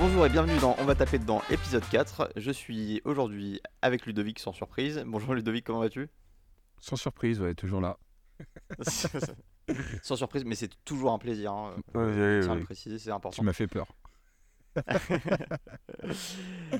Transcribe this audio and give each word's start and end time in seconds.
Bonjour 0.00 0.24
et 0.24 0.30
bienvenue 0.30 0.58
dans 0.60 0.74
On 0.78 0.86
va 0.86 0.94
taper 0.94 1.18
dedans, 1.18 1.42
épisode 1.50 1.86
4. 1.90 2.32
Je 2.36 2.50
suis 2.50 3.02
aujourd'hui 3.04 3.60
avec 3.82 4.06
Ludovic 4.06 4.38
sans 4.38 4.54
surprise. 4.54 5.04
Bonjour 5.06 5.34
Ludovic, 5.34 5.66
comment 5.66 5.80
vas-tu? 5.80 6.08
Sans 6.78 6.96
surprise, 6.96 7.38
ouais, 7.38 7.54
toujours 7.54 7.82
là. 7.82 7.98
Sans 10.02 10.16
surprise, 10.16 10.46
mais 10.46 10.54
c'est 10.54 10.70
toujours 10.86 11.12
un 11.12 11.18
plaisir. 11.18 11.52
Hein. 11.52 11.74
Ouais, 11.94 12.02
ouais, 12.02 12.48
ouais. 12.48 12.60
préciser, 12.60 12.98
c'est 12.98 13.10
Tu 13.10 13.12
important. 13.12 13.42
m'as 13.42 13.52
fait 13.52 13.66
peur. 13.66 13.94
Euh, 14.78 14.82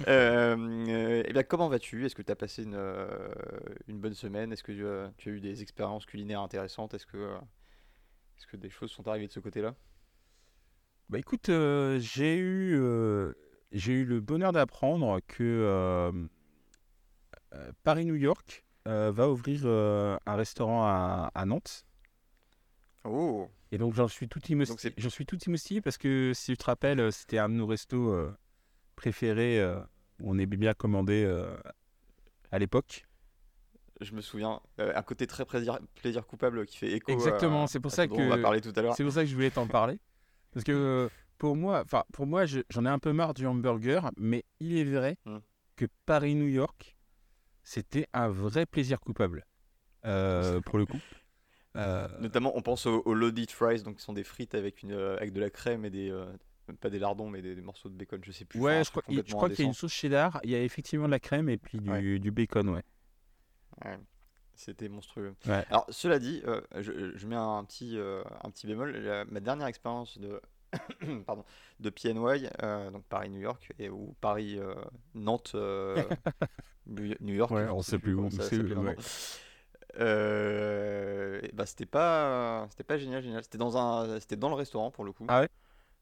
euh, 0.09 1.23
eh 1.27 1.32
bien, 1.34 1.43
comment 1.43 1.68
vas-tu? 1.68 2.07
Est-ce 2.07 2.14
que 2.14 2.23
tu 2.23 2.32
as 2.32 2.37
passé 2.37 2.62
une, 2.62 2.74
euh, 2.74 3.29
une 3.87 4.01
bonne 4.01 4.15
semaine? 4.15 4.51
Est-ce 4.51 4.62
que 4.62 4.73
tu 4.73 4.88
as, 4.88 5.12
tu 5.18 5.29
as 5.29 5.32
eu 5.32 5.41
des 5.43 5.60
expériences 5.60 6.07
culinaires 6.07 6.41
intéressantes? 6.41 6.95
Est-ce 6.95 7.05
que, 7.05 7.18
euh, 7.18 7.37
est-ce 8.38 8.46
que 8.46 8.57
des 8.57 8.71
choses 8.71 8.91
sont 8.91 9.07
arrivées 9.09 9.29
de 9.29 9.32
ce 9.32 9.41
côté-là? 9.41 9.74
Bah 11.10 11.19
écoute, 11.19 11.48
euh, 11.48 11.98
j'ai 11.98 12.37
eu, 12.37 12.78
euh, 12.78 13.32
j'ai 13.73 13.95
eu 13.95 14.05
le 14.05 14.20
bonheur 14.20 14.52
d'apprendre 14.52 15.18
que 15.27 15.42
euh, 15.42 16.12
euh, 17.52 17.73
Paris-New 17.82 18.14
York 18.14 18.64
euh, 18.87 19.10
va 19.10 19.28
ouvrir 19.28 19.62
euh, 19.65 20.16
un 20.24 20.37
restaurant 20.37 20.84
à, 20.84 21.32
à 21.34 21.46
Nantes. 21.46 21.84
Oh 23.04 23.48
Et 23.73 23.78
donc 23.78 23.95
j'en 23.95 24.06
suis 24.06 24.28
tout 24.28 24.38
Donc 24.38 24.51
émoustillé. 24.52 24.78
c'est- 24.78 25.01
J'en 25.01 25.10
suis 25.10 25.27
tout 25.27 25.37
émoustillé 25.45 25.80
parce 25.80 25.98
que 25.98 26.30
si 26.32 26.52
tu 26.52 26.56
te 26.56 26.65
rappelles, 26.66 27.01
euh, 27.01 27.10
c'était 27.10 27.38
un 27.38 27.48
de 27.48 27.54
nos 27.54 27.66
restos 27.66 28.12
euh, 28.12 28.32
préférés 28.95 29.59
euh, 29.60 29.80
où 30.20 30.30
on 30.30 30.38
aimait 30.38 30.56
bien 30.56 30.74
commander 30.74 31.24
euh, 31.24 31.56
à 32.52 32.60
l'époque. 32.60 33.04
Je 34.01 34.15
me 34.15 34.20
souviens, 34.20 34.60
euh, 34.79 34.92
un 34.95 35.02
côté 35.02 35.26
très 35.26 35.45
plaisir, 35.45 35.80
plaisir 36.01 36.24
coupable 36.24 36.66
qui 36.66 36.79
fait 36.79 36.92
écho. 36.92 37.10
Exactement, 37.10 37.66
c'est 37.66 37.80
pour 37.80 37.90
à 37.92 37.96
ça 37.96 38.07
dont 38.07 38.16
on 38.16 38.29
va 38.29 38.37
que- 38.37 38.42
parler 38.42 38.60
tout 38.60 38.73
à 38.76 38.80
l'heure. 38.80 38.95
C'est 38.95 39.02
pour 39.02 39.13
ça 39.13 39.23
que 39.23 39.26
je 39.29 39.35
voulais 39.35 39.51
t'en 39.51 39.66
parler. 39.66 39.98
Parce 40.52 40.65
que 40.65 41.10
pour 41.38 41.56
moi, 41.56 41.82
enfin 41.84 42.04
pour 42.12 42.26
moi, 42.26 42.46
je- 42.46 42.60
j'en 42.70 42.84
ai 42.87 42.88
un 42.88 42.98
peu 42.98 43.12
marre 43.12 43.34
du 43.34 43.46
hamburger, 43.46 44.10
mais 44.16 44.45
il 44.60 44.76
est 44.76 44.84
vrai 44.84 45.16
Hmm. 45.24 45.40
que 45.76 45.87
Paris-New 46.07 46.48
York, 46.48 46.96
c'était 47.65 48.07
un 48.12 48.29
vrai 48.29 48.66
plaisir 48.66 49.01
coupable. 49.01 49.46
euh, 50.07 50.60
pour 50.62 50.79
le 50.79 50.87
coup. 50.87 51.01
Euh, 51.76 52.09
Notamment, 52.20 52.57
on 52.57 52.62
pense 52.62 52.87
aux, 52.87 53.02
aux 53.04 53.15
loaded 53.15 53.51
fries, 53.51 53.82
donc 53.82 53.96
qui 53.98 54.02
sont 54.02 54.12
des 54.12 54.24
frites 54.24 54.54
avec, 54.54 54.82
une, 54.82 54.92
euh, 54.92 55.16
avec 55.16 55.32
de 55.32 55.40
la 55.40 55.51
crème 55.51 55.84
et 55.84 55.90
des. 55.90 56.10
euh, 56.10 56.26
pas 56.80 56.90
des 56.90 56.98
lardons, 57.01 57.29
mais 57.29 57.42
des, 57.42 57.54
des 57.57 57.62
morceaux 57.62 57.88
de 57.88 57.95
bacon, 57.95 58.20
je 58.24 58.30
sais 58.32 58.45
plus. 58.45 58.60
ouais, 58.60 58.85
je 58.85 58.90
crois, 58.90 59.02
je 59.09 59.35
crois 59.35 59.51
qu'il 59.51 59.64
y 59.64 59.66
a 59.66 59.68
une 59.68 59.74
sauce 59.74 59.92
cheddar, 59.92 60.40
il 60.45 60.51
y 60.51 60.54
a 60.54 60.62
effectivement 60.62 61.07
de 61.07 61.10
la 61.10 61.20
crème 61.20 61.48
et 61.48 61.59
puis 61.59 61.79
du, 61.80 61.90
Ouais. 61.90 62.18
du 62.20 62.30
bacon, 62.30 62.68
ouais. 62.70 62.82
Ouais, 63.85 63.98
C'était 64.61 64.91
monstrueux. 64.91 65.34
Ouais. 65.47 65.65
Alors, 65.71 65.87
cela 65.89 66.19
dit, 66.19 66.43
euh, 66.47 66.61
je, 66.81 67.16
je 67.16 67.27
mets 67.27 67.34
un 67.34 67.65
petit, 67.65 67.97
euh, 67.97 68.22
un 68.44 68.50
petit 68.50 68.66
bémol. 68.66 68.94
La- 68.94 69.25
ma 69.25 69.41
dernière 69.41 69.66
expérience 69.66 70.19
de, 70.19 70.39
pardon, 71.27 71.44
de 71.81 71.89
PNY, 71.89 72.47
euh, 72.62 72.91
donc 72.91 73.05
Paris-New 73.05 73.41
York, 73.41 73.72
et, 73.78 73.88
ou 73.88 74.15
Paris-Nantes, 74.21 75.55
New 75.55 77.15
New 77.21 77.34
York, 77.34 77.50
Ouais, 77.50 77.69
on 77.71 77.81
sait 77.81 77.99
plus 77.99 78.12
où, 78.12 78.28
c'est-. 78.31 78.61
Euh, 79.99 81.41
bah, 81.55 81.65
c'était 81.65 81.87
pas, 81.87 82.66
c'était 82.71 82.84
pas 82.84 82.99
génial, 82.99 83.22
génial. 83.22 83.43
C'était 83.43 83.59
dans 83.59 83.78
un, 83.78 84.21
c'était 84.21 84.37
dans 84.37 84.50
le 84.50 84.56
restaurant 84.56 84.91
pour 84.91 85.05
le 85.05 85.12
coup. 85.12 85.25
Ah 85.28 85.41
ouais? 85.41 85.49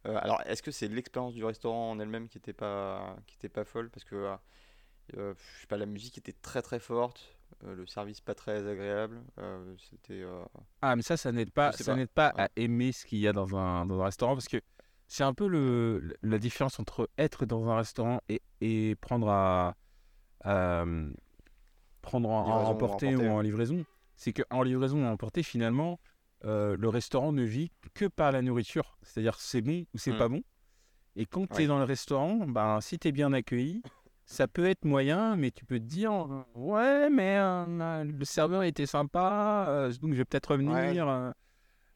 Euh, 0.06 0.18
alors, 0.20 0.42
est-ce 0.46 0.64
que 0.64 0.72
c'est 0.72 0.88
l'expérience 0.88 1.34
du 1.34 1.44
restaurant 1.44 1.92
en 1.92 2.00
elle-même 2.00 2.28
qui 2.28 2.38
était 2.38 2.52
pas, 2.52 3.16
qui 3.28 3.36
était 3.36 3.48
pas 3.48 3.64
folle? 3.64 3.88
Parce 3.90 4.04
que 4.04 4.36
euh, 5.16 5.34
je 5.36 5.60
sais 5.60 5.66
pas, 5.66 5.76
la 5.76 5.86
musique 5.86 6.18
était 6.18 6.34
très 6.34 6.60
très 6.60 6.80
forte, 6.80 7.37
euh, 7.64 7.74
le 7.74 7.86
service 7.86 8.20
pas 8.20 8.34
très 8.34 8.66
agréable. 8.66 9.22
euh, 9.38 9.74
c'était 9.90 10.22
euh, 10.22 10.44
Ah, 10.82 10.94
mais 10.96 11.02
ça, 11.02 11.16
ça 11.16 11.32
n'aide 11.32 11.50
pas, 11.50 11.72
ça 11.72 11.94
n'aide 11.94 12.10
pas 12.10 12.32
Ouais. 12.36 12.42
à 12.44 12.48
aimer 12.56 12.92
ce 12.92 13.04
qu'il 13.06 13.18
y 13.18 13.28
a 13.28 13.32
dans 13.32 13.56
un, 13.56 13.86
dans 13.86 14.00
un 14.00 14.04
restaurant 14.04 14.34
parce 14.34 14.48
que 14.48 14.60
c'est 15.06 15.24
un 15.24 15.34
peu 15.34 15.46
le, 15.48 16.14
la 16.22 16.38
différence 16.38 16.78
entre 16.80 17.08
être 17.18 17.46
dans 17.46 17.68
un 17.68 17.76
restaurant 17.76 18.20
et, 18.28 18.42
et 18.60 18.94
prendre 18.96 19.28
à, 19.30 19.74
à, 20.44 20.84
prendre 22.02 22.28
en, 22.30 22.64
emporter 22.66 23.16
ou 23.16 23.22
en 23.28 23.40
livraison. 23.40 23.84
C'est 24.16 24.32
qu'en 24.32 24.62
livraison 24.62 25.02
ou 25.02 25.06
en 25.06 25.12
emporter, 25.12 25.42
finalement, 25.42 25.98
le 26.42 26.88
restaurant 26.88 27.32
ne 27.32 27.42
vit 27.42 27.70
que 27.94 28.04
par 28.06 28.32
la 28.32 28.42
nourriture. 28.42 28.98
C'est-à-dire 29.02 29.38
c'est 29.40 29.62
bon 29.62 29.84
ou 29.94 29.98
c'est 29.98 30.12
Mm. 30.12 30.18
pas 30.18 30.28
bon. 30.28 30.42
Et 31.16 31.26
quand 31.26 31.46
tu 31.48 31.54
es 31.54 31.58
Ouais. 31.62 31.66
dans 31.66 31.78
le 31.78 31.84
restaurant, 31.84 32.46
ben, 32.46 32.80
si 32.80 32.98
tu 32.98 33.08
es 33.08 33.12
bien 33.12 33.32
accueilli, 33.32 33.82
ça 34.28 34.46
peut 34.46 34.66
être 34.66 34.84
moyen, 34.84 35.36
mais 35.36 35.50
tu 35.50 35.64
peux 35.64 35.78
te 35.78 35.84
dire 35.84 36.12
euh, 36.12 36.42
Ouais, 36.54 37.08
mais 37.08 37.38
euh, 37.38 38.04
le 38.04 38.24
serveur 38.26 38.62
était 38.62 38.84
sympa, 38.84 39.64
euh, 39.68 39.92
donc 40.02 40.12
je 40.12 40.18
vais 40.18 40.24
peut-être 40.26 40.52
revenir. 40.52 41.08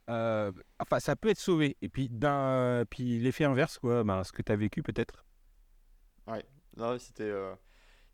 euh, 0.09 0.51
enfin, 0.79 0.99
ça 0.99 1.15
peut 1.15 1.29
être 1.29 1.39
sauvé. 1.39 1.77
Et 1.83 1.91
puis, 1.91 2.09
d'un, 2.09 2.85
puis 2.89 3.19
l'effet 3.19 3.45
inverse, 3.45 3.79
quoi, 3.79 4.03
ben, 4.03 4.25
ce 4.25 4.33
que 4.33 4.41
tu 4.41 4.51
as 4.51 4.57
vécu 4.57 4.83
peut-être. 4.83 5.27
non, 6.79 6.99
c'était 6.99 7.31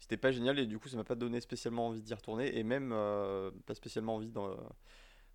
c'était 0.01 0.17
pas 0.17 0.33
génial 0.33 0.59
et 0.59 0.67
du 0.67 0.79
coup 0.81 0.89
ça 0.89 0.97
m'a 0.97 1.05
pas 1.05 1.15
donné 1.15 1.41
spécialement 1.41 1.89
envie 1.89 2.03
d'y 2.03 2.15
retourner 2.15 2.57
et 2.59 2.65
même 2.65 2.91
pas 3.67 3.75
spécialement 3.75 4.17
envie 4.17 4.31
d'en 4.33 4.57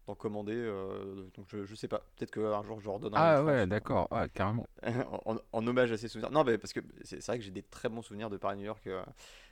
d'en 0.08 0.16
commander. 0.16 0.54
euh, 0.56 1.28
donc 1.36 1.46
je, 1.50 1.64
je 1.66 1.76
sais 1.76 1.88
pas, 1.88 2.00
peut-être 2.18 2.32
qu'un 2.32 2.62
jour 2.64 2.80
je 2.82 2.86
leur 2.86 3.00
donnerai 3.00 3.20
une 3.22 3.26
Ah 3.28 3.44
ouais, 3.44 3.66
d'accord, 3.68 4.08
ouais, 4.12 4.28
carrément. 4.34 4.68
en, 5.26 5.38
en 5.52 5.68
hommage 5.68 5.92
à 5.92 5.98
ces 5.98 6.08
souvenirs. 6.08 6.32
Non, 6.32 6.44
mais 6.44 6.58
parce 6.58 6.74
que 6.74 6.82
c'est 7.04 7.26
vrai 7.26 7.38
que 7.40 7.44
j'ai 7.46 7.52
des 7.52 7.64
très 7.64 7.90
bons 7.90 8.02
souvenirs 8.02 8.30
de 8.30 8.38
Paris 8.38 8.58
New 8.58 8.66
York 8.66 8.86
euh, 8.88 9.04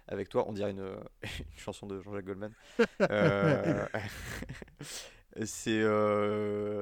avec 0.07 0.27
toi. 0.29 0.45
On 0.47 0.53
dirait 0.53 0.71
une, 0.71 0.79
une 1.23 1.57
chanson 1.57 1.87
de 1.87 2.01
Jean-Jacques 2.01 2.25
Goldman. 2.25 2.53
Euh, 3.01 3.85
c'est 5.45 5.81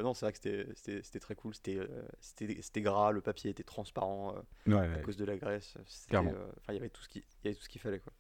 non, 0.02 0.14
c'est 0.14 0.26
vrai 0.26 0.34
que 0.34 0.74
c'était- 0.76 1.20
très 1.20 1.36
cool. 1.36 1.54
C'était 1.54 2.82
gras, 2.82 3.12
le 3.12 3.22
papier 3.22 3.52
était 3.52 3.64
transparent 3.64 4.34
Ouais, 4.66 4.74
à 4.76 4.80
ouais. 4.96 5.02
cause 5.04 5.18
de 5.18 5.26
la 5.26 5.38
graisse. 5.38 5.76
Enfin, 6.12 6.32
il 6.70 6.76
y 6.76 6.78
avait 6.78 6.90
tout 6.90 7.02
ce 7.04 7.10
qui 7.10 7.20
il 7.20 7.46
y 7.46 7.48
avait 7.50 7.56
tout 7.56 7.64
ce 7.64 7.70
qu'il 7.70 7.82
fallait 7.82 8.00
quoi. 8.00 8.14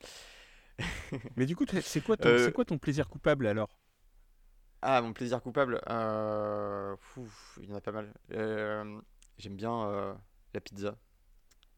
Mais 1.35 1.45
du 1.45 1.55
coup, 1.55 1.65
c'est 1.81 2.01
quoi, 2.01 2.15
ton- 2.15 2.37
c'est 2.37 2.53
quoi 2.53 2.63
ton 2.65 2.77
plaisir 2.77 3.09
coupable 3.09 3.47
alors? 3.47 3.69
Ah, 4.81 5.01
mon 5.01 5.11
plaisir 5.13 5.41
coupable, 5.41 5.81
euh, 5.89 6.95
ouf, 7.17 7.59
il 7.61 7.69
y 7.69 7.73
en 7.73 7.75
a 7.75 7.81
pas 7.81 7.91
mal. 7.91 8.13
Euh, 8.31 8.99
J'aime 9.37 9.55
bien 9.55 9.87
euh, 9.89 10.13
la 10.53 10.61
pizza. 10.61 10.97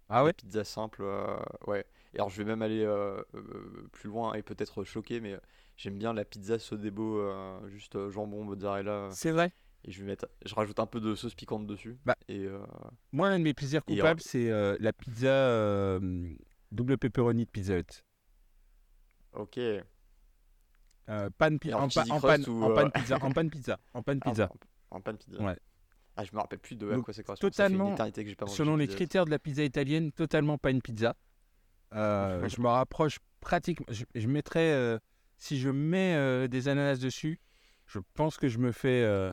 Ah 0.09 0.23
ouais? 0.23 0.29
La 0.29 0.33
pizza 0.33 0.63
simple, 0.63 1.03
ouais. 1.67 1.85
Et 2.13 2.17
alors 2.17 2.29
je 2.29 2.37
vais 2.37 2.43
même 2.45 2.61
aller 2.61 2.85
plus 3.91 4.09
loin 4.09 4.33
et 4.33 4.41
peut-être 4.43 4.83
choquer, 4.83 5.19
mais 5.19 5.39
j'aime 5.77 5.97
bien 5.97 6.13
la 6.13 6.25
pizza 6.25 6.59
Sodebo, 6.59 7.21
juste 7.69 8.09
jambon, 8.09 8.43
mozzarella, 8.43 9.09
C'est 9.11 9.31
vrai? 9.31 9.51
et 9.85 9.91
je 9.91 9.99
vais 10.01 10.05
mettre, 10.07 10.27
je 10.45 10.53
rajoute 10.53 10.79
un 10.79 10.85
peu 10.85 10.99
de 10.99 11.15
sauce 11.15 11.33
piquante 11.33 11.65
dessus. 11.65 11.97
Bah. 12.05 12.15
Et 12.27 12.47
Moi, 13.13 13.29
l'un 13.29 13.39
de 13.39 13.43
mes 13.43 13.53
plaisirs 13.53 13.83
Et, 13.87 13.95
coupables, 13.95 14.21
c'est 14.21 14.49
la 14.79 14.93
pizza 14.93 15.99
double 16.71 16.97
pepperoni 16.97 17.45
de 17.45 17.49
Pizza 17.49 17.77
Hut. 17.79 18.03
ok. 19.33 19.57
Euh, 21.11 21.29
pan 21.37 21.57
pi- 21.57 21.69
Et 21.69 21.73
en 21.73 21.89
pa- 21.89 22.05
en 22.09 22.19
crust 22.21 22.45
pan, 22.47 22.51
ou, 22.51 22.63
en 22.63 22.69
euh, 22.71 22.75
pan 22.75 22.89
pizza, 22.89 23.17
en 23.21 23.31
pan 23.31 23.49
pizza, 23.49 23.77
en 23.93 24.01
pan 24.01 24.17
Ah, 24.21 24.29
pizza. 24.29 24.49
en, 24.91 24.97
en 24.97 25.01
pan 25.01 25.15
pizza. 25.15 25.43
Ouais. 25.43 25.57
Ah, 26.15 26.23
je 26.23 26.31
me 26.33 26.39
rappelle 26.39 26.59
plus 26.59 26.75
de 26.77 26.89
à 26.89 26.95
Donc, 26.95 27.05
quoi 27.05 27.13
ça 27.13 27.21
correspond. 27.23 27.47
Ça 27.51 27.51
fait 27.51 27.69
une 27.69 27.77
totalement, 27.77 27.93
éternité 27.93 28.23
que 28.23 28.29
j'ai 28.29 28.35
pas 28.35 28.45
mangé 28.45 28.57
Selon 28.57 28.75
les 28.77 28.85
Pizza 28.87 28.95
critères 28.97 29.25
de 29.25 29.31
la 29.31 29.39
pizza 29.39 29.63
italienne, 29.63 30.11
totalement 30.13 30.57
pas 30.57 30.71
une 30.71 30.81
pizza. 30.81 31.15
Euh, 31.93 32.47
je 32.49 32.61
me 32.61 32.67
rapproche 32.67 33.19
pratiquement. 33.41 33.85
Je, 33.89 34.05
je 34.15 34.27
mettrais, 34.27 34.71
euh, 34.71 34.99
si 35.37 35.59
je 35.59 35.69
mets 35.69 36.15
euh, 36.15 36.47
des 36.47 36.67
ananas 36.69 36.97
dessus, 36.97 37.39
je 37.87 37.99
pense 38.13 38.37
que 38.37 38.47
je 38.47 38.57
me 38.59 38.71
fais. 38.71 39.03
euh, 39.03 39.31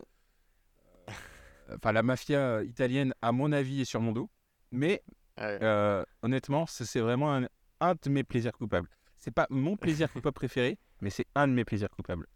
euh, 1.09 1.77
Enfin, 1.77 1.93
la 1.93 2.03
mafia 2.03 2.63
italienne, 2.65 3.13
à 3.23 3.31
mon 3.33 3.53
avis, 3.53 3.83
est 3.83 3.85
sur 3.85 4.01
mon 4.01 4.13
dos. 4.13 4.31
Mais 4.73 5.03
euh, 5.41 6.05
honnêtement, 6.23 6.67
ça, 6.67 6.85
c'est 6.87 7.01
vraiment 7.01 7.35
un, 7.35 7.47
un 7.81 7.95
de 7.95 8.09
mes 8.11 8.25
plaisirs 8.25 8.53
coupables. 8.53 8.89
C'est 9.19 9.31
pas 9.33 9.47
mon 9.51 9.77
plaisir 9.77 10.11
coupable 10.13 10.35
préféré, 10.35 10.79
mais 11.01 11.11
c'est 11.11 11.27
un 11.35 11.49
de 11.49 11.53
mes 11.53 11.65
plaisirs 11.65 11.91
coupables. 11.91 12.27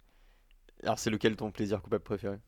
Alors 0.82 0.98
c'est 0.98 1.10
lequel 1.10 1.36
ton 1.36 1.50
plaisir 1.50 1.80
coupable 1.82 2.02
préféré? 2.04 2.38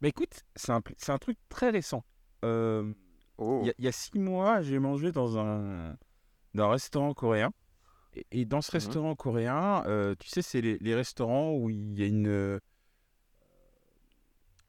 Mais 0.00 0.08
écoute, 0.08 0.42
c'est 0.56 0.72
un, 0.72 0.80
c'est 0.96 1.12
un 1.12 1.18
truc 1.18 1.38
très 1.48 1.70
récent. 1.70 2.04
Euh, 2.44 2.92
Oh. 3.38 3.60
Il 3.62 3.66
y, 3.68 3.70
a- 3.70 3.74
il 3.78 3.84
y 3.86 3.88
a 3.88 3.92
six 3.92 4.18
mois, 4.18 4.60
j'ai 4.60 4.78
mangé 4.78 5.10
dans 5.10 5.38
un, 5.38 5.96
dans 6.54 6.64
un 6.64 6.70
restaurant 6.70 7.14
coréen. 7.14 7.50
Et, 8.14 8.26
et 8.30 8.44
dans 8.44 8.60
ce 8.60 8.70
Mhm. 8.70 8.82
restaurant 8.82 9.14
coréen, 9.16 9.82
euh, 9.86 10.14
tu 10.18 10.28
sais, 10.28 10.42
c'est 10.42 10.60
les, 10.60 10.76
les 10.78 10.94
restaurants 10.94 11.52
où 11.54 11.70
il 11.70 11.98
y 11.98 12.02
a 12.02 12.06
une. 12.06 12.28
euh, 12.28 12.60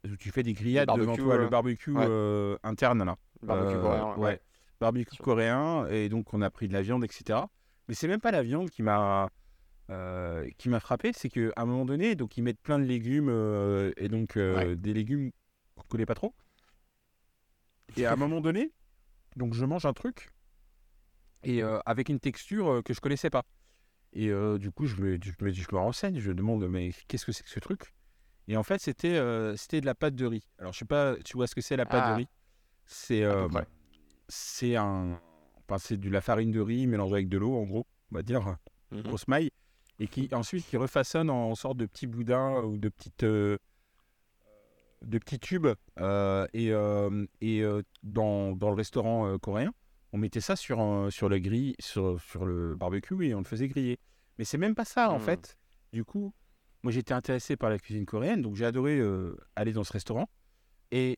où 0.07 0.15
tu 0.18 0.31
fais 0.31 0.44
des 0.44 0.53
grillades 0.53 0.89
devant 0.95 1.15
toi, 1.15 1.38
le 1.38 1.50
barbecue 1.50 1.91
ouais. 1.91 2.57
interne 2.63 3.03
là. 3.03 3.18
Le 3.41 3.47
barbecue 3.47 3.80
coréen, 3.80 4.15
ouais. 4.18 4.41
Barbecue 4.80 5.18
coréen, 5.18 5.85
et 5.88 6.09
donc 6.09 6.33
on 6.33 6.41
a 6.41 6.50
pris 6.50 6.68
de 6.68 6.74
la 6.74 6.81
viande, 6.81 7.03
etc. 7.03 7.39
Mais 7.88 7.94
c'est 7.95 8.07
même 8.07 8.21
pas 8.21 8.31
la 8.31 8.44
viande 8.44 8.69
qui 8.69 8.81
m'a 8.81 9.30
euh, 9.89 10.50
qui 10.57 10.69
m'a 10.69 10.80
frappé, 10.80 11.12
c'est 11.13 11.30
qu'à 11.30 11.51
un 11.57 11.65
moment 11.65 11.85
donné, 11.85 12.15
donc 12.15 12.38
ils 12.38 12.41
mettent 12.41 12.62
plein 12.62 12.80
de 12.80 12.85
légumes 12.85 13.30
euh, 13.30 13.91
et 13.97 14.07
donc 14.07 14.38
euh, 14.38 14.56
Ouais. 14.69 14.75
des 14.75 14.94
légumes 14.94 15.31
qu'on 15.75 15.83
connaît 15.88 16.06
pas 16.06 16.15
trop. 16.15 16.33
Et 17.97 18.06
à 18.06 18.13
un 18.13 18.15
moment 18.15 18.41
donné, 18.41 18.71
donc 19.35 19.53
je 19.53 19.65
mange 19.65 19.85
un 19.85 19.94
truc 19.94 20.30
et 21.44 21.62
avec 21.85 22.07
une 22.09 22.19
texture 22.19 22.81
que 22.85 22.94
je 22.94 23.01
connaissais 23.01 23.30
pas. 23.30 23.44
Et 24.13 24.31
du 24.59 24.71
coup, 24.71 24.85
je 24.85 24.95
me, 24.95 25.19
je, 25.21 25.31
me, 25.41 25.51
je 25.51 25.68
me 25.71 25.77
renseigne, 25.77 26.19
je 26.19 26.31
demande 26.31 26.65
mais 26.69 26.91
qu'est-ce 27.07 27.25
que 27.25 27.31
c'est 27.31 27.44
que 27.44 27.50
ce 27.50 27.59
truc? 27.59 27.94
Et 28.47 28.56
en 28.57 28.63
fait, 28.63 28.80
c'était 28.80 29.19
c'était 29.57 29.81
de 29.81 29.85
la 29.85 29.94
pâte 29.95 30.15
de 30.15 30.25
riz. 30.25 30.47
Alors 30.57 30.71
je 30.74 30.80
sais 30.80 30.85
pas, 30.85 31.15
tu 31.25 31.35
vois 31.38 31.47
ce 31.47 31.53
que 31.56 31.62
c'est 31.62 31.75
la 31.75 31.85
pâte 31.85 32.03
Ah. 32.06 32.09
de 32.09 32.13
riz? 32.13 32.27
C'est 32.85 33.24
c'est 34.30 34.75
un 34.75 35.19
enfin 35.57 35.77
c'est 35.77 35.97
de 35.97 36.09
la 36.09 36.21
farine 36.21 36.51
de 36.51 36.59
riz 36.62 36.88
mélangée 36.88 37.13
avec 37.15 37.30
de 37.30 37.38
l'eau 37.38 37.56
en 37.56 37.63
gros, 37.63 37.85
on 38.12 38.15
va 38.15 38.24
dire, 38.24 38.57
Mhm. 38.91 39.01
grosse 39.03 39.27
maille, 39.27 39.51
et 40.00 40.07
qui 40.07 40.30
ensuite 40.34 40.66
qui 40.66 40.78
refaçonne 40.78 41.30
en 41.30 41.54
sorte 41.56 41.78
de 41.78 41.86
petits 41.86 42.07
boudins 42.07 42.62
ou 42.63 42.78
de 42.78 42.90
petites 42.90 43.24
euh, 43.24 43.57
de 45.04 45.18
petits 45.18 45.40
tubes. 45.40 45.68
euh, 46.00 46.48
et 46.54 46.72
euh, 46.72 47.25
et 47.42 47.63
dans, 48.04 48.54
dans 48.54 48.69
le 48.69 48.75
restaurant 48.75 49.38
coréen, 49.40 49.74
on 50.13 50.18
mettait 50.18 50.42
ça 50.42 50.56
sur 50.56 50.80
un- 50.80 51.10
sur 51.10 51.30
le 51.30 51.40
grill, 51.40 51.75
sur, 51.80 52.19
sur 52.22 52.45
le 52.45 52.75
barbecue 52.75 53.25
et 53.25 53.36
on 53.36 53.40
le 53.40 53.45
faisait 53.45 53.68
griller. 53.68 54.00
Mais 54.38 54.45
c'est 54.45 54.57
même 54.57 54.75
pas 54.75 54.86
ça 54.86 55.10
en 55.12 55.16
Mhm. 55.19 55.25
fait. 55.25 55.57
Du 55.92 56.04
coup, 56.04 56.34
moi 56.84 56.92
j'étais 56.92 57.13
intéressé 57.13 57.56
par 57.56 57.69
la 57.69 57.78
cuisine 57.80 58.06
coréenne, 58.06 58.42
donc 58.42 58.56
j'ai 58.56 58.66
adoré 58.66 59.00
aller 59.56 59.74
dans 59.74 59.84
ce 59.84 59.94
restaurant. 59.94 60.30
Et 60.92 61.18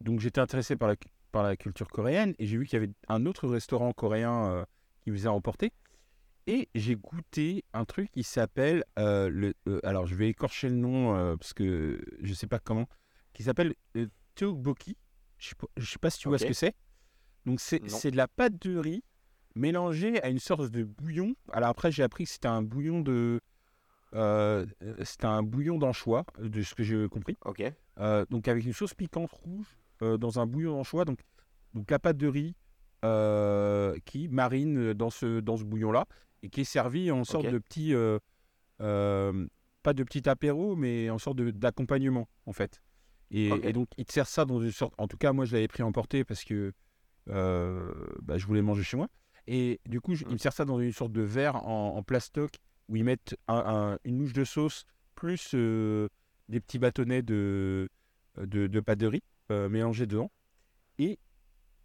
donc 0.00 0.20
j'étais 0.20 0.40
intéressé 0.40 0.76
par 0.76 0.88
la, 0.88 0.96
par 1.32 1.42
la 1.42 1.56
culture 1.56 1.88
coréenne 1.88 2.34
et 2.38 2.46
j'ai 2.46 2.56
vu 2.56 2.64
qu'il 2.66 2.78
y 2.80 2.82
avait 2.82 2.92
un 3.08 3.26
autre 3.26 3.48
restaurant 3.48 3.92
coréen 3.92 4.64
qui 5.02 5.10
me 5.10 5.16
faisait 5.16 5.28
emporter. 5.28 5.72
Et 6.48 6.66
j'ai 6.74 6.96
goûté 6.96 7.62
un 7.74 7.84
truc 7.84 8.10
qui 8.10 8.22
s'appelle 8.22 8.82
euh, 8.98 9.28
le. 9.28 9.52
euh, 9.68 9.80
alors 9.84 10.06
je 10.06 10.14
vais 10.14 10.30
écorcher 10.30 10.70
le 10.70 10.76
nom 10.76 11.14
euh, 11.14 11.36
parce 11.36 11.52
que 11.52 12.00
je 12.22 12.32
sais 12.32 12.46
pas 12.46 12.58
comment. 12.58 12.88
Qui 13.34 13.42
s'appelle 13.42 13.74
le 13.94 14.08
tteokbokki. 14.34 14.96
Je 15.36 15.52
je 15.76 15.90
sais 15.90 15.98
pas 15.98 16.08
si 16.08 16.18
tu 16.20 16.28
vois 16.28 16.38
ce 16.38 16.46
que 16.46 16.54
c'est. 16.54 16.74
Donc 17.44 17.60
c'est 17.60 18.10
de 18.10 18.16
la 18.16 18.28
pâte 18.28 18.60
de 18.62 18.78
riz 18.78 19.04
mélangée 19.56 20.22
à 20.22 20.30
une 20.30 20.38
sorte 20.38 20.70
de 20.70 20.84
bouillon. 20.84 21.34
Alors 21.52 21.68
après 21.68 21.92
j'ai 21.92 22.02
appris 22.02 22.24
que 22.24 22.30
c'était 22.30 22.48
un 22.48 22.62
bouillon 22.62 23.02
de. 23.02 23.42
c'était 25.04 25.26
un 25.26 25.42
bouillon 25.42 25.76
d'anchois, 25.76 26.24
de 26.38 26.62
ce 26.62 26.74
que 26.74 26.82
j'ai 26.82 27.08
compris. 27.10 27.36
Ok. 27.44 27.62
Donc 28.30 28.48
avec 28.48 28.64
une 28.64 28.72
sauce 28.72 28.94
piquante 28.94 29.30
rouge 29.32 29.76
dans 30.00 30.40
un 30.40 30.46
bouillon 30.46 30.72
d'anchois. 30.72 31.04
Donc, 31.04 31.20
donc 31.74 31.90
la 31.90 31.98
pâte 31.98 32.16
de 32.16 32.26
riz 32.26 32.54
euh, 33.04 33.96
qui 34.06 34.26
marine 34.26 34.92
dans 34.92 35.10
ce, 35.10 35.38
dans 35.38 35.56
ce 35.56 35.62
bouillon-là 35.62 36.06
et 36.42 36.48
qui 36.50 36.60
est 36.62 36.64
servi 36.64 37.10
en 37.10 37.24
sorte 37.24 37.44
de 37.52 37.58
petit, 37.58 37.94
euh, 37.94 38.18
euh, 38.80 39.46
pas 39.82 39.92
de 39.92 40.02
petit 40.04 40.28
apéro, 40.28 40.76
mais 40.76 41.10
en 41.10 41.18
sorte 41.18 41.40
d'accompagnement 41.40 42.28
en 42.46 42.52
fait. 42.52 42.82
Et, 43.30 43.50
donc 43.72 43.88
il 43.98 44.04
te 44.06 44.12
sert 44.12 44.26
ça 44.26 44.44
dans 44.44 44.60
une 44.60 44.72
sorte. 44.72 44.94
En 44.98 45.06
tout 45.08 45.16
cas, 45.18 45.32
moi 45.32 45.44
je 45.44 45.52
l'avais 45.54 45.68
pris 45.68 45.82
emporté 45.82 46.24
parce 46.24 46.44
que 46.44 46.72
euh, 47.28 47.92
bah, 48.22 48.38
je 48.38 48.46
voulais 48.46 48.62
manger 48.62 48.82
chez 48.82 48.96
moi. 48.96 49.08
Et 49.46 49.80
du 49.86 50.00
coup, 50.00 50.14
je- 50.14 50.24
il 50.24 50.32
me 50.34 50.38
sert 50.38 50.52
ça 50.52 50.64
dans 50.64 50.80
une 50.80 50.92
sorte 50.92 51.12
de 51.12 51.22
verre 51.22 51.56
en, 51.66 51.96
en 51.96 52.02
plastoc 52.02 52.56
où 52.88 52.96
ils 52.96 53.04
mettent 53.04 53.36
un- 53.48 53.64
un- 53.94 53.98
une 54.04 54.16
mouche 54.16 54.32
de 54.32 54.44
sauce 54.44 54.84
plus 55.14 55.54
des 55.54 56.60
petits 56.60 56.78
bâtonnets 56.78 57.22
de, 57.22 57.88
de, 58.38 58.66
de 58.66 58.80
pâte 58.80 58.98
de 58.98 59.06
riz 59.08 59.22
mélangés 59.50 60.06
dedans. 60.06 60.30
Et 60.98 61.18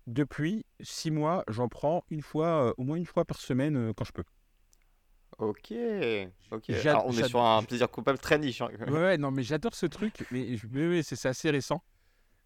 depuis 0.07 0.65
six 0.81 1.11
mois, 1.11 1.43
j'en 1.47 1.67
prends 1.69 2.03
une 2.09 2.21
fois, 2.21 2.69
euh, 2.69 2.73
au 2.77 2.83
moins 2.83 2.97
une 2.97 3.05
fois 3.05 3.25
par 3.25 3.37
semaine 3.37 3.75
euh, 3.77 3.93
quand 3.95 4.03
je 4.05 4.11
peux. 4.11 4.23
Ok. 5.39 5.73
Ok. 6.51 6.69
Alors, 6.69 7.05
on 7.05 7.11
est 7.11 7.27
sur 7.27 7.41
un 7.41 7.63
plaisir 7.63 7.89
coupable 7.89 8.19
très 8.19 8.37
niche. 8.39 8.61
hein. 8.61 8.69
Ouais, 8.87 8.91
ouais, 8.91 9.17
non, 9.17 9.31
mais 9.31 9.43
j'adore 9.43 9.73
ce 9.75 9.85
truc, 9.85 10.25
mais 10.31 10.57
c'est 11.03 11.27
assez 11.27 11.49
récent. 11.49 11.81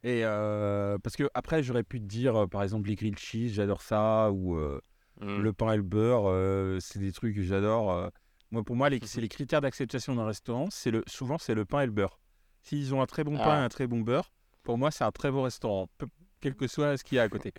Et 0.04 0.22
euh, 0.24 0.98
parce 1.00 1.16
que 1.16 1.30
après, 1.34 1.64
j'aurais 1.64 1.84
pu 1.84 2.00
te 2.00 2.06
dire, 2.06 2.36
euh, 2.36 2.48
par 2.48 2.62
exemple, 2.64 2.88
les 2.88 2.96
grilled 2.96 3.18
cheese, 3.18 3.54
j'adore 3.54 3.82
ça, 3.82 4.32
ou 4.32 4.56
euh, 4.58 4.80
Mm. 5.20 5.42
le 5.42 5.52
pain 5.54 5.72
et 5.74 5.78
le 5.78 5.82
beurre, 5.82 6.26
euh, 6.28 6.78
c'est 6.80 7.00
des 7.00 7.12
trucs 7.12 7.36
que 7.36 7.42
j'adore. 7.42 8.12
Moi, 8.52 8.64
pour 8.64 8.76
moi, 8.76 8.88
c'est 9.04 9.20
les 9.20 9.28
critères 9.28 9.62
d'acceptation 9.62 10.14
d'un 10.14 10.28
restaurant, 10.28 10.68
c'est 10.70 10.92
le, 10.92 11.04
souvent, 11.08 11.40
c'est 11.40 11.56
le 11.56 11.66
pain 11.66 11.82
et 11.82 11.86
le 11.88 11.92
beurre. 11.92 12.20
S'ils 12.62 12.94
ont 12.94 13.02
un 13.02 13.08
très 13.08 13.24
bon 13.24 13.36
pain 13.36 13.44
Ah. 13.58 13.62
et 13.62 13.64
un 13.66 13.70
très 13.70 13.88
bon 13.88 14.02
beurre, 14.02 14.32
pour 14.62 14.78
moi, 14.78 14.92
c'est 14.92 15.04
un 15.04 15.12
très 15.12 15.32
bon 15.32 15.42
restaurant, 15.42 15.90
peu- 15.98 16.06
quel 16.40 16.54
que 16.56 16.68
soit 16.68 16.98
ce 16.98 17.04
qu'il 17.04 17.16
y 17.16 17.20
a 17.20 17.24
à 17.24 17.30
côté. 17.30 17.52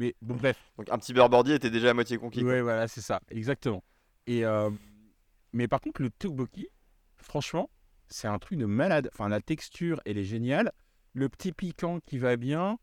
Mais 0.00 0.16
bon, 0.20 0.34
bref. 0.34 0.58
Donc, 0.76 0.90
un 0.90 0.98
petit 0.98 1.12
beurre 1.12 1.30
bordier 1.30 1.54
était 1.54 1.70
déjà 1.70 1.90
à 1.90 1.94
moitié 1.94 2.18
conquis. 2.18 2.40
quoi. 2.42 2.50
Ouais, 2.50 2.62
voilà, 2.62 2.88
c'est 2.88 3.00
ça, 3.00 3.20
exactement. 3.30 3.84
Et 4.26 4.44
euh, 4.44 4.70
mais 5.52 5.68
par 5.68 5.80
contre, 5.80 6.02
le 6.02 6.10
tteokbokki, 6.10 6.68
franchement, 7.16 7.70
c'est 8.08 8.28
un 8.28 8.38
truc 8.38 8.58
de 8.58 8.66
malade. 8.66 9.10
Enfin, 9.14 9.28
la 9.28 9.40
texture, 9.40 10.00
elle 10.06 10.18
est 10.18 10.24
géniale. 10.24 10.72
Le 11.14 11.28
petit 11.28 11.52
piquant 11.52 12.00
qui 12.00 12.18
va 12.18 12.36
bien. 12.36 12.78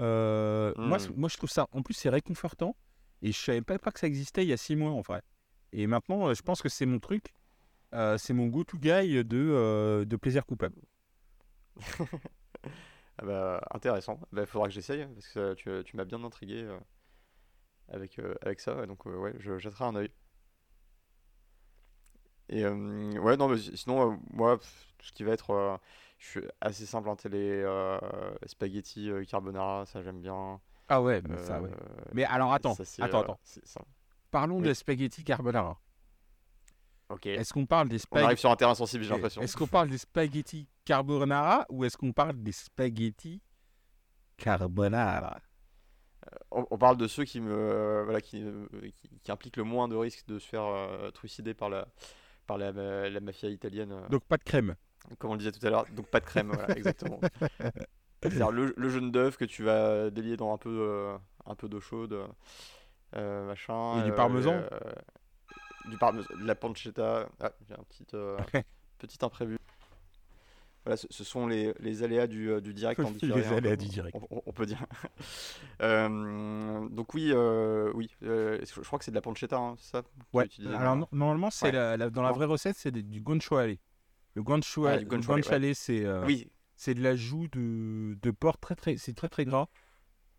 euh, 0.00 0.74
moi, 0.82 0.98
Mm. 0.98 1.00
c- 1.00 1.12
moi, 1.16 1.28
je 1.30 1.36
trouve 1.38 1.50
ça. 1.50 1.68
En 1.72 1.82
plus, 1.82 1.94
c'est 1.94 2.10
réconfortant. 2.10 2.76
Et 3.22 3.32
je 3.32 3.38
savais 3.38 3.62
pas, 3.62 3.78
pas 3.78 3.92
que 3.92 4.00
ça 4.00 4.06
existait 4.08 4.44
il 4.44 4.48
y 4.50 4.54
a 4.54 4.56
six 4.58 4.76
mois, 4.76 4.90
en 4.92 5.02
vrai. 5.02 5.22
Et 5.72 5.86
maintenant, 5.88 6.28
euh, 6.28 6.34
je 6.34 6.42
pense 6.42 6.62
que 6.62 6.68
c'est 6.70 6.86
mon 6.86 7.00
truc. 7.00 7.34
euh, 7.94 8.18
c'est 8.18 8.34
mon 8.34 8.46
go-to 8.48 8.78
guy 8.78 9.24
de, 9.24 10.04
de 10.08 10.16
plaisir 10.16 10.46
coupable. 10.46 10.76
Ah 13.18 13.24
bah, 13.24 13.66
intéressant. 13.72 14.20
Il 14.36 14.46
faudra 14.46 14.68
que 14.68 14.74
j'essaye 14.74 15.06
parce 15.06 15.28
que 15.28 15.54
tu, 15.54 15.70
tu 15.84 15.96
m'as 15.96 16.04
bien 16.04 16.22
intrigué 16.24 16.66
avec, 17.88 18.20
avec 18.42 18.60
ça. 18.60 18.86
Donc, 18.86 19.04
ouais, 19.06 19.34
je 19.38 19.58
jetterai 19.58 19.84
un 19.84 19.96
œil. 19.96 20.10
Et 22.48 22.64
euh, 22.64 23.18
ouais, 23.20 23.36
non, 23.36 23.48
mais 23.48 23.58
si- 23.58 23.76
sinon, 23.76 24.12
euh, 24.12 24.16
moi, 24.32 24.58
pff, 24.58 24.86
tout 24.98 25.06
ce 25.06 25.12
qui 25.12 25.24
va 25.24 25.32
être. 25.32 25.50
euh, 25.50 25.76
je 26.18 26.26
suis 26.26 26.40
assez 26.60 26.86
simple 26.86 27.08
en 27.08 27.16
télé. 27.16 27.38
euh, 27.64 27.98
spaghetti 28.46 29.10
euh, 29.10 29.24
carbonara, 29.24 29.84
ça 29.86 30.02
j'aime 30.02 30.20
bien. 30.20 30.60
Ah 30.88 31.02
ouais, 31.02 31.20
mais 31.28 31.36
ça, 31.38 31.60
ouais. 31.60 31.70
Euh, 31.70 32.04
Mais 32.14 32.24
alors, 32.24 32.52
attends, 32.52 32.74
ça, 32.74 33.04
attends, 33.04 33.18
euh, 33.18 33.22
attends. 33.22 33.38
Parlons 34.30 34.58
Oui. 34.58 34.62
des 34.64 34.74
spaghetti 34.74 35.24
carbonara. 35.24 35.78
Ok. 37.08 37.26
Est-ce 37.26 37.52
qu'on 37.52 37.66
parle 37.66 37.88
des 37.88 37.96
On 37.96 37.98
spaghetti 38.00 38.26
arrive 38.26 38.38
sur 38.38 38.50
un 38.50 38.56
terrain 38.56 38.74
sensible, 38.74 39.04
j'ai 39.04 39.10
l'impression. 39.10 39.42
Est-ce 39.42 39.56
qu'on 39.56 39.66
parle 39.66 39.88
des 39.88 39.98
spaghetti 39.98 40.68
carbonara 40.84 41.66
ou 41.68 41.84
est-ce 41.84 41.96
qu'on 41.96 42.12
parle 42.12 42.36
des 42.42 42.52
spaghetti 42.52 43.40
carbonara? 44.36 45.40
On, 46.50 46.66
on 46.70 46.78
parle 46.78 46.96
de 46.96 47.06
ceux 47.06 47.24
qui 47.24 47.40
me 47.40 47.52
euh, 47.52 48.02
voilà 48.04 48.20
qui, 48.20 48.42
euh, 48.42 48.66
qui, 48.96 49.08
qui 49.22 49.32
impliquent 49.32 49.56
le 49.56 49.64
moins 49.64 49.86
de 49.88 49.94
risque 49.96 50.26
de 50.26 50.38
se 50.38 50.46
faire 50.48 50.64
euh, 50.64 51.10
trucider 51.10 51.54
par 51.54 51.68
la 51.68 51.86
par 52.46 52.58
la, 52.58 52.72
la 52.72 53.20
mafia 53.20 53.48
italienne, 53.48 53.92
euh, 53.92 54.08
Donc 54.08 54.24
pas 54.24 54.36
de 54.36 54.44
crème. 54.44 54.74
comme 55.18 55.30
on 55.30 55.34
le 55.34 55.38
disait 55.38 55.52
tout 55.52 55.64
à 55.66 55.70
l'heure. 55.70 55.86
Donc 55.92 56.06
pas 56.08 56.20
de 56.20 56.24
crème, 56.26 56.50
voilà, 56.52 56.70
exactement. 56.76 57.20
C'est-à-dire 58.22 58.50
le, 58.50 58.72
le 58.76 58.88
jaune 58.88 59.10
d'œuf 59.12 59.36
que 59.36 59.44
tu 59.44 59.62
vas 59.62 60.10
délier 60.10 60.36
dans 60.36 60.52
un 60.52 60.58
peu 60.58 60.70
euh, 60.70 61.16
un 61.44 61.54
peu 61.54 61.68
d'eau 61.68 61.80
chaude, 61.80 62.18
euh, 63.14 63.46
machin. 63.46 64.00
Et 64.00 64.04
du 64.04 64.12
parmesan 64.12 64.54
euh, 64.54 64.80
Du 65.90 65.96
parmesan, 65.98 66.26
de 66.40 66.44
la 66.46 66.54
pancetta. 66.54 67.28
Ah, 67.40 67.52
j'ai 67.68 67.74
un 67.74 67.84
petit 67.84 68.04
petit 68.98 69.18
imprévu. 69.24 69.58
Voilà, 70.86 70.96
ce, 70.96 71.08
ce 71.10 71.24
sont 71.24 71.48
les, 71.48 71.74
les 71.80 72.04
aléas 72.04 72.28
du, 72.28 72.48
euh, 72.48 72.60
du 72.60 72.72
direct 72.72 73.00
en 73.00 73.10
Les 73.10 73.16
différé, 73.16 73.44
hein, 73.46 73.56
aléas 73.56 73.74
du 73.74 73.88
direct. 73.88 74.16
On, 74.46 74.52
peut 74.52 74.66
dire. 74.66 74.78
Euh, 75.82 76.88
donc 76.88 77.12
oui, 77.12 77.30
euh, 77.32 77.90
oui. 77.94 78.08
euh, 78.22 78.58
je 78.64 78.80
crois 78.82 78.98
que 78.98 79.04
c'est 79.04 79.10
de 79.10 79.16
la 79.16 79.20
pancetta, 79.20 79.56
hein, 79.58 79.74
ça 79.78 80.02
tu 80.02 80.08
Ouais. 80.32 80.48
Alors 80.74 81.08
normalement, 81.12 81.50
c'est 81.50 81.66
Ouais. 81.66 81.72
la- 81.72 81.96
la- 81.96 82.08
dans 82.08 82.22
la 82.22 82.32
vraie 82.32 82.46
recette, 82.46 82.76
c'est 82.76 82.92
du 82.92 83.20
guanciale. 83.20 83.76
Le 84.34 84.42
guanciale, 84.42 85.04
Ah, 85.04 85.58
ouais. 85.58 85.74
c'est 85.74 86.06
Oui, 86.24 86.50
c'est 86.76 86.94
de 86.94 87.02
la 87.02 87.14
joue 87.16 87.48
de, 87.48 88.16
de 88.22 88.30
porc 88.30 88.58
très 88.58 88.74
très, 88.76 88.96
c'est 88.96 89.12
très 89.14 89.28
très 89.28 89.44
gras. 89.44 89.68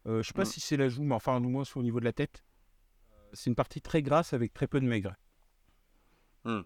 Je 0.06 0.22
sais 0.24 0.34
pas 0.34 0.44
Mm. 0.44 0.46
si 0.46 0.60
c'est 0.62 0.78
la 0.78 0.88
joue, 0.88 1.04
mais 1.04 1.16
enfin, 1.16 1.36
au 1.38 1.42
moins 1.50 1.64
au 1.76 1.84
niveau 1.84 2.00
de 2.00 2.06
la 2.06 2.14
tête. 2.14 2.44
C'est 3.34 3.50
une 3.50 3.56
partie 3.56 3.82
très 3.82 4.02
grasse 4.02 4.32
avec 4.34 4.54
très 4.54 4.66
peu 4.68 4.80
de 4.80 4.86
maigre. 4.88 5.14
Mm. 6.46 6.62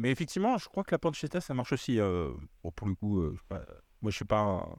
Mais 0.00 0.10
effectivement, 0.10 0.56
je 0.56 0.66
crois 0.68 0.82
que 0.82 0.92
la 0.92 0.98
pancetta, 0.98 1.40
ça 1.42 1.52
marche 1.52 1.72
aussi. 1.72 2.00
euh, 2.00 2.30
bon, 2.64 2.70
pour 2.70 2.88
le 2.88 2.94
coup, 2.94 3.20
euh, 3.20 3.32
je 3.34 3.38
sais 3.38 3.44
pas- 3.48 3.64
moi 4.00 4.10
je 4.10 4.16
suis 4.16 4.24
pas. 4.24 4.38
un- 4.40 4.76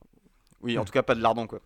oui, 0.61 0.77
en 0.79 0.85
tout 0.85 0.91
cas 0.93 1.03
pas 1.03 1.13
de 1.15 1.21
lardon 1.21 1.45
quoi. 1.45 1.59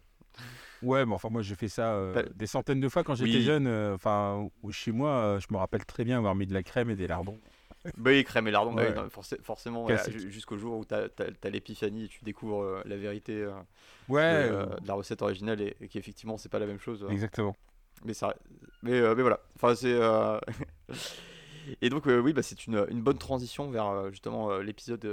Ouais, 0.81 1.05
mais 1.05 1.13
enfin 1.13 1.29
moi 1.29 1.41
j'ai 1.41 1.55
fait 1.55 1.69
ça 1.69 1.93
euh, 1.93 2.13
Pas- 2.13 2.23
des 2.23 2.47
centaines 2.47 2.81
de 2.81 2.89
fois 2.89 3.03
quand 3.05 3.15
j'étais 3.15 3.37
Oui. 3.37 3.43
jeune. 3.43 3.65
euh, 3.67 3.95
Enfin, 3.95 4.49
chez 4.71 4.91
moi, 4.91 5.09
euh, 5.11 5.39
je 5.39 5.47
me 5.51 5.57
rappelle 5.57 5.85
très 5.85 6.03
bien 6.03 6.17
avoir 6.17 6.35
mis 6.35 6.45
de 6.45 6.53
la 6.53 6.63
crème 6.63 6.89
et 6.89 6.95
des 6.95 7.07
lardons. 7.07 7.39
Bah 7.97 8.09
oui, 8.09 8.23
crème 8.23 8.47
et 8.47 8.51
lardon, 8.51 8.73
bah 8.73 8.81
oui, 8.83 8.89
Ouais. 8.89 8.95
non, 8.95 9.07
forcément, 9.43 9.83
voilà, 9.83 10.03
jusqu'au 10.09 10.57
jour 10.57 10.79
où 10.79 10.85
t'as 10.85 11.05
as, 11.43 11.49
l'épiphanie 11.49 12.05
et 12.05 12.07
tu 12.07 12.23
découvres 12.25 12.81
la 12.83 12.97
vérité 12.97 13.47
Ouais, 14.09 14.49
de, 14.49 14.81
de 14.81 14.87
la 14.87 14.95
recette 14.95 15.21
originelle 15.21 15.61
et, 15.61 15.77
et 15.79 15.87
qu'effectivement 15.87 16.35
c'est 16.37 16.49
pas 16.49 16.57
la 16.57 16.65
même 16.65 16.79
chose. 16.79 17.03
euh, 17.03 17.09
exactement. 17.09 17.55
mais 18.03 18.15
ça, 18.15 18.35
mais, 18.81 18.99
mais 19.15 19.21
voilà. 19.21 19.39
Enfin 19.55 19.75
c'est. 19.75 19.95
Et 21.81 21.89
donc 21.89 22.07
euh, 22.07 22.19
oui, 22.19 22.33
bah, 22.33 22.43
c'est 22.43 22.67
une, 22.67 23.01
bonne 23.01 23.17
transition 23.17 23.69
vers 23.69 23.87
euh, 23.87 24.09
justement 24.09 24.51
euh, 24.51 24.61
l'épisode 24.61 25.05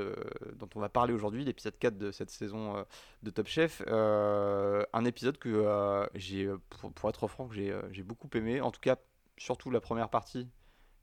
dont 0.56 0.68
on 0.75 0.80
va 0.80 0.88
parler 0.88 1.12
aujourd'hui, 1.12 1.44
l'épisode 1.44 1.78
4 1.78 1.99
de 1.99 2.11
cette 2.11 2.30
saison 2.30 2.85
de 3.23 3.30
Top 3.30 3.47
Chef. 3.47 3.82
Un 3.88 5.04
épisode 5.04 5.38
que 5.38 6.09
j'ai, 6.14 6.50
pour, 6.94 7.11
être 7.11 7.26
franc, 7.28 7.50
j'ai 7.52 8.02
beaucoup 8.02 8.28
aimé. 8.35 8.61
En 8.61 8.71
tout 8.71 8.80
cas, 8.80 8.97
surtout 9.37 9.71
la 9.71 9.80
première 9.80 10.09
partie. 10.09 10.49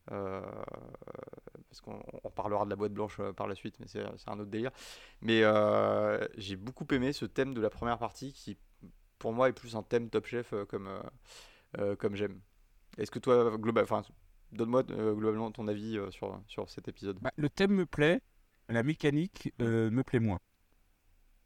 parce 0.06 1.82
qu'on 1.84 2.02
on 2.24 2.30
parlera 2.30 2.66
de 2.66 2.70
la 2.70 2.76
boîte 2.76 2.94
blanche 2.94 3.20
par 3.36 3.48
la 3.48 3.56
suite, 3.56 3.76
mais 3.80 3.88
c'est 3.88 4.04
un 4.28 4.40
autre 4.40 4.50
délire. 4.50 4.72
Mais 5.22 5.44
j'ai 6.38 6.56
beaucoup 6.56 6.88
aimé 6.92 7.14
ce 7.14 7.26
thème 7.26 7.54
de 7.54 7.62
la 7.62 7.70
première 7.70 7.98
partie 7.98 8.34
qui, 8.34 8.58
pour 9.18 9.34
moi, 9.34 9.50
est 9.50 9.54
plus 9.54 9.76
un 9.76 9.84
thème 9.84 10.10
Top 10.10 10.26
Chef 10.26 10.54
comme, 10.68 10.90
comme 11.98 12.16
j'aime. 12.16 12.40
Est-ce 12.98 13.12
que 13.12 13.20
toi, 13.20 13.58
global, 13.58 13.86
donne-moi 14.52 14.84
euh, 14.92 15.14
globalement 15.14 15.52
ton 15.52 15.68
avis 15.68 15.98
euh, 15.98 16.10
sur, 16.12 16.42
sur 16.48 16.70
cet 16.70 16.88
épisode. 16.88 17.18
Bah, 17.22 17.32
le 17.36 17.50
thème 17.50 17.72
me 17.72 17.86
plaît, 17.86 18.22
la 18.68 18.84
mécanique 18.84 19.54
euh, 19.62 19.90
me 19.92 20.04
plaît 20.04 20.20
moins. 20.20 20.40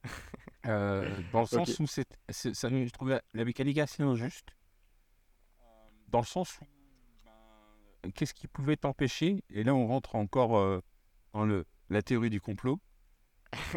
Dans 0.63 1.41
le 1.41 1.45
sens 1.45 1.79
où 1.79 1.87
c'est, 1.87 2.07
c'est- 2.29 2.53
ça, 2.53 2.69
je 2.69 2.89
trouvais 2.91 3.21
la 3.33 3.45
mécanique 3.45 3.77
assez 3.79 4.01
injuste. 4.03 4.49
dans 6.07 6.19
le 6.19 6.25
sens 6.25 6.59
où 6.61 6.65
ben, 8.03 8.11
qu'est-ce 8.13 8.33
qui 8.33 8.47
pouvait 8.47 8.77
t'empêcher? 8.77 9.43
Et 9.49 9.63
là, 9.63 9.73
on 9.75 9.87
rentre 9.87 10.15
encore 10.15 10.81
dans 11.33 11.45
le, 11.45 11.65
la 11.89 12.01
théorie 12.01 12.29
du 12.29 12.39
complot. 12.41 12.79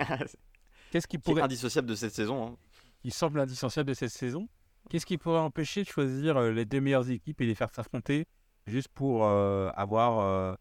Qu'est-ce 0.90 1.06
qui 1.06 1.10
Qui 1.10 1.16
est 1.16 1.18
pourrait, 1.18 1.42
indissociable 1.42 1.88
de 1.88 1.94
cette 1.94 2.14
saison. 2.14 2.46
hein. 2.46 2.56
qui 3.02 3.10
semble 3.10 3.40
indissociable 3.40 3.88
de 3.88 3.94
cette 3.94 4.10
saison 4.10 4.48
Qu'est-ce 4.88 5.04
qui 5.06 5.18
pourrait 5.18 5.40
empêcher 5.40 5.82
de 5.82 5.88
choisir 5.88 6.40
les 6.40 6.64
deux 6.64 6.80
meilleures 6.80 7.10
équipes 7.10 7.40
et 7.40 7.46
les 7.46 7.54
faire 7.56 7.70
s'affronter 7.74 8.26
juste 8.66 8.88
pour 8.88 9.24
euh, 9.24 9.70
avoir 9.74 10.20
euh, 10.20 10.54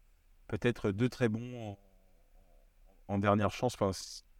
peut-être 0.48 0.90
deux 0.92 1.08
très 1.08 1.28
bons 1.28 1.76
en, 3.08 3.14
en 3.14 3.18
dernière 3.18 3.50
chance 3.50 3.74
Enfin, 3.80 3.90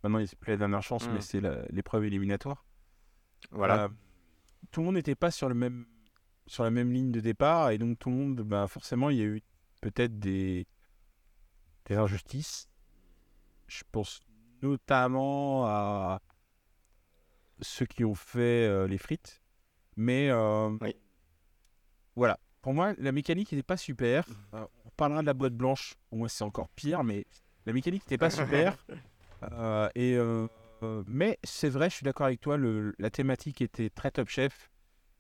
maintenant, 0.03 0.19
il 0.19 0.29
c'est 0.29 0.39
plus 0.39 0.51
la 0.53 0.57
dernière 0.59 0.83
chance, 0.83 1.09
Mm. 1.09 1.13
mais 1.13 1.21
c'est 1.21 1.41
la- 1.41 1.65
l'épreuve 1.71 2.05
éliminatoire. 2.05 2.65
Voilà. 3.51 3.85
Euh, 3.85 3.89
tout 4.71 4.81
le 4.81 4.87
monde 4.87 4.95
n'était 4.97 5.15
pas 5.15 5.31
sur, 5.31 5.49
le 5.49 5.55
même, 5.55 5.87
sur 6.47 6.65
la 6.65 6.71
même 6.71 6.93
ligne 6.93 7.13
de 7.13 7.21
départ 7.21 7.71
et 7.71 7.79
donc 7.79 7.99
tout 7.99 8.11
le 8.11 8.17
monde, 8.17 8.41
bah, 8.43 8.67
forcément, 8.69 9.11
il 9.11 9.17
y 9.19 9.23
a 9.23 9.25
eu 9.27 9.43
peut-être 9.81 10.19
des, 10.19 10.67
des 11.87 11.97
injustices. 11.97 12.69
Je 13.69 13.83
pense 13.91 14.21
notamment 14.63 15.67
à 15.67 16.21
ceux 17.61 17.87
qui 17.87 18.05
ont 18.05 18.15
fait 18.15 18.67
euh, 18.69 18.87
les 18.87 18.99
frites. 18.99 19.43
Mais 19.97 20.29
euh, 20.31 20.77
Oui. 20.81 20.95
voilà, 22.15 22.39
pour 22.67 22.75
moi, 22.75 22.95
la 22.99 23.13
mécanique 23.13 23.53
n'était 23.53 23.63
pas 23.63 23.77
super. 23.77 24.27
Euh, 24.53 24.67
on 24.85 24.91
parlera 24.97 25.21
de 25.21 25.27
la 25.27 25.35
boîte 25.35 25.55
blanche, 25.55 25.95
pour 26.09 26.19
moi 26.19 26.29
c'est 26.29 26.43
encore 26.43 26.69
pire, 26.71 27.05
mais 27.05 27.25
la 27.65 27.73
mécanique 27.73 28.03
n'était 28.03 28.19
pas 28.19 28.29
super. 28.29 28.77
Euh, 29.53 29.89
et, 29.95 30.17
euh, 30.17 30.49
mais 31.07 31.39
c'est 31.45 31.69
vrai, 31.69 31.91
je 31.91 31.95
suis 31.97 32.05
d'accord 32.05 32.27
avec 32.27 32.41
toi, 32.41 32.57
le, 32.57 32.93
la 32.99 33.11
thématique 33.11 33.61
était 33.61 33.91
très 33.91 34.11
top 34.11 34.29
chef. 34.31 34.71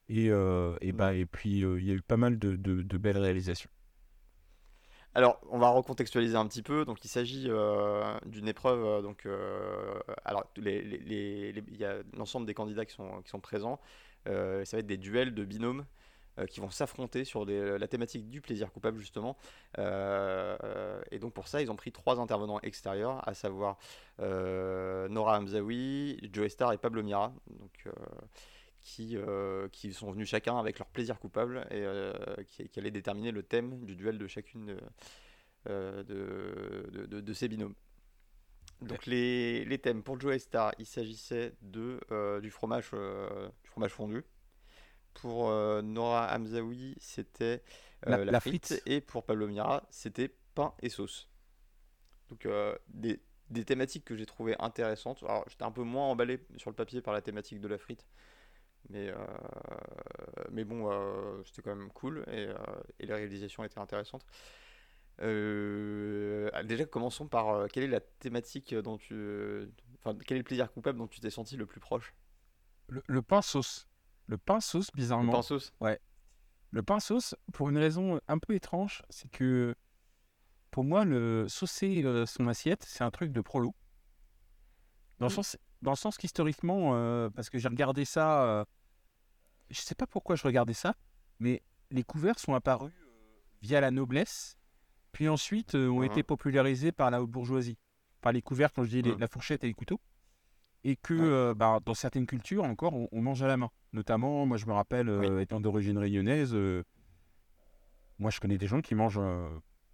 Et, 0.09 0.31
euh, 0.31 0.75
et, 0.81 0.91
bah, 0.91 1.13
et 1.15 1.27
puis, 1.27 1.63
euh, 1.65 1.79
il 1.79 1.87
y 1.87 1.91
a 1.91 1.95
eu 1.95 2.01
pas 2.03 2.17
mal 2.17 2.39
de, 2.39 2.57
de- 2.57 2.83
de 2.83 2.99
belles 2.99 3.19
réalisations. 3.19 3.71
Alors, 5.15 5.39
on 5.51 5.59
va 5.59 5.69
recontextualiser 5.69 6.35
un 6.37 6.47
petit 6.47 6.63
peu. 6.63 6.85
Donc, 6.85 7.05
il 7.05 7.09
s'agit 7.09 7.47
euh, 7.49 8.19
d'une 8.25 8.49
épreuve. 8.49 8.85
euh, 8.85 9.03
donc, 9.03 9.27
euh, 9.27 9.95
alors, 10.25 10.51
les- 10.57 10.83
les- 10.83 10.99
les- 10.99 11.53
les- 11.53 11.65
il 11.69 11.77
y 11.77 11.85
a 11.85 11.99
l'ensemble 12.15 12.47
des 12.47 12.55
candidats 12.55 12.87
qui 12.87 12.95
sont, 12.95 13.23
qui 13.23 13.29
sont 13.31 13.41
présents. 13.41 13.79
Euh, 14.29 14.65
ça 14.65 14.79
va 14.79 14.81
être 14.81 14.87
des 14.87 14.97
duels 14.97 15.35
de 15.35 15.45
binômes 15.45 15.81
euh, 15.81 15.85
qui 16.45 16.61
vont 16.61 16.71
s'affronter 16.71 17.25
sur 17.25 17.47
des- 17.47 17.79
la 17.79 17.89
thématique 17.89 18.29
du 18.29 18.43
plaisir 18.43 18.71
coupable, 18.71 18.99
justement. 18.99 19.39
Euh, 19.79 20.59
euh, 20.65 21.01
et 21.11 21.19
donc, 21.19 21.33
pour 21.33 21.49
ça, 21.49 21.63
ils 21.63 21.71
ont 21.71 21.77
pris 21.77 21.93
trois 21.93 22.21
intervenants 22.21 22.61
extérieurs, 22.61 23.27
à 23.27 23.33
savoir 23.33 23.79
euh, 24.21 25.09
Nora 25.09 25.39
Hamzaoui, 25.39 26.19
Joe 26.33 26.49
Star 26.51 26.73
et 26.73 26.79
Pablo 26.79 27.03
Mira. 27.03 27.33
Donc, 27.49 27.85
euh, 27.87 27.93
qui, 28.83 29.17
euh, 29.17 29.69
qui 29.73 29.93
sont 29.93 30.13
venus 30.13 30.29
chacun 30.29 30.59
avec 30.59 30.79
leur 30.79 30.87
plaisir 30.87 31.19
coupable 31.19 31.67
et 31.71 31.83
euh, 31.85 32.13
qui, 32.47 32.69
qui 32.69 32.79
allaient 32.79 32.93
déterminer 32.93 33.33
le 33.33 33.43
thème 33.43 33.85
du 33.85 33.97
duel 33.97 34.17
de 34.17 34.29
chacune 34.29 34.67
de, 34.67 34.77
euh, 35.69 36.05
de, 36.05 36.91
de- 36.93 37.07
de- 37.07 37.21
de 37.21 37.33
ces 37.33 37.49
binômes. 37.49 37.75
Donc 38.83 39.07
les, 39.07 39.65
les 39.65 39.79
thèmes 39.79 40.03
pour 40.05 40.21
Joe 40.21 40.39
Star, 40.39 40.73
il 40.79 40.87
s'agissait 40.87 41.55
de 41.63 41.99
euh, 42.13 42.41
du 42.41 42.51
fromage 42.51 42.91
euh, 42.93 43.49
du 43.65 43.71
fromage 43.71 43.91
fondu. 43.91 44.23
Pour 45.21 45.49
euh, 45.51 45.83
Nora 45.83 46.35
Hamzaoui, 46.35 46.95
c'était 47.01 47.63
euh, 48.07 48.11
La- 48.11 48.25
la, 48.25 48.33
la 48.33 48.41
frite. 48.41 48.67
frite. 48.67 48.83
et 48.87 49.01
pour 49.01 49.25
Pablo 49.25 49.47
Mira, 49.49 49.87
c'était 49.91 50.31
pain 50.55 50.75
et 50.83 50.89
sauce. 50.89 51.29
Donc 52.29 52.47
euh, 52.47 52.77
des, 52.89 53.21
des 53.51 53.65
thématiques 53.65 54.05
que 54.05 54.17
j'ai 54.17 54.27
trouvées 54.27 54.57
intéressantes. 54.59 55.23
Alors 55.23 55.45
j'étais 55.49 55.65
un 55.65 55.71
peu 55.71 55.83
moins 55.83 56.07
emballé 56.07 56.41
sur 56.57 56.71
le 56.71 56.77
papier 56.77 57.01
par 57.01 57.15
la 57.15 57.23
thématique 57.23 57.61
de 57.61 57.69
la 57.69 57.79
frite. 57.79 58.07
Mais, 58.91 59.09
euh, 59.09 59.17
mais 60.51 60.65
bon, 60.65 60.91
euh, 60.91 61.43
c'était 61.45 61.63
quand 61.63 61.75
même 61.75 61.91
cool 61.93 62.25
et, 62.29 62.47
euh, 62.47 62.55
et 63.01 63.07
les 63.07 63.15
réalisations 63.15 63.65
étaient 63.65 63.79
intéressantes. 63.81 64.27
Euh, 65.23 66.51
déjà, 66.65 66.85
commençons 66.85 67.29
par 67.29 67.49
euh, 67.51 67.67
quelle 67.73 67.85
est 67.85 67.89
la 67.89 68.01
thématique 68.01 68.75
dont 68.75 68.99
tu. 68.99 69.15
Enfin, 70.05 70.17
quel 70.27 70.37
est 70.37 70.41
le 70.41 70.45
plaisir 70.45 70.73
coupable 70.73 70.99
dont 70.99 71.09
tu 71.09 71.21
t'es 71.21 71.31
senti 71.31 71.57
le 71.57 71.67
plus 71.67 71.81
proche? 71.81 72.15
Le, 72.89 73.01
le 73.07 73.23
pain 73.23 73.43
sauce. 73.43 73.87
Le 74.27 74.39
pain 74.39 74.61
sauce, 74.61 74.89
Le 74.93 74.97
bizarrement. 74.97 75.33
pain 75.33 75.43
sauce 75.43 75.73
Le 76.71 76.83
pain 76.83 77.01
sauce, 77.01 77.35
pour 77.53 77.69
une 77.71 77.79
raison 77.79 78.21
un 78.29 78.39
peu 78.39 78.55
étrange, 78.55 79.03
c'est 79.09 79.31
que 79.31 79.75
pour 80.71 80.85
moi, 80.85 81.05
le 81.05 81.49
saucer 81.49 82.03
euh, 82.05 82.27
son 82.27 82.49
assiette, 82.49 82.83
c'est 82.85 83.05
un 83.05 83.11
truc 83.11 83.33
de 83.33 83.41
prolo. 83.41 83.75
Dans 85.19 85.27
le 85.27 85.33
Mm. 85.33 85.37
sens, 85.37 85.57
dans 85.81 85.93
le 85.93 85.97
sens 85.97 86.19
qu'historiquement, 86.19 86.93
euh, 86.95 87.31
parce 87.31 87.49
que 87.49 87.59
j'ai 87.59 87.69
regardé 87.69 88.05
ça, 88.05 88.43
euh, 88.45 88.65
je 89.71 89.81
sais 89.81 89.95
pas 89.95 90.07
pourquoi 90.07 90.37
je 90.37 90.43
regardais 90.43 90.75
ça, 90.75 90.95
mais 91.39 91.63
les 91.91 92.03
couverts 92.03 92.39
sont 92.39 92.55
apparus 92.55 92.93
euh, 92.93 93.41
via 93.63 93.81
la 93.81 93.91
noblesse, 93.91 94.59
puis 95.13 95.29
ensuite 95.29 95.75
euh, 95.77 95.89
ont 95.89 96.01
Mhm. 96.01 96.05
été 96.11 96.23
popularisés 96.23 96.93
par 96.93 97.11
la 97.11 97.23
haute 97.23 97.31
bourgeoisie, 97.31 97.79
par 98.21 98.33
les 98.33 98.43
couverts, 98.43 98.73
quand 98.73 98.83
je 98.85 98.91
dis 98.91 99.03
les- 99.03 99.13
Mhm. 99.13 99.21
la 99.21 99.29
fourchette 99.29 99.65
et 99.65 99.69
les 99.69 99.75
couteaux, 99.75 100.01
et 100.85 100.97
que 100.97 101.15
Ouais. 101.15 101.21
euh, 101.23 101.55
bah, 101.55 101.79
dans 101.87 101.95
certaines 101.95 102.27
cultures 102.27 102.65
encore, 102.65 102.93
on, 102.93 103.09
on 103.13 103.23
mange 103.23 103.43
à 103.43 103.47
la 103.47 103.57
main. 103.57 103.71
Notamment, 103.97 104.45
moi 104.45 104.59
je 104.59 104.67
me 104.67 104.75
rappelle, 104.75 105.09
euh, 105.09 105.41
étant 105.41 105.59
d'origine 105.59 105.97
réunionnaise, 105.97 106.53
euh, 106.55 106.85
moi 108.19 108.31
je 108.31 108.41
connais 108.41 108.59
des 108.59 108.67
gens 108.67 108.83
qui 108.83 108.95
mangent 108.95 109.17
euh, 109.19 109.49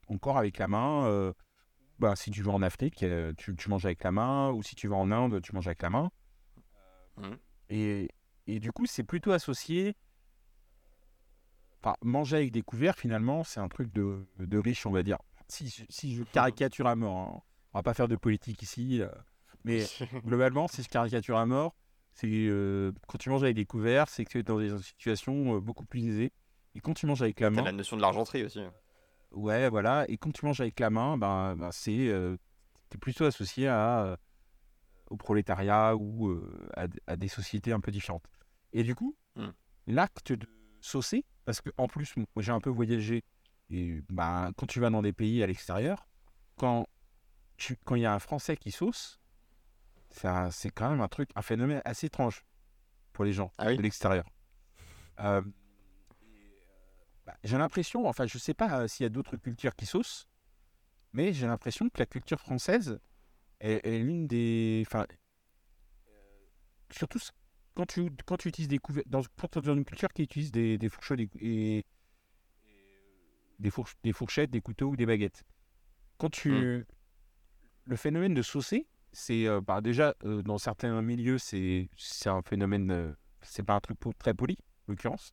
encore 0.09 0.38
avec 0.38 0.59
la 0.59 0.66
main. 0.66 1.32
bah, 2.00 2.16
si 2.16 2.32
tu 2.32 2.42
vas 2.42 2.50
en 2.50 2.62
Afrique, 2.62 3.04
tu, 3.38 3.54
tu 3.54 3.68
manges 3.71 3.85
avec 3.87 4.02
la 4.02 4.11
main, 4.11 4.50
ou 4.50 4.61
si 4.64 4.75
tu 4.75 4.88
vas 4.88 4.97
en 4.97 5.12
Inde, 5.12 5.40
tu 5.40 5.54
manges 5.54 5.68
avec 5.68 5.82
la 5.82 5.90
main. 5.90 6.11
Mhm. 7.16 7.37
Et, 7.71 8.09
et 8.49 8.59
du 8.59 8.73
coup, 8.73 8.87
c'est 8.87 9.04
plutôt 9.04 9.30
associé. 9.30 9.94
Enfin, 11.80 11.94
manger 12.02 12.37
avec 12.38 12.50
des 12.50 12.62
couverts, 12.62 12.97
finalement, 12.97 13.44
c'est 13.44 13.61
un 13.61 13.68
truc 13.68 13.92
de, 13.92 14.26
de 14.40 14.59
riche, 14.59 14.85
on 14.85 14.90
va 14.90 15.04
dire. 15.04 15.18
Si, 15.47 15.68
je- 15.68 15.85
si 15.88 16.16
je 16.16 16.25
caricature 16.32 16.88
à 16.88 16.97
mort, 16.97 17.18
hein. 17.18 17.42
on 17.73 17.78
va 17.78 17.82
pas 17.85 17.94
faire 17.94 18.09
de 18.09 18.16
politique 18.16 18.62
ici, 18.62 19.00
euh, 19.00 19.09
mais 19.64 19.85
globalement, 20.26 20.66
si 20.66 20.82
je 20.82 20.88
caricature 20.88 21.37
à 21.38 21.47
mort, 21.47 21.76
c'est 22.12 22.28
euh, 22.28 22.92
quand 23.09 23.19
tu 23.19 23.31
manges 23.31 23.42
avec 23.42 23.57
des 23.57 23.64
couverts, 23.64 24.09
c'est 24.09 24.25
que 24.25 24.31
tu 24.31 24.38
es 24.38 24.42
dans 24.42 24.59
des 24.59 24.76
situations 24.78 25.57
euh, 25.57 25.61
beaucoup 25.61 25.85
plus 25.85 26.07
aisées. 26.07 26.33
Et 26.75 26.81
quand 26.81 26.95
tu 26.95 27.07
manges 27.07 27.23
avec 27.23 27.40
la 27.40 27.50
T'as 27.50 27.57
main, 27.57 27.62
la 27.64 27.73
notion 27.73 27.97
de 27.97 28.02
l'argenterie 28.02 28.45
aussi. 28.45 28.61
Ouais, 29.31 29.69
voilà. 29.69 30.04
Et 30.09 30.16
quand 30.19 30.31
tu 30.33 30.45
manges 30.45 30.61
avec 30.61 30.78
la 30.81 30.90
main, 30.90 31.16
ben, 31.16 31.57
ben, 31.57 31.71
c'est 31.73 32.09
euh, 32.09 32.37
t'es 32.90 32.99
plutôt 32.99 33.25
associé 33.25 33.66
à, 33.69 34.04
euh, 34.04 34.16
au 35.11 35.16
prolétariat 35.16 35.97
ou 35.97 36.38
à, 37.07 37.16
des 37.16 37.28
sociétés 37.28 37.73
un 37.73 37.81
peu 37.81 37.90
différentes. 37.90 38.25
Et 38.73 38.83
du 38.83 38.95
coup, 38.95 39.16
Hmm. 39.35 39.49
l'acte 39.87 40.33
de 40.33 40.47
saucer, 40.83 41.25
parce 41.47 41.62
que 41.62 41.71
en 41.78 41.88
plus, 41.88 42.14
moi 42.16 42.26
j'ai 42.40 42.52
un 42.52 42.61
peu 42.61 42.69
voyagé, 42.69 43.25
et 43.71 44.02
ben, 44.11 44.50
quand 44.59 44.66
tu 44.66 44.78
vas 44.78 44.90
dans 44.90 45.00
des 45.00 45.14
pays 45.14 45.42
à 45.42 45.47
l'extérieur, 45.47 46.07
quand 46.57 46.87
il 47.92 47.99
y 47.99 48.04
a 48.04 48.12
un 48.12 48.19
Français 48.19 48.59
qui 48.59 48.71
sauce, 48.71 49.22
c'est 50.12 50.71
quand 50.71 50.90
même 50.90 51.00
un 51.00 51.09
truc, 51.09 51.31
un 51.35 51.42
phénomène 51.42 51.83
assez 51.85 52.07
étrange 52.07 52.45
pour 53.12 53.25
les 53.25 53.33
gens 53.33 53.52
Ah 53.59 53.69
oui 53.69 53.76
de 53.76 53.83
l'extérieur. 53.83 54.25
Euh, 55.21 55.42
bah, 57.26 57.37
j'ai 57.45 57.59
l'impression, 57.59 58.07
enfin, 58.07 58.26
je 58.26 58.38
sais 58.38 58.54
pas 58.54 58.81
euh, 58.83 58.88
s'il 58.88 59.04
y 59.04 59.07
a 59.07 59.11
d'autres 59.11 59.37
cultures 59.37 59.76
qui 59.76 59.87
saucent, 59.87 60.26
mais 61.12 61.33
j'ai 61.33 61.47
l'impression 61.47 61.88
que 61.88 61.99
la 61.99 62.07
culture 62.07 62.40
française 62.40 62.99
est, 63.61 63.87
est 63.87 63.99
l'une 63.99 64.26
des. 64.26 64.83
Enfin, 64.87 65.07
euh, 66.09 66.12
surtout 66.90 67.19
quand 67.75 67.87
tu, 67.87 68.11
quand 68.26 68.37
tu 68.37 68.49
utilises 68.49 68.69
des 68.69 68.78
couverts. 68.78 69.04
Dans, 69.07 69.23
quand 69.38 69.49
tu 69.49 69.59
es 69.59 69.62
dans 69.62 69.76
une 69.76 69.85
culture 69.85 70.09
qui 70.12 70.23
utilise 70.25 70.50
des, 70.52 70.78
des 70.78 70.88
fourchettes 70.88 71.21
et, 71.21 71.78
et- 71.78 71.85
des, 73.59 73.71
fourch- 73.71 73.95
des 74.02 74.12
fourchettes, 74.12 74.50
des 74.50 74.61
couteaux 74.61 74.88
ou 74.90 74.97
des 74.97 75.07
baguettes. 75.07 75.45
Quand 76.19 76.31
tu. 76.31 76.87
Le 77.85 77.97
phénomène 77.97 78.33
de 78.35 78.42
saucer, 78.42 78.87
c'est. 79.12 79.47
euh, 79.47 79.61
bah, 79.61 79.81
déjà, 79.81 80.14
euh, 80.25 80.42
dans 80.42 80.59
certains 80.59 81.00
milieux, 81.02 81.38
c'est 81.38 81.88
c'est 81.97 82.28
un 82.31 82.42
phénomène. 82.42 82.90
euh, 82.90 83.12
c'est 83.42 83.62
pas 83.64 83.75
un 83.75 83.81
truc 83.81 83.99
po- 83.99 84.12
très 84.19 84.35
poli, 84.35 84.57
en 84.88 84.92
l'occurrence. 84.92 85.33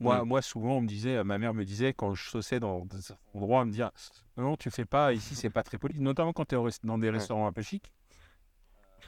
Moi, 0.00 0.24
moi, 0.24 0.42
souvent, 0.42 0.78
on 0.78 0.80
me 0.82 0.86
disait, 0.88 1.22
ma 1.24 1.38
mère 1.38 1.52
me 1.54 1.64
disait, 1.64 1.92
quand 1.92 2.14
je 2.14 2.28
sauçais 2.30 2.60
dans 2.60 2.86
des 2.86 2.98
endroits, 3.34 3.60
elle 3.62 3.66
me 3.66 3.72
disait, 3.72 3.84
non, 4.36 4.56
tu 4.56 4.70
fais 4.70 4.86
pas, 4.86 5.12
ici, 5.12 5.34
c'est 5.36 5.50
pas 5.50 5.62
très 5.62 5.78
poli, 5.78 6.00
notamment 6.00 6.32
quand 6.32 6.46
tu 6.46 6.54
es 6.54 6.58
dans 6.84 6.98
des 6.98 7.10
restaurants 7.10 7.46
un 7.46 7.52
peu 7.52 7.62
chics. 7.62 7.92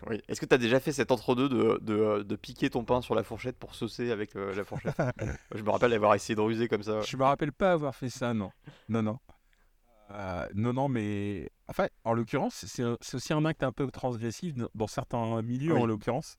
Oui. 0.09 0.21
Est-ce 0.29 0.41
que 0.41 0.47
tu 0.47 0.55
as 0.55 0.59
déjà 0.59 0.81
fait 0.81 0.93
cet 0.93 1.13
entre-deux 1.13 1.49
de, 1.49 1.79
de, 1.81 2.23
de 2.23 2.37
piquer 2.37 2.71
ton 2.71 2.85
pain 2.85 3.03
sur 3.03 3.15
la 3.15 3.23
fourchette 3.23 3.57
pour 3.57 3.75
saucer 3.75 4.11
avec 4.11 4.35
euh, 4.37 4.55
la 4.55 4.65
fourchette? 4.65 4.97
Je 5.55 5.63
me 5.63 5.71
rappelle 5.71 5.91
d'avoir 5.93 6.15
essayé 6.15 6.35
de 6.35 6.41
ruser 6.41 6.67
comme 6.69 6.83
ça. 6.83 7.01
Je 7.03 7.17
me 7.17 7.25
rappelle 7.25 7.53
pas 7.53 7.73
avoir 7.73 7.95
fait 7.95 8.09
ça, 8.11 8.35
non. 8.35 8.51
Non, 8.89 9.03
non. 9.03 9.19
Euh, 10.13 10.47
non, 10.55 10.73
non, 10.73 10.89
mais. 10.89 11.51
Enfin, 11.69 11.89
en 12.05 12.13
l'occurrence, 12.13 12.65
c'est 12.67 12.85
aussi 13.15 13.33
un 13.33 13.45
acte 13.45 13.63
un 13.63 13.73
peu 13.73 13.91
transgressif 13.91 14.55
dans- 14.75 14.87
certains 14.87 15.41
milieux, 15.43 15.75
Oui. 15.75 15.81
en 15.81 15.87
l'occurrence. 15.87 16.37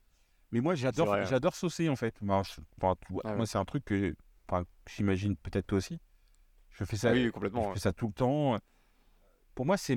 Mais 0.52 0.62
moi, 0.62 0.76
j'adore 0.76 1.10
ouais. 1.10 1.26
j'adore 1.26 1.56
saucer, 1.56 1.90
en 1.90 1.96
fait. 1.96 2.22
Moi, 2.22 2.44
enfin, 2.82 2.96
Ah 3.24 3.34
moi 3.36 3.46
c'est 3.48 3.58
un 3.58 3.66
truc 3.66 3.84
que. 3.86 4.16
Enfin, 4.48 4.66
j'imagine 4.88 5.36
peut-être 5.36 5.66
toi 5.68 5.78
aussi. 5.80 6.00
Je 6.70 6.84
fais 6.86 6.98
ça, 6.98 7.10
Ah 7.10 7.16
je 7.16 7.74
fais 7.74 7.80
ça 7.80 7.94
tout 7.94 8.08
le 8.08 8.14
temps. 8.14 8.60
Pour 9.56 9.66
moi, 9.66 9.78
c'est 9.78 9.96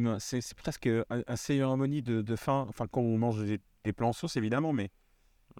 presque 0.56 0.88
un, 1.10 1.36
cérémonie 1.36 2.02
de, 2.02 2.22
de 2.22 2.36
fin. 2.36 2.66
Enfin, 2.68 2.86
quand 2.86 3.00
on 3.00 3.18
mange 3.18 3.42
des, 3.44 3.60
des 3.84 3.92
plans 3.92 4.08
en 4.10 4.12
sauce, 4.12 4.36
évidemment, 4.36 4.72
mais 4.72 4.90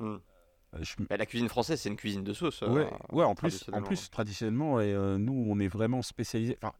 ouais. 0.00 0.06
Mm. 0.08 0.20
je- 0.82 0.94
Bah, 1.08 1.16
la 1.16 1.26
cuisine 1.26 1.48
française, 1.48 1.80
c'est 1.80 1.88
une 1.88 1.96
cuisine 1.96 2.22
de 2.24 2.32
sauce. 2.34 2.62
euh, 2.62 2.68
Ouais, 2.68 2.90
ouais, 3.12 3.24
en 3.24 3.34
plus, 3.34 3.46
en 3.46 3.50
traditionnellement. 3.80 3.86
plus 3.86 4.10
traditionnellement, 4.10 4.80
et, 4.80 4.92
euh, 4.92 5.16
nous, 5.18 5.32
on 5.48 5.58
est 5.58 5.68
vraiment 5.68 6.02
spécialisé. 6.02 6.58
Enfin, 6.62 6.74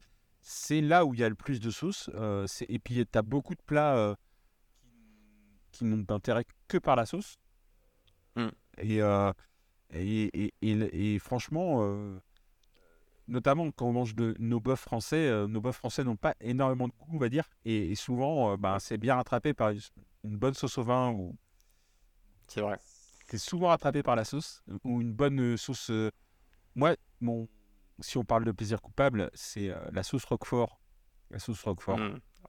c'est 0.48 0.80
là 0.80 1.04
où 1.04 1.12
il 1.12 1.18
y 1.18 1.24
a 1.24 1.28
le 1.28 1.34
plus 1.34 1.58
de 1.58 1.70
sauce. 1.70 2.08
euh, 2.14 2.46
et 2.68 2.78
puis, 2.78 3.04
tu 3.04 3.18
as 3.18 3.22
beaucoup 3.22 3.56
de 3.56 3.62
plats 3.66 3.96
euh, 3.96 4.14
qui 5.72 5.84
n'ont 5.84 5.98
d'intérêt 5.98 6.44
que 6.68 6.78
par 6.78 6.94
la 6.94 7.04
sauce. 7.04 7.36
Mm. 8.36 8.46
Et, 8.78 9.02
euh, 9.02 9.32
et, 9.90 10.44
et, 10.44 10.54
et- 10.62 11.14
et 11.14 11.18
franchement, 11.18 11.82
notamment 13.26 13.72
quand 13.72 13.86
on 13.86 13.92
mange 13.92 14.14
de 14.14 14.36
nos 14.38 14.60
bœufs 14.60 14.76
français, 14.76 15.48
nos 15.48 15.60
bœufs 15.60 15.72
français 15.72 16.04
n'ont 16.04 16.14
pas 16.16 16.36
énormément 16.40 16.86
de 16.86 16.92
goût, 16.92 17.16
on 17.16 17.18
va 17.18 17.28
dire. 17.28 17.48
Et, 17.64 17.96
souvent, 17.96 18.56
ben, 18.56 18.78
c'est 18.78 18.98
bien 18.98 19.16
rattrapé 19.16 19.52
par 19.52 19.70
une, 19.70 19.80
une 20.22 20.36
bonne 20.36 20.54
sauce 20.54 20.78
au 20.78 20.84
vin 20.84 21.10
ou 21.10 21.36
C'est 22.46 22.60
vrai. 22.60 22.78
c'est 23.26 23.38
souvent 23.38 23.68
rattrapé 23.68 24.04
par 24.04 24.14
la 24.14 24.24
sauce 24.24 24.62
ou 24.84 25.00
une 25.00 25.12
bonne 25.12 25.56
sauce. 25.56 25.90
Moi, 26.76 26.94
mon, 27.20 27.48
si 28.00 28.18
on 28.18 28.24
parle 28.24 28.44
de 28.44 28.52
plaisir 28.52 28.80
coupable, 28.82 29.30
c'est 29.34 29.70
euh, 29.70 29.78
la 29.92 30.02
sauce 30.02 30.24
Roquefort. 30.24 30.80
La 31.30 31.38
sauce 31.38 31.62
Roquefort. 31.62 31.98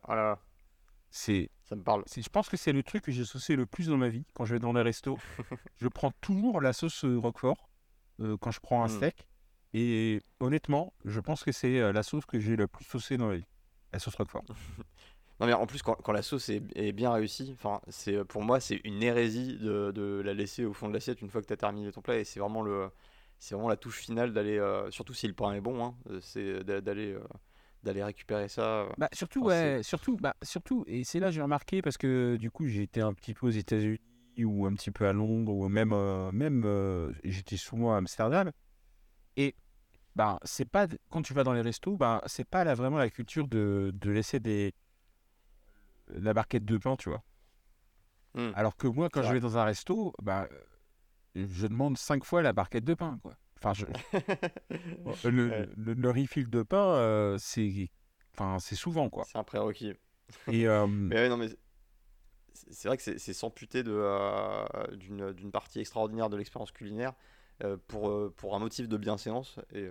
Voilà, 0.05 0.39
C'est, 1.09 1.49
ça 1.63 1.75
me 1.75 1.83
parle. 1.83 2.03
je 2.15 2.29
pense 2.29 2.49
que 2.49 2.57
c'est 2.57 2.71
le 2.73 2.83
truc 2.83 3.03
que 3.03 3.11
j'ai 3.11 3.25
saucé 3.25 3.55
le 3.55 3.65
plus 3.65 3.87
dans 3.87 3.97
ma 3.97 4.09
vie 4.09 4.25
quand 4.33 4.45
je 4.45 4.53
vais 4.53 4.59
dans 4.59 4.73
les 4.73 4.81
restos. 4.81 5.17
je 5.77 5.87
prends 5.87 6.11
toujours 6.21 6.61
la 6.61 6.73
sauce 6.73 7.03
euh, 7.05 7.17
Roquefort 7.17 7.69
euh, 8.21 8.37
quand 8.37 8.51
je 8.51 8.59
prends 8.59 8.83
un 8.83 8.87
Mm. 8.87 8.89
steak. 8.89 9.27
Et 9.73 10.21
honnêtement, 10.39 10.93
je 11.05 11.19
pense 11.19 11.43
que 11.43 11.51
c'est 11.51 11.91
la 11.91 12.03
sauce 12.03 12.25
que 12.25 12.39
j'ai 12.39 12.55
le 12.55 12.67
plus 12.67 12.85
saucée 12.85 13.17
dans 13.17 13.27
ma 13.27 13.35
vie. 13.35 13.45
La 13.93 13.99
sauce 13.99 14.15
Roquefort. 14.15 14.43
Non 15.39 15.45
mais 15.45 15.53
en 15.53 15.67
plus 15.67 15.83
quand, 15.83 15.93
quand 15.93 16.13
la 16.13 16.23
sauce 16.23 16.49
est, 16.49 16.63
est 16.73 16.91
bien 16.93 17.11
réussie, 17.11 17.51
enfin 17.53 17.79
c'est 17.89 18.25
pour 18.25 18.41
moi 18.41 18.59
c'est 18.59 18.81
une 18.83 19.03
hérésie 19.03 19.55
de, 19.59 19.91
de 19.91 20.19
la 20.25 20.33
laisser 20.33 20.65
au 20.65 20.73
fond 20.73 20.87
de 20.89 20.95
l'assiette 20.95 21.21
une 21.21 21.29
fois 21.29 21.41
que 21.43 21.45
tu 21.45 21.53
as 21.53 21.57
terminé 21.57 21.91
ton 21.91 22.01
plat 22.01 22.17
et 22.17 22.23
c'est 22.23 22.39
vraiment 22.39 22.63
le 22.63 22.89
c'est 23.39 23.55
vraiment 23.55 23.69
la 23.69 23.77
touche 23.77 23.99
finale 23.99 24.33
d'aller 24.33 24.57
euh, 24.57 24.89
surtout 24.91 25.13
si 25.13 25.27
le 25.27 25.33
pain 25.33 25.53
est 25.53 25.61
bon 25.61 25.83
hein, 25.83 25.95
euh, 26.09 26.19
c'est 26.21 26.63
d'a- 26.63 26.81
d'aller 26.81 27.13
euh, 27.13 27.21
d'aller 27.83 28.03
récupérer 28.03 28.49
ça. 28.49 28.87
Bah, 28.97 29.07
surtout, 29.13 29.45
Enfin, 29.45 29.49
ouais, 29.49 29.83
surtout, 29.83 30.17
bah, 30.17 30.35
surtout, 30.41 30.83
et 30.87 31.03
c'est 31.03 31.19
là 31.19 31.27
que 31.27 31.33
j'ai 31.33 31.41
remarqué 31.41 31.81
parce 31.81 31.97
que 31.97 32.35
du 32.37 32.49
coup, 32.51 32.65
été 32.65 33.01
un 33.01 33.13
petit 33.13 33.33
peu 33.33 33.47
aux 33.47 33.51
États-Unis 33.51 33.99
ou 34.43 34.65
un 34.65 34.73
petit 34.73 34.91
peu 34.91 35.07
à 35.07 35.13
Londres 35.13 35.53
ou 35.53 35.69
même, 35.69 35.93
euh, 35.93 36.31
même 36.31 37.13
j'étais 37.23 37.57
souvent 37.57 37.93
à 37.93 37.97
Amsterdam. 37.97 38.51
Et 39.37 39.55
bah, 40.15 40.39
c'est 40.43 40.65
pas, 40.65 40.87
quand 41.11 41.21
tu 41.21 41.33
vas 41.33 41.43
dans 41.43 41.53
les 41.53 41.61
restos, 41.61 41.95
bah, 41.95 42.21
c'est 42.25 42.47
pas 42.47 42.63
là, 42.63 42.73
vraiment 42.73 42.97
la 42.97 43.09
culture 43.09 43.47
de, 43.47 43.91
de 43.93 44.09
laisser 44.11 44.39
des, 44.39 44.73
la 46.07 46.33
barquette 46.33 46.65
de 46.65 46.77
pain, 46.77 46.95
tu 46.95 47.09
vois. 47.09 47.23
Mm. 48.33 48.51
Alors 48.55 48.75
que 48.75 48.87
moi, 48.87 49.09
quand 49.09 49.23
je 49.23 49.31
vais 49.33 49.39
dans 49.39 49.57
un 49.57 49.63
resto, 49.65 50.13
bah, 50.21 50.47
je 51.45 51.67
demande 51.67 51.97
cinq 51.97 52.23
fois 52.25 52.41
la 52.41 52.53
barquette 52.53 52.83
de 52.85 52.93
pain, 52.93 53.19
quoi. 53.21 53.35
Enfin, 53.57 53.73
je, 53.73 53.85
le, 55.29 55.49
Ouais. 55.49 55.69
le, 55.77 55.93
le 55.93 56.09
refill 56.11 56.49
de 56.49 56.63
pain, 56.63 56.95
euh, 56.95 57.37
c'est, 57.39 57.89
enfin, 58.33 58.59
c'est 58.59 58.75
souvent, 58.75 59.09
quoi. 59.09 59.23
c'est 59.25 59.37
un 59.37 59.43
prérequis. 59.43 59.93
Et, 60.47 60.67
euh, 60.67 60.85
Mais 60.87 61.15
ouais, 61.15 61.29
non 61.29 61.37
mais 61.37 61.47
c'est 62.69 62.87
vrai 62.87 62.97
que 62.97 63.03
c'est 63.03 63.17
c'est 63.19 63.33
s'amputer 63.33 63.83
de 63.83 63.93
euh, 63.93 64.65
d'une 64.95 65.31
d'une 65.33 65.51
partie 65.51 65.79
extraordinaire 65.79 66.29
de 66.29 66.37
l'expérience 66.37 66.71
culinaire 66.71 67.13
pour 67.87 68.33
pour 68.35 68.55
un 68.55 68.59
motif 68.59 68.87
de 68.87 68.97
bienséance 68.97 69.59
et 69.73 69.87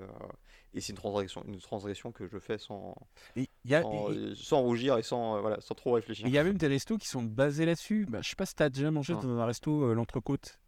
et 0.75 0.81
c'est 0.81 0.91
une 0.91 0.97
transgression 0.99 1.43
une 1.47 1.59
transgression 1.61 2.13
que 2.13 2.27
je 2.29 2.39
fais 2.39 2.59
sans 2.59 2.95
et 3.37 3.49
il 3.65 3.71
y 3.71 3.75
a, 3.75 3.83
sans, 3.83 4.13
et- 4.13 4.35
sans 4.35 4.61
rougir 4.63 4.99
et 4.99 5.03
sans 5.03 5.41
voilà 5.41 5.61
sans 5.61 5.75
trop 5.75 5.93
réfléchir. 5.93 6.27
Il 6.27 6.33
y 6.35 6.39
a 6.39 6.45
même 6.45 6.59
des 6.59 6.67
restos 6.67 6.99
qui 6.99 7.09
sont 7.09 7.23
basés 7.23 7.67
là-dessus. 7.67 8.07
Bah, 8.09 8.21
je 8.23 8.29
sais 8.31 8.37
pas 8.37 8.47
si 8.47 8.55
t'as 8.55 8.69
déjà 8.69 8.91
mangé 8.91 9.15
dans 9.15 9.29
un 9.39 9.47
resto 9.47 9.95
l'entrecôte 9.95 10.59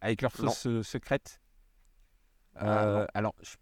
avec 0.00 0.22
leur 0.22 0.32
sauce 0.48 0.66
euh, 0.66 0.82
secrète. 0.82 1.40
Ah, 2.56 2.84
Euh, 2.84 3.06
alors, 3.14 3.34
je- 3.42 3.56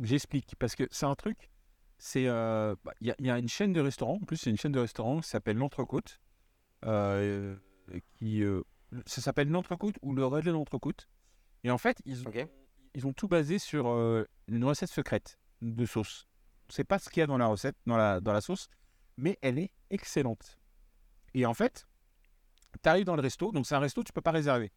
j'explique 0.00 0.54
parce 0.58 0.74
que 0.76 0.86
c'est 0.90 1.06
un 1.06 1.14
truc. 1.14 1.50
C'est 1.98 2.26
euh, 2.28 2.76
bah, 2.84 2.92
il 3.00 3.08
y, 3.08 3.10
a- 3.10 3.16
il 3.18 3.26
y 3.26 3.30
a 3.30 3.38
une 3.38 3.48
chaîne 3.48 3.72
de 3.72 3.80
restaurants. 3.80 4.18
En 4.22 4.24
plus, 4.26 4.36
c'est 4.36 4.50
une 4.50 4.56
chaîne 4.56 4.72
de 4.72 4.78
restaurants 4.80 5.20
qui 5.20 5.28
s'appelle 5.28 5.56
l'entrecôte. 5.56 6.20
qui 8.14 8.42
ça 9.06 9.20
s'appelle 9.20 9.48
l'entrecôte 9.48 9.96
ou 10.02 10.14
le 10.14 10.24
relais 10.24 10.42
de 10.44 10.50
l'entrecôte. 10.50 11.08
Et 11.64 11.70
en 11.70 11.78
fait, 11.78 11.98
ils, 12.04 12.22
ils 12.94 13.06
ont 13.06 13.12
tout 13.12 13.28
basé 13.28 13.58
sur 13.58 13.86
une 14.46 14.64
recette 14.64 14.90
secrète 14.90 15.38
de 15.60 15.84
sauce. 15.86 16.26
C'est 16.68 16.84
pas 16.84 16.98
ce 16.98 17.08
qu'il 17.10 17.20
y 17.20 17.24
a 17.24 17.26
dans 17.26 17.38
la 17.38 17.46
recette, 17.46 17.76
dans 17.86 17.96
la, 17.96 18.20
dans 18.20 18.32
la 18.32 18.40
sauce, 18.40 18.68
mais 19.16 19.38
elle 19.42 19.58
est 19.58 19.72
excellente. 19.90 20.58
Et 21.34 21.44
en 21.46 21.54
fait, 21.54 21.86
tu 22.82 22.88
arrives 22.88 23.04
dans 23.04 23.16
le 23.16 23.22
resto, 23.22 23.50
donc 23.52 23.66
c'est 23.66 23.74
un 23.74 23.78
resto, 23.80 24.02
tu 24.04 24.12
peux 24.12 24.20
pas 24.22 24.30
réserver. 24.30 24.70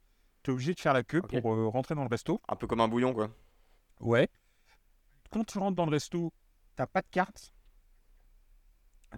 Tu 0.44 0.50
es 0.52 0.54
obligé 0.54 0.74
de 0.74 0.80
faire 0.80 0.94
la 0.94 1.04
queue 1.04 1.22
pour 1.22 1.54
euh, 1.54 1.68
rentrer 1.68 1.94
dans 1.96 2.04
le 2.04 2.10
resto. 2.10 2.42
Un 2.50 2.56
peu 2.56 2.68
comme 2.68 2.82
un 2.82 2.88
bouillon 2.88 3.14
quoi. 3.14 3.30
Ouais. 4.00 4.30
Quand 5.32 5.44
tu 5.44 5.58
rentres 5.60 5.76
dans 5.76 5.86
le 5.86 5.92
resto, 5.92 6.34
t'as 6.76 6.88
pas 6.88 7.02
de 7.02 7.08
carte. 7.12 7.54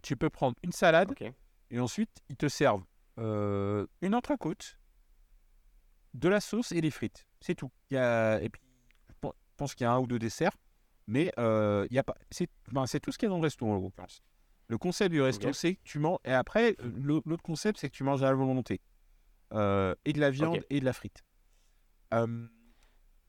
Tu 0.01 0.15
peux 0.17 0.29
prendre 0.29 0.55
une 0.63 0.71
salade 0.71 1.13
et 1.69 1.79
ensuite 1.79 2.09
ils 2.29 2.35
te 2.35 2.47
servent 2.47 2.83
euh, 3.19 3.85
une 4.01 4.15
entrecôte, 4.15 4.77
de 6.13 6.27
la 6.29 6.39
sauce 6.41 6.71
et 6.71 6.81
des 6.81 6.91
frites. 6.91 7.25
C'est 7.41 7.55
tout. 7.55 7.71
Il 7.89 7.95
y 7.95 7.97
a... 7.97 8.41
Et 8.41 8.49
puis, 8.49 8.61
je 9.09 9.13
pen- 9.21 9.31
je 9.35 9.55
pense 9.55 9.75
qu'il 9.75 9.85
y 9.85 9.87
a 9.87 9.93
un 9.93 9.99
ou 9.99 10.07
deux 10.07 10.19
desserts, 10.19 10.55
mais 11.07 11.31
euh, 11.39 11.87
il 11.89 11.95
y 11.95 11.99
a 11.99 12.03
pas. 12.03 12.15
C'est 12.31 12.49
ben, 12.71 12.85
c'est 12.85 12.99
tout 12.99 13.11
ce 13.11 13.17
qu'il 13.17 13.27
y 13.27 13.29
a 13.29 13.29
dans 13.29 13.37
le 13.37 13.43
resto 13.43 13.65
en 13.67 13.75
l'occurrence. 13.79 14.21
Le 14.67 14.77
concept 14.77 15.11
du 15.11 15.21
resto, 15.21 15.47
c'est 15.53 15.75
que 15.75 15.81
tu 15.83 15.99
manges. 15.99 16.19
Et 16.25 16.31
après, 16.33 16.75
l'au- 16.79 17.21
l'autre 17.25 17.43
concept, 17.43 17.79
c'est 17.79 17.89
que 17.89 17.95
tu 17.95 18.03
manges 18.03 18.23
à 18.23 18.27
la 18.27 18.33
volonté. 18.33 18.81
Euh, 19.53 19.95
et 20.05 20.13
de 20.13 20.19
la 20.19 20.31
viande 20.31 20.63
et 20.69 20.79
de 20.79 20.85
la 20.85 20.93
frite. 20.93 21.23
Euh, 22.13 22.47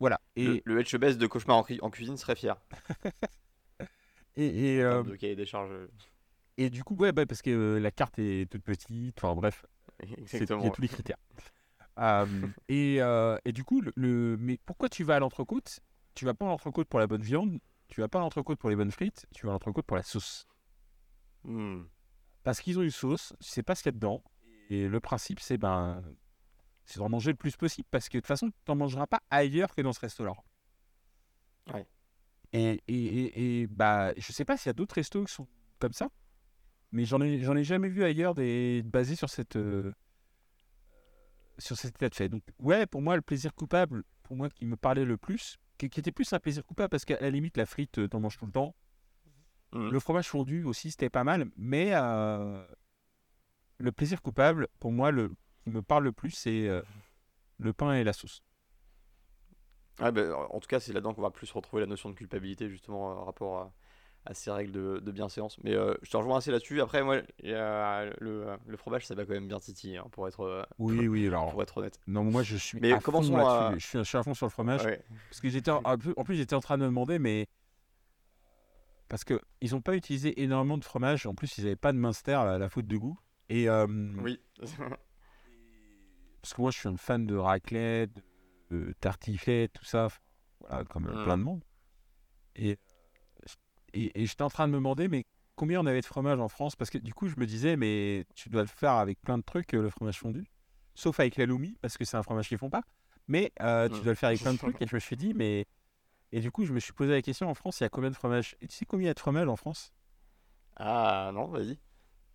voilà. 0.00 0.20
Et, 0.37 0.62
Le, 0.64 0.74
le 0.76 1.14
de 1.16 1.26
cauchemar 1.26 1.58
en, 1.58 1.64
en 1.82 1.90
cuisine 1.90 2.16
serait 2.16 2.37
fier. 2.37 2.56
et, 4.37 4.74
et, 4.76 4.82
euh, 4.82 5.02
termes 5.02 5.10
de 5.10 5.16
cahier 5.16 5.37
des 5.37 5.46
charges. 5.46 5.72
et 6.56 6.70
du 6.70 6.82
coup, 6.84 6.94
ouais, 6.96 7.12
bah, 7.12 7.26
parce 7.26 7.42
que 7.42 7.50
euh, 7.50 7.78
la 7.80 7.90
carte 7.90 8.18
est 8.18 8.50
toute 8.50 8.62
petite. 8.64 9.16
Enfin, 9.18 9.34
bref. 9.34 9.64
C'est- 10.00 10.06
Il 10.08 10.18
y 10.18 10.22
Exactement. 10.22 10.66
a 10.66 10.70
tous 10.70 10.82
les 10.82 10.88
critères. 10.88 11.18
Euh, 11.96 12.26
et, 12.68 12.96
et 13.44 13.52
du 13.52 13.62
coup, 13.62 13.80
le, 13.80 13.92
le- 13.94 14.37
mais 14.40 14.58
pourquoi 14.66 14.88
tu 14.88 15.04
vas 15.04 15.14
à 15.14 15.20
l'entrecôte? 15.20 15.78
Tu 16.16 16.24
vas 16.24 16.34
pas 16.34 16.44
à 16.44 16.48
l'entrecôte 16.48 16.88
pour 16.88 16.98
la 16.98 17.06
bonne 17.06 17.22
viande, 17.22 17.60
tu 17.87 18.00
vas 18.00 18.08
pas 18.08 18.18
à 18.18 18.22
l'entrecôte 18.22 18.58
pour 18.58 18.68
les 18.68 18.74
bonnes 18.74 18.90
frites, 18.90 19.26
tu 19.32 19.46
vas 19.46 19.52
à 19.52 19.54
l'entrecôte 19.54 19.87
pour 19.87 19.96
la 19.96 20.02
sauce. 20.02 20.48
Hmm. 21.44 21.82
Parce 22.42 22.60
qu'ils 22.60 22.80
ont 22.80 22.82
une 22.82 22.90
sauce, 22.90 23.32
tu 23.40 23.48
sais 23.48 23.62
pas 23.62 23.76
ce 23.76 23.84
qu'il 23.84 23.90
y 23.92 23.94
a 23.94 23.96
dedans. 23.96 24.24
Et 24.70 24.88
le 24.88 25.00
principe, 25.00 25.40
c'est 25.40 25.59
ben, 25.59 26.03
c'est 26.85 26.98
d'en 26.98 27.09
manger 27.09 27.31
le 27.31 27.37
plus 27.37 27.57
possible 27.57 27.88
parce 27.90 28.09
que 28.09 28.18
de 28.18 28.20
toute 28.20 28.27
façon, 28.27 28.50
tu 28.50 28.57
n'en 28.68 28.77
mangeras 28.77 29.07
pas 29.07 29.20
ailleurs 29.31 29.74
que 29.74 29.83
dans 29.83 29.92
ce 29.92 30.00
restaurant. 30.00 30.44
Ouais. 31.72 31.87
Et, 32.53 32.83
et, 32.87 32.94
et, 32.94 33.61
et, 33.62 33.66
bah, 33.66 34.12
je 34.16 34.33
sais 34.33 34.44
pas 34.44 34.57
s'il 34.57 34.68
y 34.68 34.70
a 34.70 34.74
d'autres 34.74 34.94
restos 34.94 35.24
qui 35.24 35.33
sont 35.33 35.48
comme 35.79 35.92
ça, 35.92 36.09
mais 36.92 37.05
j'en 37.05 37.20
ai, 37.20 37.42
j'en 37.42 37.57
ai 37.57 37.64
jamais 37.64 37.88
vu 37.88 38.05
ailleurs 38.05 38.35
des 38.35 38.83
basés 38.85 39.16
sur 39.16 39.29
cette, 39.29 39.57
euh, 39.57 39.92
sur 41.59 41.77
cet 41.77 41.96
état 41.96 42.09
de 42.09 42.14
fait. 42.14 42.29
Donc, 42.29 42.42
ouais, 42.61 42.87
pour 42.87 43.03
moi, 43.03 43.16
le 43.16 43.22
plaisir 43.22 43.55
coupable, 43.55 44.05
pour 44.22 44.37
moi, 44.37 44.48
qui 44.50 44.66
me 44.66 44.77
parlait 44.77 45.05
le 45.05 45.16
plus, 45.16 45.57
qui, 45.79 45.88
qui 45.88 46.00
était 46.00 46.12
plus 46.12 46.33
un 46.33 46.38
plaisir 46.38 46.64
coupable 46.64 46.90
parce 46.90 47.05
qu'à 47.05 47.18
la 47.20 47.31
limite, 47.31 47.57
la 47.57 47.66
frite, 47.66 47.98
euh, 47.98 48.09
t'en 48.09 48.20
manges 48.20 48.38
tout 48.38 48.46
le 48.46 48.53
temps. 48.53 48.74
Mhm. 49.72 49.90
Le 49.90 50.00
fromage 50.00 50.29
fondu 50.29 50.64
aussi, 50.64 50.90
c'était 50.90 51.11
pas 51.11 51.24
mal, 51.24 51.50
mais 51.57 51.90
euh, 51.94 52.64
le 53.78 53.92
plaisir 53.92 54.22
coupable, 54.22 54.68
pour 54.80 54.92
moi, 54.92 55.10
le 55.10 55.30
qui 55.64 55.70
me 55.70 55.82
parle 55.82 56.04
le 56.04 56.12
plus, 56.12 56.30
c'est 56.30 56.68
euh, 56.68 56.82
le 57.58 57.72
pain 57.72 57.94
et 57.94 58.04
la 58.04 58.12
sauce. 58.12 58.42
Ouais, 60.00 60.12
bah, 60.12 60.22
en 60.50 60.60
tout 60.60 60.68
cas, 60.68 60.80
c'est 60.80 60.92
là-dedans 60.92 61.14
qu'on 61.14 61.22
va 61.22 61.30
plus 61.30 61.50
retrouver 61.52 61.80
la 61.80 61.87
notion 61.87 62.10
de 62.10 62.14
culpabilité, 62.14 62.68
justement, 62.68 63.06
en 63.06 63.24
rapport 63.24 63.58
à, 63.58 63.74
à 64.26 64.34
ces 64.34 64.50
règles 64.50 64.72
de, 64.72 64.98
de 65.00 65.12
bienséance. 65.12 65.56
Mais 65.62 65.74
euh, 65.74 65.94
je 66.02 66.10
te 66.10 66.16
rejoins 66.16 66.38
assez 66.38 66.50
là-dessus. 66.50 66.80
Après, 66.82 67.02
moi, 67.02 67.22
le, 67.42 68.56
le 68.66 68.76
fromage, 68.76 69.06
ça 69.06 69.14
va 69.14 69.24
quand 69.24 69.32
même 69.32 69.48
bien 69.48 69.60
titiller, 69.60 69.96
hein, 69.98 70.06
pour, 70.12 70.28
être, 70.28 70.40
euh, 70.40 70.62
Oui, 70.78 71.08
oui, 71.08 71.26
alors. 71.28 71.50
pour 71.50 71.62
être 71.62 71.78
honnête. 71.78 71.98
Non, 72.06 72.24
moi, 72.24 72.42
je 72.42 72.56
suis 72.56 72.78
Mais 72.80 72.92
à 72.92 73.00
fond 73.00 73.12
là-dessus. 73.20 73.80
Je 73.80 73.87
suis, 73.87 73.98
je 74.00 74.04
suis 74.04 74.18
à 74.18 74.22
fond 74.22 74.34
sur 74.34 74.46
le 74.46 74.50
fromage. 74.50 74.84
Ouais. 74.84 75.02
Parce 75.30 75.40
que 75.40 75.48
j'étais 75.48 75.70
en, 75.70 75.80
en 75.84 75.96
plus 76.24 76.34
j'étais 76.34 76.54
en 76.54 76.60
train 76.60 76.76
de 76.76 76.82
me 76.82 76.88
demander 76.88 77.18
mais 77.18 77.46
parce 79.08 79.24
que 79.24 79.40
ils 79.60 79.74
ont 79.74 79.80
pas 79.80 79.94
utilisé 79.94 80.42
énormément 80.42 80.78
de 80.78 80.84
fromage 80.84 81.26
en 81.26 81.34
plus 81.34 81.58
ils 81.58 81.66
avaient 81.66 81.76
pas 81.76 81.92
de 81.92 81.98
minster 81.98 82.32
à 82.32 82.58
la 82.58 82.68
faute 82.68 82.87
de 82.87 82.96
goût 82.96 83.18
et 83.48 83.68
euh, 83.68 83.87
Oui. 84.22 84.40
parce 86.42 86.54
que 86.54 86.61
moi 86.61 86.70
je 86.70 86.78
suis 86.78 86.88
un 86.88 86.96
fan 86.96 87.26
de 87.26 87.37
raclette 87.37 88.11
de 88.70 88.94
tartiflette 89.00 89.72
tout 89.72 89.85
ça 89.85 90.09
voilà 90.61 90.85
comme 90.85 91.07
euh, 91.07 91.12
Mm. 91.12 91.24
plein 91.24 91.38
de 91.38 91.42
monde 91.42 91.64
et 92.57 92.78
et, 93.92 94.22
et 94.22 94.26
j'étais 94.26 94.42
en 94.42 94.50
train 94.50 94.66
de 94.66 94.72
me 94.72 94.78
demander 94.78 95.09
mais 95.09 95.24
combien 95.57 95.80
on 95.80 95.87
avait 95.87 96.00
de 96.00 96.07
fromage 96.07 96.40
en 96.40 96.48
France? 96.48 96.74
Parce 96.74 96.90
que 96.90 96.98
du 96.98 97.14
coup 97.14 97.28
je 97.28 97.37
me 97.38 97.46
disais 97.46 97.76
mais 97.76 98.24
tu 98.35 98.48
dois 98.48 98.62
le 98.62 98.68
faire 98.68 98.92
avec 98.92 99.20
plein 99.20 99.38
de 99.38 99.42
trucs 99.44 99.72
euh, 99.74 99.83
le 99.83 99.90
fromage 99.90 100.18
fondu 100.18 100.44
sauf 100.94 101.20
avec 101.20 101.37
la 101.37 101.46
loumi 101.46 101.76
parce 101.80 101.96
que 101.96 102.04
c'est 102.04 102.16
un 102.16 102.22
fromage 102.22 102.48
qu'ils 102.48 102.59
font 102.59 102.70
pas 102.70 102.83
mais 103.28 103.52
euh, 103.62 103.88
tu 103.88 104.00
Mm. 104.00 104.04
dois 104.04 104.12
le 104.12 104.16
faire 104.16 104.28
avec 104.28 104.40
plein 104.40 104.52
de 104.52 104.59
trucs 104.59 104.80
et 104.83 104.87
je 104.87 104.94
me 104.94 105.00
suis 105.00 105.16
dit 105.16 105.33
mais 105.35 105.66
et 106.33 106.40
du 106.40 106.50
coup 106.50 106.64
je 106.64 106.72
me 106.72 106.80
suis 106.80 106.92
posé 106.92 107.12
la 107.12 107.22
question 107.22 107.48
en 107.48 107.54
France 107.54 107.80
il 107.80 107.85
y 107.85 107.87
a 107.87 107.90
combien 107.90 108.11
de 108.11 108.16
fromages? 108.16 108.57
Et 108.61 108.68
tu 108.68 108.76
sais 108.76 108.85
combien 108.87 109.04
il 109.07 109.09
y 109.09 109.11
a 109.11 109.14
de 109.14 109.20
fromages 109.20 109.48
en 109.48 109.57
France? 109.57 109.92
Ah 110.76 111.30
non, 111.33 111.48
vas-y. 111.48 111.78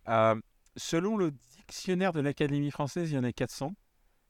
Euh, 0.08 0.40
selon 0.80 1.16
le 1.16 1.30
dictionnaire 1.56 2.12
de 2.12 2.20
l'Académie 2.20 2.70
française 2.70 3.10
il 3.10 3.14
y 3.14 3.18
en 3.18 3.24
a 3.24 3.32
400 3.32 3.74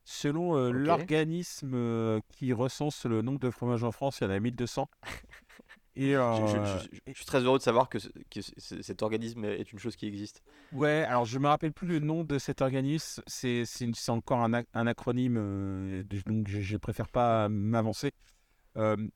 Selon 0.04 0.56
euh, 0.56 0.70
l'organisme 0.72 1.72
euh, 1.74 2.20
qui 2.30 2.52
recense 2.52 3.04
le 3.06 3.22
nombre 3.22 3.38
de 3.38 3.50
fromages 3.50 3.84
en 3.84 3.92
France, 3.92 4.18
il 4.20 4.24
y 4.24 4.26
en 4.26 4.30
a 4.30 4.40
1200. 4.40 4.88
Et 5.94 6.12
Je, 6.12 6.16
euh, 6.16 6.78
je- 6.78 6.88
je- 6.92 7.00
je 7.08 7.12
suis 7.12 7.24
très 7.26 7.40
heureux 7.44 7.58
de 7.58 7.62
savoir 7.62 7.88
que, 7.88 7.98
ce- 7.98 8.08
que 8.30 8.40
ce- 8.40 8.82
cet 8.82 9.02
organisme 9.02 9.44
est 9.44 9.70
une 9.72 9.78
chose 9.78 9.96
qui 9.96 10.06
existe. 10.06 10.42
ouais, 10.72 11.04
alors 11.06 11.26
je 11.26 11.38
me 11.38 11.46
rappelle 11.46 11.72
plus 11.72 11.86
le 11.86 11.98
nom 12.00 12.24
de 12.24 12.38
cet 12.38 12.60
organisme. 12.62 13.22
C'est 13.26 13.64
encore 14.08 14.40
un, 14.40 14.52
un 14.72 14.86
acronyme, 14.86 15.36
euh, 15.38 16.02
donc 16.26 16.48
je, 16.48 16.60
je 16.60 16.76
préfère 16.76 17.08
pas 17.08 17.48
m'avancer. 17.48 18.12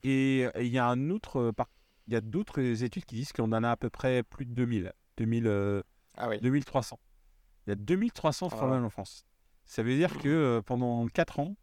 Et 0.02 0.46
il 0.60 0.66
y 0.66 0.78
a 0.78 0.86
un 0.86 1.10
autre, 1.10 1.50
par- 1.52 1.70
il 2.06 2.12
y 2.12 2.16
a 2.16 2.20
d'autres 2.20 2.60
études 2.84 3.04
qui 3.06 3.16
disent 3.16 3.32
qu'on 3.32 3.52
en 3.52 3.64
a 3.64 3.70
à 3.70 3.76
peu 3.76 3.88
près 3.90 4.22
plus 4.22 4.44
de 4.44 4.52
2000, 4.52 4.92
2000, 5.16 5.46
euh, 5.46 5.82
Ah 6.16 6.28
oui. 6.28 6.38
2300. 6.40 6.98
Il 7.66 7.70
y 7.70 7.72
a 7.72 7.76
2300 7.76 8.48
Ah. 8.52 8.56
fromages 8.56 8.82
en 8.82 8.90
France. 8.90 9.24
Ça 9.64 9.82
veut 9.82 9.94
dire 9.96 10.18
que 10.18 10.28
euh, 10.28 10.62
pendant 10.62 11.06
4 11.08 11.40
ans, 11.40 11.56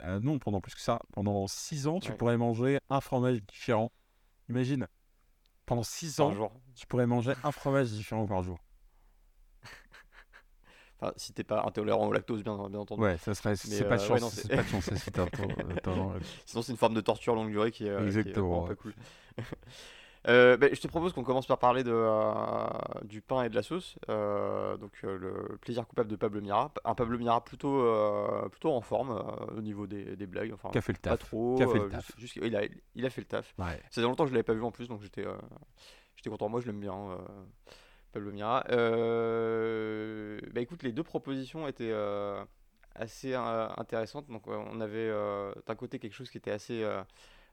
euh, 0.00 0.20
non, 0.20 0.38
pendant 0.38 0.60
plus 0.60 0.74
que 0.74 0.80
ça, 0.80 1.00
pendant 1.12 1.46
6 1.46 1.86
ans, 1.86 1.98
tu 2.00 2.10
Ouais. 2.10 2.16
pourrais 2.16 2.36
manger 2.36 2.78
un 2.88 3.00
fromage 3.00 3.42
différent. 3.42 3.90
Imagine, 4.48 4.86
pendant 5.66 5.82
6 5.82 6.16
Par 6.16 6.26
ans, 6.26 6.32
jour. 6.32 6.52
tu 6.74 6.86
pourrais 6.86 7.06
manger 7.06 7.34
un 7.42 7.52
fromage 7.52 7.90
différent 7.90 8.26
par 8.26 8.42
jour. 8.42 8.58
Enfin, 11.02 11.12
si 11.16 11.32
t'es 11.32 11.44
pas 11.44 11.64
intolérant 11.64 12.06
au 12.08 12.12
lactose, 12.12 12.42
bien, 12.44 12.56
bien 12.68 12.78
entendu. 12.78 13.00
Ouais, 13.02 13.16
ça 13.16 13.32
serait, 13.34 13.50
Mais, 13.52 13.56
c'est 13.56 13.88
pas 13.88 13.96
de 13.96 14.02
euh, 14.02 14.06
chance, 14.06 14.10
ouais, 14.16 14.20
non, 14.20 14.28
c'est 14.30 14.42
c'est- 14.42 14.48
pas 14.56 14.62
de 14.62 14.68
chance 14.68 14.84
si 14.84 15.10
Sinon, 16.46 16.62
c'est 16.62 16.72
une 16.72 16.78
forme 16.78 16.92
de 16.94 17.00
torture 17.00 17.34
longue 17.34 17.50
durée 17.50 17.70
qui 17.72 17.86
est, 17.86 17.90
euh, 17.90 17.98
qui 18.00 18.04
est 18.04 18.06
Exactement, 18.20 18.64
pas 18.64 18.74
cool. 18.74 18.92
Euh, 20.28 20.56
ben, 20.58 20.68
je 20.74 20.80
te 20.80 20.86
propose 20.86 21.14
qu'on 21.14 21.22
commence 21.24 21.46
par 21.46 21.58
parler 21.58 21.82
de, 21.82 21.92
euh, 21.94 22.66
du 23.04 23.22
pain 23.22 23.42
et 23.42 23.48
de 23.48 23.54
la 23.54 23.62
sauce. 23.62 23.96
Euh, 24.10 24.76
donc, 24.76 25.00
le 25.02 25.56
plaisir 25.62 25.86
coupable 25.86 26.10
de 26.10 26.16
Pablo 26.16 26.40
Mira. 26.42 26.72
Un 26.84 26.94
Pablo 26.94 27.16
Mira 27.18 27.42
plutôt, 27.42 27.82
plutôt 28.50 28.72
en 28.72 28.80
forme 28.82 29.10
au 29.56 29.60
niveau 29.62 29.86
des, 29.86 30.16
des 30.16 30.26
blagues. 30.26 30.52
Enfin, 30.52 30.68
Qui 30.70 30.78
a 30.78 30.82
fait 30.82 30.92
le 30.92 30.98
pas 30.98 31.10
taf. 31.10 31.20
trop. 31.20 31.56
Qui 31.56 31.62
a 31.62 31.68
fait 31.68 31.78
le 31.78 31.88
taf. 31.88 32.06
juste- 32.06 32.20
juste- 32.20 32.36
il, 32.42 32.54
a, 32.54 32.62
il 32.94 33.06
a 33.06 33.10
fait 33.10 33.22
le 33.22 33.26
taf. 33.26 33.54
Ouais. 33.58 33.64
Ça 33.84 33.88
faisait 33.92 34.06
longtemps 34.06 34.24
que 34.24 34.30
je 34.30 34.34
l'avais 34.34 34.42
pas 34.44 34.52
vu 34.54 34.62
en 34.62 34.70
plus, 34.70 34.88
donc 34.88 35.00
j'étais 35.00 35.24
j'étais 36.16 36.28
content. 36.30 36.48
Moi, 36.50 36.60
je 36.60 36.66
l'aime 36.66 36.80
bien, 36.80 36.94
Pablo 38.12 38.30
Mira. 38.30 38.62
Bah 38.68 40.60
écoute, 40.60 40.82
les 40.82 40.92
deux 40.92 41.02
propositions 41.04 41.66
étaient 41.66 41.94
assez 42.94 43.34
intéressantes. 43.34 44.28
Donc, 44.28 44.46
on 44.48 44.80
avait 44.82 45.10
d'un 45.66 45.74
côté 45.76 45.98
quelque 45.98 46.14
chose 46.14 46.28
qui 46.30 46.36
était 46.36 46.50
assez. 46.50 46.86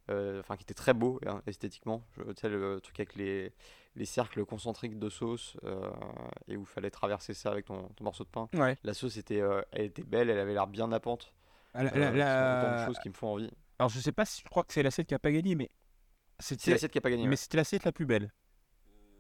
Euh, 0.10 0.36
euh, 0.36 0.40
Enfin, 0.40 0.56
qui 0.58 0.64
était 0.64 0.74
très 0.74 0.94
beau 0.94 1.20
hein, 1.26 1.42
esthétiquement. 1.48 2.04
Je- 2.18 2.24
Tu 2.24 2.42
sais, 2.42 2.50
le 2.50 2.80
truc 2.82 3.00
avec 3.00 3.16
les, 3.16 3.54
les 3.96 4.06
cercles 4.06 4.46
concentriques 4.46 4.98
de 5.00 5.10
sauce 5.10 5.58
euh, 5.64 5.90
et 6.48 6.56
où 6.58 6.62
il 6.62 6.66
fallait 6.66 6.92
traverser 6.92 7.34
ça 7.34 7.52
avec 7.52 7.66
ton, 7.66 7.88
ton 7.90 8.04
morceau 8.04 8.24
de 8.24 8.30
pain. 8.30 8.48
Ouais. 8.54 8.78
La 8.84 8.94
sauce 8.94 9.18
était, 9.18 9.42
euh, 9.42 9.62
elle 9.72 9.86
était 9.86 10.04
belle, 10.04 10.30
elle 10.30 10.40
avait 10.40 10.54
l'air 10.54 10.68
bien 10.68 10.88
nappante. 10.88 11.34
La- 11.74 11.94
Euh, 11.96 12.12
la- 12.12 12.80
de 12.82 12.86
choses 12.88 13.00
qui 13.00 13.10
me 13.10 13.14
font 13.14 13.28
envie. 13.34 13.52
Alors 13.80 13.90
je 13.90 14.00
sais 14.00 14.12
pas 14.12 14.26
si 14.26 14.42
je 14.44 14.50
crois 14.50 14.64
que 14.64 14.74
c'est 14.74 14.82
l'assiette 14.82 15.08
qui 15.08 15.14
a 15.14 15.20
pas 15.20 15.32
gagné, 15.32 15.54
mais 15.56 15.70
C'est 16.40 16.56
c'était 16.58 16.72
l'assiette 16.72 16.92
qui 16.92 16.98
a 16.98 17.02
pas 17.02 17.10
gagné. 17.12 17.24
ouais. 17.24 17.30
mais 17.30 17.36
c'était 17.36 17.58
l'assiette 17.58 17.84
la 17.84 17.92
plus 17.92 18.06
belle. 18.06 18.32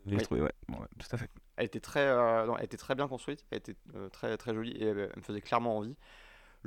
J'ai 0.07 0.15
Oui. 0.15 0.21
trouvé, 0.23 0.41
ouais. 0.41 0.53
Bon, 0.69 0.79
ouais, 0.79 0.87
tout 0.97 1.07
à 1.11 1.17
fait. 1.17 1.29
Elle 1.57 1.65
était 1.65 1.81
très, 1.81 1.99
euh, 2.07 2.45
non, 2.45 2.57
elle 2.57 2.63
était 2.65 2.77
très 2.77 2.95
bien 2.95 3.07
construite, 3.09 3.45
elle 3.51 3.57
était 3.57 3.75
euh, 3.93 4.07
très, 4.09 4.37
très 4.37 4.53
jolie 4.53 4.71
et 4.71 4.85
elle, 4.85 4.97
elle 4.99 5.17
me 5.17 5.21
faisait 5.21 5.41
clairement 5.41 5.77
envie. 5.77 5.97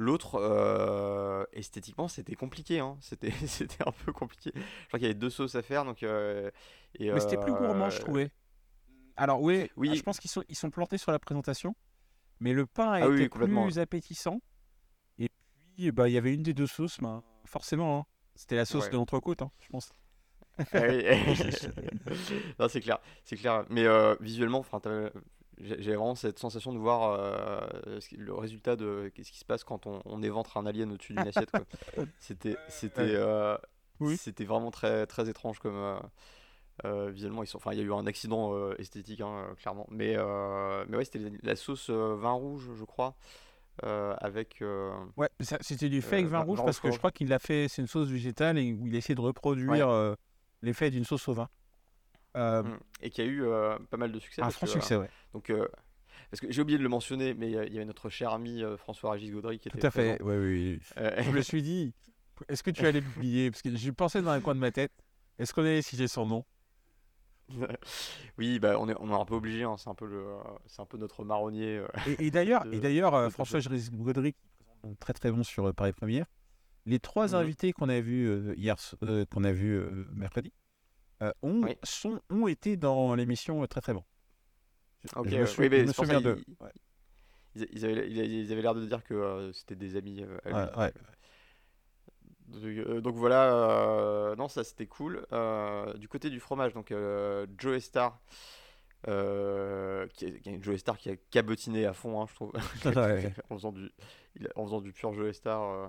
L'autre, 0.00 0.36
euh, 0.40 1.44
esthétiquement, 1.52 2.08
c'était 2.08 2.34
compliqué. 2.34 2.78
Hein. 2.78 2.96
C'était, 3.02 3.30
c'était 3.46 3.86
un 3.86 3.92
peu 3.92 4.12
compliqué. 4.14 4.50
Je 4.54 4.86
crois 4.88 4.98
qu'il 4.98 5.02
y 5.02 5.10
avait 5.10 5.12
deux 5.14 5.28
sauces 5.28 5.56
à 5.56 5.62
faire. 5.62 5.84
Donc, 5.84 6.02
euh, 6.02 6.50
et, 6.94 7.12
Mais 7.12 7.20
c'était 7.20 7.36
plus 7.36 7.52
gourmand, 7.52 7.90
je 7.90 7.98
euh, 7.98 8.00
trouvais. 8.00 8.30
Alors 9.16 9.42
oui, 9.42 9.70
Oui. 9.76 9.94
je 9.94 10.02
pense 10.02 10.18
qu'ils 10.18 10.30
sont, 10.30 10.42
ils 10.48 10.56
sont 10.56 10.70
plantés 10.70 10.96
sur 10.96 11.12
la 11.12 11.18
présentation, 11.18 11.74
mais 12.38 12.54
le 12.54 12.64
pain 12.64 12.92
a 12.92 12.94
Ah 12.94 13.00
été 13.00 13.10
oui, 13.10 13.28
plus 13.28 13.78
appétissant. 13.78 14.40
Et 15.18 15.28
puis, 15.76 15.92
bah, 15.92 16.08
il 16.08 16.12
y 16.12 16.16
avait 16.18 16.32
une 16.32 16.42
des 16.44 16.54
deux 16.54 16.66
sauces, 16.66 16.98
bah, 17.00 17.22
forcément. 17.44 17.98
hein. 17.98 18.06
C'était 18.34 18.56
la 18.56 18.64
sauce 18.64 18.84
Ouais. 18.84 18.90
de 18.92 18.96
l'entrecôte, 18.96 19.42
hein, 19.42 19.50
je 19.60 19.68
pense. 19.68 19.92
ah 20.58 20.64
non, 22.58 22.68
c'est 22.68 22.80
clair, 22.80 22.98
c'est 23.24 23.36
clair. 23.36 23.66
Mais 23.68 23.84
euh, 23.84 24.14
visuellement, 24.20 24.60
enfin, 24.60 24.80
j'ai 25.62 25.94
vraiment 25.94 26.14
cette 26.14 26.38
sensation 26.38 26.72
de 26.72 26.78
voir 26.78 27.12
euh, 27.18 28.00
ce 28.00 28.14
le 28.16 28.34
résultat 28.34 28.76
de 28.76 29.10
qu'est-ce 29.14 29.30
qui 29.32 29.38
se 29.38 29.44
passe 29.44 29.64
quand 29.64 29.86
on, 29.86 30.00
on 30.04 30.22
éventre 30.22 30.56
un 30.56 30.66
alien 30.66 30.92
au-dessus 30.92 31.12
d'une 31.12 31.26
assiette. 31.26 31.50
quoi. 31.50 31.64
C'était, 32.20 32.56
c'était, 32.68 33.14
euh, 33.14 33.56
Oui. 34.00 34.16
c'était 34.16 34.44
vraiment 34.44 34.70
très, 34.70 35.06
très 35.06 35.28
étrange 35.28 35.58
comme. 35.58 35.76
euh, 35.76 35.98
euh, 36.86 37.10
visuellement, 37.10 37.42
ils 37.42 37.46
sont... 37.46 37.58
enfin, 37.58 37.72
il 37.72 37.78
y 37.78 37.82
a 37.82 37.84
eu 37.84 37.92
un 37.92 38.06
accident 38.06 38.54
euh, 38.54 38.74
esthétique, 38.78 39.20
hein, 39.20 39.54
clairement. 39.60 39.86
Mais, 39.90 40.14
euh, 40.16 40.84
mais 40.88 40.96
ouais, 40.96 41.04
c'était 41.04 41.20
la- 41.42 41.56
sauce 41.56 41.90
euh, 41.90 42.16
vin 42.16 42.32
rouge, 42.32 42.70
je 42.74 42.84
crois, 42.84 43.16
euh, 43.84 44.14
avec. 44.18 44.62
euh, 44.62 44.90
Ouais, 45.18 45.28
c'était 45.60 45.90
du 45.90 46.00
fake 46.00 46.24
Euh, 46.24 46.28
vin 46.28 46.38
rouge 46.40 46.60
parce 46.64 46.80
que 46.80 46.90
je 46.90 46.96
crois 46.98 47.10
qu'il 47.10 47.28
l'a 47.28 47.38
fait, 47.38 47.68
c'est 47.68 47.82
une 47.82 47.88
sauce 47.88 48.08
végétale 48.08 48.56
et 48.58 48.72
où 48.72 48.86
il 48.86 48.94
essaie 48.94 49.14
de 49.14 49.20
reproduire 49.20 49.88
euh, 49.90 50.14
l'effet 50.62 50.90
d'une 50.90 51.04
sauce 51.04 51.28
au 51.28 51.34
vin. 51.34 51.48
Euh, 52.36 52.62
mm, 52.62 52.78
et 53.02 53.10
qui 53.10 53.20
a 53.20 53.24
eu 53.24 53.42
euh, 53.44 53.76
pas 53.90 53.96
mal 53.96 54.12
de 54.12 54.18
succès. 54.20 54.40
un 54.42 54.50
franc 54.50 54.66
que, 54.66 54.72
succès, 54.72 54.96
ouais. 54.96 55.06
euh, 55.06 55.08
donc, 55.32 55.50
euh, 55.50 55.66
parce 56.30 56.40
que 56.40 56.50
j'ai 56.52 56.62
oublié 56.62 56.78
de 56.78 56.82
le 56.82 56.88
mentionner, 56.88 57.34
mais 57.34 57.48
il 57.50 57.54
y 57.54 57.76
avait 57.76 57.84
notre 57.84 58.08
cher 58.08 58.30
ami 58.32 58.62
euh, 58.62 58.76
François-Régis 58.76 59.32
Gaudry 59.32 59.58
qui 59.58 59.68
Tout 59.68 59.78
était 59.78 59.86
à 59.86 59.90
fait. 59.90 60.16
présent. 60.16 60.30
Ouais, 60.30 60.38
oui, 60.38 60.78
oui. 60.78 60.80
Euh, 60.98 61.22
Je 61.22 61.30
me 61.30 61.40
suis 61.42 61.62
dit, 61.62 61.92
est-ce 62.48 62.62
que 62.62 62.70
tu 62.70 62.86
allais 62.86 63.00
l'oublier? 63.00 63.50
Parce 63.50 63.62
que 63.62 63.74
j'ai 63.74 63.92
pensé 63.92 64.22
dans 64.22 64.30
un 64.30 64.40
coin 64.40 64.54
de 64.54 64.60
ma 64.60 64.70
tête, 64.70 64.92
est-ce 65.38 65.52
qu'on 65.52 65.62
allait 65.62 65.82
citer 65.82 66.06
son 66.08 66.26
nom? 66.26 66.44
Oui, 68.38 68.58
bah, 68.58 68.76
on 68.78 68.88
est, 68.88 68.94
on 69.00 69.10
est 69.10 69.20
un 69.20 69.24
peu 69.24 69.34
obligé, 69.34 69.64
hein, 69.64 69.76
c'est 69.76 69.90
un 69.90 69.94
peu 69.94 70.06
le, 70.06 70.24
c'est 70.66 70.80
un 70.80 70.86
peu 70.86 70.98
notre 70.98 71.24
marronnier. 71.24 71.78
euh. 71.78 71.88
Et, 72.18 72.30
d'ailleurs, 72.30 72.64
et 72.72 72.80
euh, 73.02 73.30
François 73.30 73.60
Gris- 73.60 73.90
Gaudry, 73.92 74.34
donc 74.84 74.98
très 74.98 75.12
très 75.12 75.30
bon 75.30 75.42
sur 75.42 75.74
Paris 75.74 75.92
Première, 75.92 76.26
les 76.86 77.00
trois 77.00 77.28
Mhm. 77.28 77.34
invités 77.34 77.72
qu'on 77.72 77.88
a 77.88 78.00
vus 78.00 78.54
hier, 78.56 78.76
qu'on 79.30 79.44
a 79.44 79.52
vus 79.52 79.80
mercredi, 80.12 80.52
euh, 81.22 81.32
ont, 81.42 81.62
Oui. 81.62 81.76
sont, 81.82 82.20
ont 82.30 82.46
été 82.48 82.76
dans 82.76 83.14
l'émission 83.14 83.62
euh, 83.62 83.66
très 83.66 83.80
très 83.80 83.92
bon. 83.94 84.04
Je- 85.04 85.18
Ok, 85.18 85.28
je 85.28 85.36
me, 85.36 85.40
ouais. 85.40 85.46
sou- 85.46 85.60
Oui, 85.62 85.68
mais 85.70 85.80
je 85.80 85.82
me 85.82 85.86
c'est 85.88 85.96
pour 85.96 86.04
souviens 86.06 86.20
ça, 86.20 86.28
de. 86.28 86.44
ils- 86.48 86.56
Ils, 87.56 87.68
ils 87.72 87.84
avaient, 87.84 88.08
ils- 88.10 88.18
ils 88.44 88.52
avaient 88.52 88.62
l'air 88.62 88.74
de 88.74 88.84
dire 88.86 89.02
que 89.02 89.14
euh, 89.14 89.52
c'était 89.52 89.74
des 89.76 89.96
amis 89.96 90.22
euh. 90.22 90.38
Ouais, 90.46 90.76
ouais. 90.78 90.92
Donc, 93.00 93.14
voilà, 93.14 94.34
non, 94.36 94.48
ça 94.48 94.64
c'était 94.64 94.86
cool. 94.86 95.24
Du 95.98 96.08
côté 96.08 96.30
du 96.30 96.40
fromage, 96.40 96.74
donc 96.74 96.92
Joe 97.58 97.78
Star, 97.82 98.20
euh, 99.08 100.06
qui 100.08 100.26
est, 100.26 100.62
Joe 100.62 100.76
Star 100.76 100.98
qui 100.98 101.10
a 101.10 101.16
cabotiné 101.30 101.86
à 101.86 101.92
fond, 101.92 102.20
hein, 102.20 102.26
je 102.28 102.34
trouve, 102.34 102.52
Ouais. 102.84 103.32
en, 103.50 103.56
faisant 103.56 103.72
du, 103.72 103.90
il 104.36 104.48
en 104.56 104.64
faisant 104.64 104.80
du 104.80 104.92
pur 104.92 105.12
Joe 105.14 105.32
Star, 105.34 105.62
euh, 105.62 105.88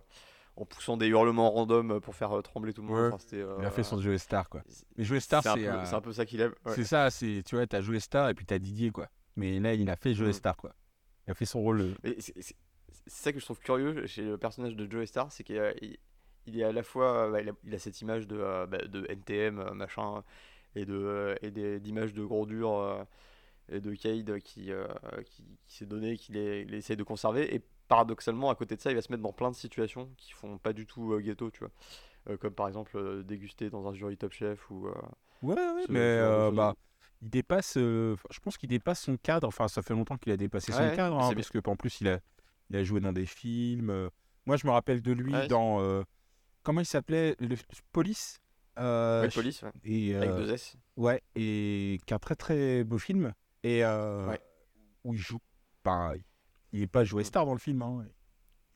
en 0.58 0.66
poussant 0.66 0.98
des 0.98 1.08
hurlements 1.08 1.50
random 1.52 2.00
pour 2.02 2.16
faire 2.16 2.32
euh, 2.38 2.42
trembler 2.42 2.74
tout 2.74 2.82
le 2.82 2.88
monde. 2.90 2.98
Ouais. 3.00 3.08
Enfin, 3.08 3.18
c'était, 3.20 3.44
Il 3.60 3.66
a 3.66 3.72
fait 3.72 3.84
son 3.84 3.98
euh, 3.98 4.02
Joe 4.02 4.22
Star, 4.22 4.50
quoi. 4.50 4.62
Mais 4.98 5.04
Joe 5.04 5.20
Star, 5.24 5.42
c'est 5.44 5.50
un, 5.50 5.56
peu- 5.56 5.66
euh, 5.68 5.86
c'est 5.86 5.96
un 5.96 6.02
peu 6.02 6.14
ça 6.14 6.26
qu'il 6.26 6.42
aime. 6.42 6.54
ouais. 6.66 6.74
C'est 6.76 6.84
ça, 6.84 7.10
c'est 7.10 7.42
tu 7.46 7.56
vois, 7.56 7.66
t'as 7.68 7.82
Joe 7.82 7.98
Star 8.00 8.30
et 8.30 8.34
puis 8.34 8.46
t'as 8.46 8.60
Didier, 8.60 8.92
quoi. 8.92 9.08
Mais 9.36 9.60
là, 9.60 9.74
il 9.74 9.90
a 9.90 9.96
fait 9.96 10.14
Joe 10.14 10.30
Mm. 10.30 10.34
Star, 10.34 10.58
quoi. 10.58 10.74
Il 11.28 11.32
a 11.32 11.34
fait 11.34 11.46
son 11.46 11.62
rôle. 11.62 11.82
euh, 12.06 12.14
c'est 12.20 12.56
ça 13.08 13.32
que 13.32 13.40
je 13.40 13.46
trouve 13.46 13.60
curieux 13.60 14.06
chez 14.08 14.24
le 14.24 14.38
personnage 14.38 14.76
de 14.76 14.90
Joe 14.92 15.08
Star, 15.08 15.32
c'est 15.32 15.44
qu'il 15.44 15.74
il- 15.82 16.60
est 16.60 16.64
à 16.64 16.72
la 16.72 16.84
fois, 16.84 17.30
bah, 17.32 17.42
il, 17.42 17.50
a, 17.50 17.54
il 17.64 17.74
a 17.74 17.80
cette 17.80 18.00
image 18.02 18.28
de, 18.28 18.38
euh, 18.38 18.66
bah, 18.68 18.80
de 18.80 19.06
NTM, 19.10 19.72
machin, 19.74 20.24
et 20.76 20.86
de 20.86 21.36
et 21.42 21.50
des- 21.52 21.80
d'images 21.80 22.14
de 22.14 22.24
gros 22.26 22.46
dur 22.46 22.72
euh, 22.74 23.04
et 23.70 23.80
de 23.80 23.94
Cade 23.96 24.40
qui, 24.40 24.72
qui, 25.26 25.44
qui 25.68 25.76
s'est 25.78 25.86
donné, 25.86 26.18
qu'il 26.18 26.36
essaye 26.74 26.98
de 26.98 27.04
conserver. 27.04 27.56
Et 27.56 27.62
paradoxalement, 27.92 28.50
à 28.50 28.56
côté 28.56 28.78
de 28.78 28.82
ça, 28.82 28.90
il 28.90 28.96
va 28.96 29.02
se 29.02 29.12
mettre 29.12 29.22
dans 29.22 29.34
plein 29.34 29.52
de 29.52 29.56
situations 29.56 30.10
qui 30.16 30.32
font 30.32 30.58
pas 30.58 30.72
du 30.72 30.86
tout 30.88 31.12
euh, 31.12 31.20
ghetto, 31.20 31.52
tu 31.52 31.60
vois. 31.60 31.72
Euh, 32.30 32.38
comme 32.38 32.54
par 32.54 32.68
exemple 32.70 32.96
euh, 32.96 33.22
déguster 33.22 33.70
dans 33.70 33.86
un 33.88 33.94
jury 33.94 34.16
Top 34.16 34.32
Chef 34.32 34.70
ou 34.72 34.88
Ouais, 35.42 35.56
mais 35.90 36.18
bah, 36.54 36.74
il 37.22 37.30
dépasse. 37.30 37.76
euh, 37.78 38.16
je 38.30 38.40
pense 38.40 38.58
qu'il 38.58 38.70
dépasse 38.70 39.02
son 39.02 39.18
cadre. 39.18 39.46
Enfin, 39.48 39.68
ça 39.68 39.82
fait 39.82 39.94
longtemps 39.94 40.18
qu'il 40.18 40.32
a 40.32 40.38
dépassé 40.38 40.72
son 40.72 40.80
Ouais, 40.80 40.96
cadre, 40.96 41.20
hein, 41.20 41.34
parce 41.36 41.50
que 41.50 41.60
en 41.68 41.76
plus, 41.76 42.00
il 42.00 42.08
a, 42.08 42.20
il 42.70 42.78
a 42.78 42.84
joué 42.84 43.02
dans 43.02 43.12
des 43.12 43.26
films. 43.26 44.10
Moi, 44.46 44.56
je 44.56 44.66
me 44.66 44.72
rappelle 44.72 45.02
de 45.02 45.12
lui 45.12 45.34
Ouais, 45.34 45.48
dans. 45.48 45.82
euh, 45.82 46.04
comment 46.64 46.80
il 46.80 46.86
s'appelait? 46.86 47.36
Le 47.40 47.56
Police. 47.92 48.40
euh, 48.80 49.30
Police, 49.32 49.66
et, 49.84 50.16
avec 50.16 50.36
deux 50.36 50.50
S. 50.54 50.78
ouais, 50.96 51.22
et 51.36 52.00
qui 52.06 52.14
est 52.14 52.16
un 52.16 52.20
très 52.20 52.36
très 52.36 52.86
beau 52.86 52.98
film. 53.00 53.34
Et 53.64 53.84
où 55.04 55.14
il 55.14 55.20
joue. 55.20 55.40
Bah, 55.84 56.14
il 56.74 56.80
n'est 56.82 56.88
pas 56.88 57.04
joué 57.04 57.24
star 57.24 57.46
dans 57.46 57.54
le 57.54 57.60
film. 57.60 57.82
hein. 57.82 58.06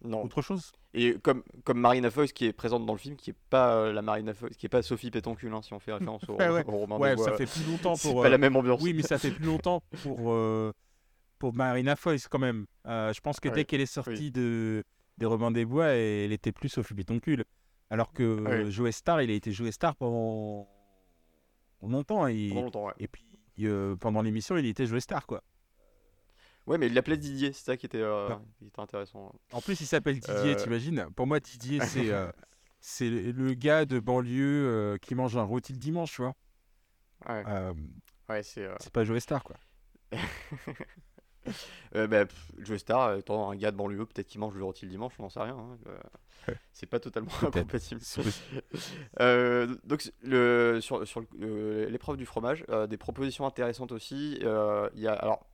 Non, 0.04 0.24
Autre 0.24 0.42
chose? 0.42 0.72
Et 0.94 1.18
comme, 1.20 1.42
comme 1.64 1.80
Marina 1.80 2.12
Foïs 2.12 2.32
qui 2.32 2.46
est 2.46 2.54
présente 2.54 2.86
dans 2.86 2.94
le 2.94 3.00
film, 3.00 3.16
qui 3.16 3.32
est 3.32 3.36
pas 3.50 3.76
euh, 3.76 3.94
la 3.94 4.02
Marina 4.02 4.34
Foïs, 4.34 4.56
qui 4.56 4.66
est 4.66 4.70
pas 4.70 4.82
Sophie 4.84 5.10
Pétoncule, 5.10 5.52
hein, 5.54 5.62
si 5.62 5.74
on 5.74 5.80
fait 5.80 5.94
référence 5.94 6.28
au, 6.30 6.36
Ouais, 6.38 6.64
au 6.66 6.72
roman 6.78 7.00
Ouais, 7.00 7.18
ça 7.18 7.34
fait 7.38 7.46
plus 7.48 7.66
longtemps 7.66 7.96
C'est 7.96 8.12
pour. 8.12 8.22
pas 8.22 8.28
euh, 8.28 8.32
la 8.32 8.38
même 8.38 8.56
ambiance. 8.56 8.82
Oui, 8.82 8.94
mais 8.94 9.02
ça 9.02 9.18
fait 9.18 9.32
plus 9.32 9.46
longtemps 9.46 9.82
pour, 10.04 10.32
euh, 10.32 10.72
pour 11.40 11.54
Marina 11.54 11.96
Foïs 11.96 12.28
quand 12.28 12.40
même. 12.40 12.66
Euh, 12.86 13.12
je 13.14 13.22
pense 13.22 13.40
que 13.40 13.50
Ouais, 13.50 13.56
dès 13.56 13.66
qu'elle 13.66 13.82
est 13.82 13.86
sortie 13.88 14.32
de, 14.32 14.84
des 15.18 15.26
Robins 15.26 15.52
des 15.52 15.66
Bois, 15.66 15.88
elle 15.88 16.32
était 16.34 16.52
plus 16.52 16.70
Sophie 16.70 16.94
Pétoncule. 16.94 17.44
Alors 17.90 18.12
que 18.14 18.42
Ouais. 18.42 18.70
Joe 18.72 18.92
Star, 18.94 19.22
il 19.22 19.32
a 19.32 19.34
été 19.34 19.52
Joe 19.52 19.72
Star 19.72 19.96
pendant 19.96 20.68
longtemps. 21.82 22.28
Et, 22.28 22.50
Pendant 22.50 22.62
longtemps, 22.64 22.86
ouais. 22.88 22.94
et 23.00 23.08
puis 23.08 23.24
euh, 23.62 23.96
pendant 23.96 24.22
l'émission, 24.22 24.58
il 24.58 24.66
était 24.66 24.86
Joe 24.86 25.02
Star, 25.02 25.26
quoi. 25.26 25.42
Ouais, 26.68 26.78
mais 26.80 26.88
il 26.88 26.94
l'appelait 26.94 27.18
Didier, 27.18 27.54
c'est 27.54 27.64
ça 27.66 27.78
qui 27.78 27.86
était, 27.86 28.02
euh, 28.02 28.30
Non. 28.30 28.42
qui 28.58 28.66
était 28.66 28.80
intéressant. 28.80 29.34
En 29.54 29.62
plus, 29.62 29.80
il 29.82 29.86
s'appelle 29.86 30.20
Didier, 30.20 30.54
Euh. 30.54 30.56
t'imagines? 30.56 31.08
Pour 31.16 31.28
moi, 31.28 31.40
Didier, 31.40 31.80
c'est 31.86 32.12
euh, 32.12 32.32
c'est 32.80 33.10
le 33.10 33.54
gars 33.54 33.86
de 33.86 34.00
banlieue 34.00 34.68
euh, 34.68 34.98
qui 34.98 35.14
mange 35.16 35.38
un 35.38 35.44
rôti 35.44 35.74
le 35.74 35.80
dimanche, 35.80 36.14
tu 36.16 36.22
vois. 36.24 36.36
Ouais, 37.30 37.44
ouais 38.30 38.44
c'est. 38.44 38.68
c'est 38.80 38.92
pas 38.92 39.04
Joe 39.04 39.20
Star, 39.22 39.44
quoi. 39.44 39.56
Bah, 41.94 42.26
pff, 42.26 42.52
Joe 42.58 42.80
Star, 42.80 43.14
étant 43.18 43.52
un 43.52 43.56
gars 43.56 43.70
de 43.72 43.78
banlieue, 43.78 44.06
peut-être 44.08 44.26
qu'il 44.28 44.40
mange 44.42 44.56
le 44.56 44.64
rôti 44.64 44.86
le 44.86 44.92
dimanche, 44.92 45.14
on 45.20 45.24
n'en 45.24 45.30
sait 45.30 45.40
rien. 45.42 45.56
hein, 45.56 45.78
Ouais. 46.48 46.56
c'est 46.74 46.88
pas 46.88 47.00
totalement 47.00 47.30
incompatible. 47.44 48.02
Donc 49.20 50.12
le, 50.24 50.80
sur, 50.82 51.08
sur 51.08 51.22
l'épreuve 51.38 52.18
du 52.18 52.26
fromage, 52.26 52.66
des 52.90 52.98
propositions 52.98 53.46
intéressantes 53.46 53.92
aussi. 53.92 54.40
Il 54.42 55.00
y 55.00 55.08
a 55.08 55.14
alors 55.14 55.46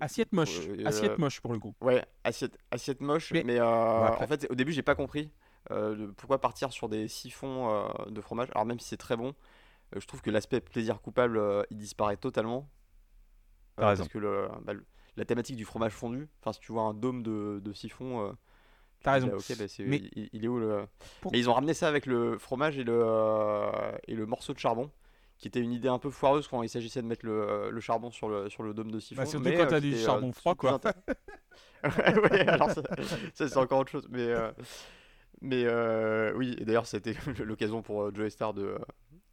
Assiette 0.00 0.32
moche. 0.32 0.60
Euh, 0.68 0.86
Assiette 0.86 1.18
moche 1.18 1.40
pour 1.40 1.52
le 1.52 1.58
coup. 1.58 1.74
ouais 1.80 2.04
assiette 2.24 2.56
assiette 2.70 3.00
moche, 3.00 3.32
mais, 3.32 3.58
euh, 3.58 3.64
en 4.08 4.26
fait 4.26 4.46
au 4.50 4.54
début 4.54 4.72
j'ai 4.72 4.82
pas 4.82 4.94
compris 4.94 5.30
euh, 5.70 5.94
de- 5.96 6.06
pourquoi 6.06 6.40
partir 6.40 6.72
sur 6.72 6.88
des 6.88 7.08
siphons 7.08 7.70
euh, 7.70 8.10
de 8.10 8.20
fromage. 8.20 8.48
Alors 8.54 8.64
même 8.66 8.78
si 8.80 8.88
c'est 8.88 8.96
très 8.96 9.16
bon, 9.16 9.34
euh, 9.96 10.00
je 10.00 10.06
trouve 10.06 10.22
que 10.22 10.30
l'aspect 10.30 10.60
plaisir 10.60 11.00
coupable 11.00 11.36
euh, 11.38 11.62
il 11.70 11.76
disparaît 11.78 12.16
totalement. 12.16 12.68
Euh, 13.80 13.86
raison. 13.86 14.02
Parce 14.04 14.12
que 14.12 14.18
le, 14.18 14.48
bah, 14.62 14.72
le- 14.72 14.84
la 15.16 15.24
thématique 15.24 15.56
du 15.56 15.64
fromage 15.64 15.92
fondu, 15.92 16.28
enfin 16.40 16.52
si 16.52 16.60
tu 16.60 16.72
vois 16.72 16.82
un 16.82 16.94
dôme 16.94 17.22
de, 17.22 17.60
de 17.62 17.72
siphon. 17.72 18.24
euh, 18.26 18.30
tu 18.32 19.04
T'as 19.04 19.12
raison. 19.12 19.26
bah, 19.28 19.36
bah, 19.36 19.64
Mais- 19.86 20.02
il, 20.16 20.28
il 20.32 20.44
est 20.44 20.48
où 20.48 20.58
le. 20.58 20.86
Pour- 21.20 21.32
Mais 21.32 21.38
ils 21.38 21.48
ont 21.50 21.54
ramené 21.54 21.74
ça 21.74 21.86
avec 21.88 22.06
le 22.06 22.38
fromage 22.38 22.78
et 22.78 22.84
le, 22.84 23.00
euh, 23.04 23.70
et 24.08 24.14
le 24.14 24.26
morceau 24.26 24.52
de 24.54 24.58
charbon, 24.58 24.90
qui 25.38 25.46
était 25.48 25.60
une 25.60 25.72
idée 25.72 25.88
un 25.88 25.98
peu 25.98 26.10
foireuse 26.10 26.48
quand 26.48 26.62
il 26.62 26.68
s'agissait 26.68 27.00
de 27.00 27.06
mettre 27.06 27.24
le, 27.24 27.70
le 27.70 27.80
charbon 27.80 28.10
sur 28.10 28.28
le, 28.28 28.50
sur 28.50 28.62
le 28.62 28.74
dôme 28.74 28.90
de 28.90 28.98
siphon. 28.98 29.22
Bah, 29.22 29.26
surtout 29.26 29.44
mais, 29.44 29.54
quand 29.54 29.62
euh, 29.62 29.66
t'as 29.66 29.80
du 29.80 29.94
euh, 29.94 30.04
charbon 30.04 30.32
froid, 30.32 30.54
quoi. 30.54 30.80
ouais, 31.84 32.48
alors 32.48 32.70
ça, 32.72 32.82
ça, 33.34 33.48
c'est 33.48 33.56
encore 33.56 33.78
autre 33.80 33.90
chose. 33.92 34.08
Mais, 34.10 34.26
euh, 34.26 34.50
mais 35.40 35.64
euh, 35.64 36.32
oui, 36.34 36.56
et 36.58 36.64
d'ailleurs, 36.64 36.86
c'était 36.86 37.14
l'occasion 37.44 37.82
pour 37.82 38.02
euh, 38.02 38.12
Joey 38.12 38.30
Star 38.30 38.52
de, 38.52 38.76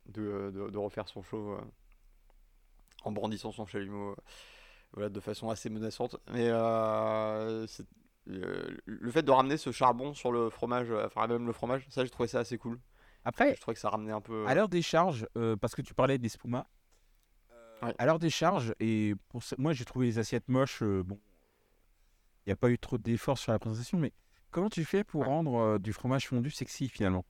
de, 0.07 0.51
de- 0.53 0.69
de 0.69 0.77
refaire 0.77 1.07
son 1.07 1.23
show 1.23 1.53
euh, 1.53 1.61
en 3.03 3.11
brandissant 3.11 3.51
son 3.51 3.65
chalumeau 3.65 4.11
euh, 4.11 4.15
voilà, 4.93 5.09
de 5.09 5.19
façon 5.19 5.49
assez 5.49 5.71
menaçante. 5.71 6.17
Mais 6.31 6.49
euh, 6.49 7.65
euh, 8.29 8.77
le 8.85 9.11
fait 9.11 9.23
de 9.23 9.31
ramener 9.31 9.57
ce 9.57 9.71
charbon 9.71 10.13
sur 10.13 10.31
le 10.31 10.51
fromage, 10.51 10.91
euh, 10.91 11.07
enfin 11.07 11.25
même 11.25 11.47
le 11.47 11.53
fromage, 11.53 11.85
ça 11.89 12.03
j'ai 12.03 12.11
trouvé 12.11 12.27
ça 12.27 12.39
assez 12.39 12.59
cool. 12.59 12.79
Après, 13.25 13.55
Je 13.55 13.61
trouvais 13.61 13.73
que 13.73 13.79
ça 13.81 13.89
ramenait 13.89 14.11
un 14.11 14.21
peu. 14.21 14.45
à 14.47 14.53
l'heure 14.53 14.69
des 14.69 14.81
charges, 14.83 15.27
euh, 15.35 15.55
parce 15.55 15.75
que 15.75 15.81
tu 15.81 15.93
parlais 15.93 16.17
des 16.17 16.29
spumas, 16.29 16.67
Ouais. 17.81 17.93
à 17.97 18.05
l'heure 18.05 18.19
des 18.19 18.29
charges, 18.29 18.73
et 18.79 19.15
pour 19.29 19.43
ça- 19.43 19.55
moi 19.59 19.73
j'ai 19.73 19.83
trouvé 19.83 20.05
les 20.05 20.19
assiettes 20.19 20.47
moches, 20.47 20.81
euh, 20.81 21.03
bon, 21.03 21.19
il 22.45 22.49
n'y 22.49 22.53
a 22.53 22.55
pas 22.55 22.69
eu 22.69 22.77
trop 22.79 22.97
d'efforts 22.97 23.37
sur 23.37 23.51
la 23.51 23.59
présentation, 23.59 23.97
mais 23.97 24.13
comment 24.51 24.69
tu 24.69 24.85
fais 24.85 25.03
pour 25.03 25.21
Ouais. 25.21 25.27
rendre 25.27 25.55
euh, 25.55 25.79
du 25.79 25.91
fromage 25.91 26.27
fondu 26.27 26.49
sexy 26.51 26.87
finalement? 26.87 27.25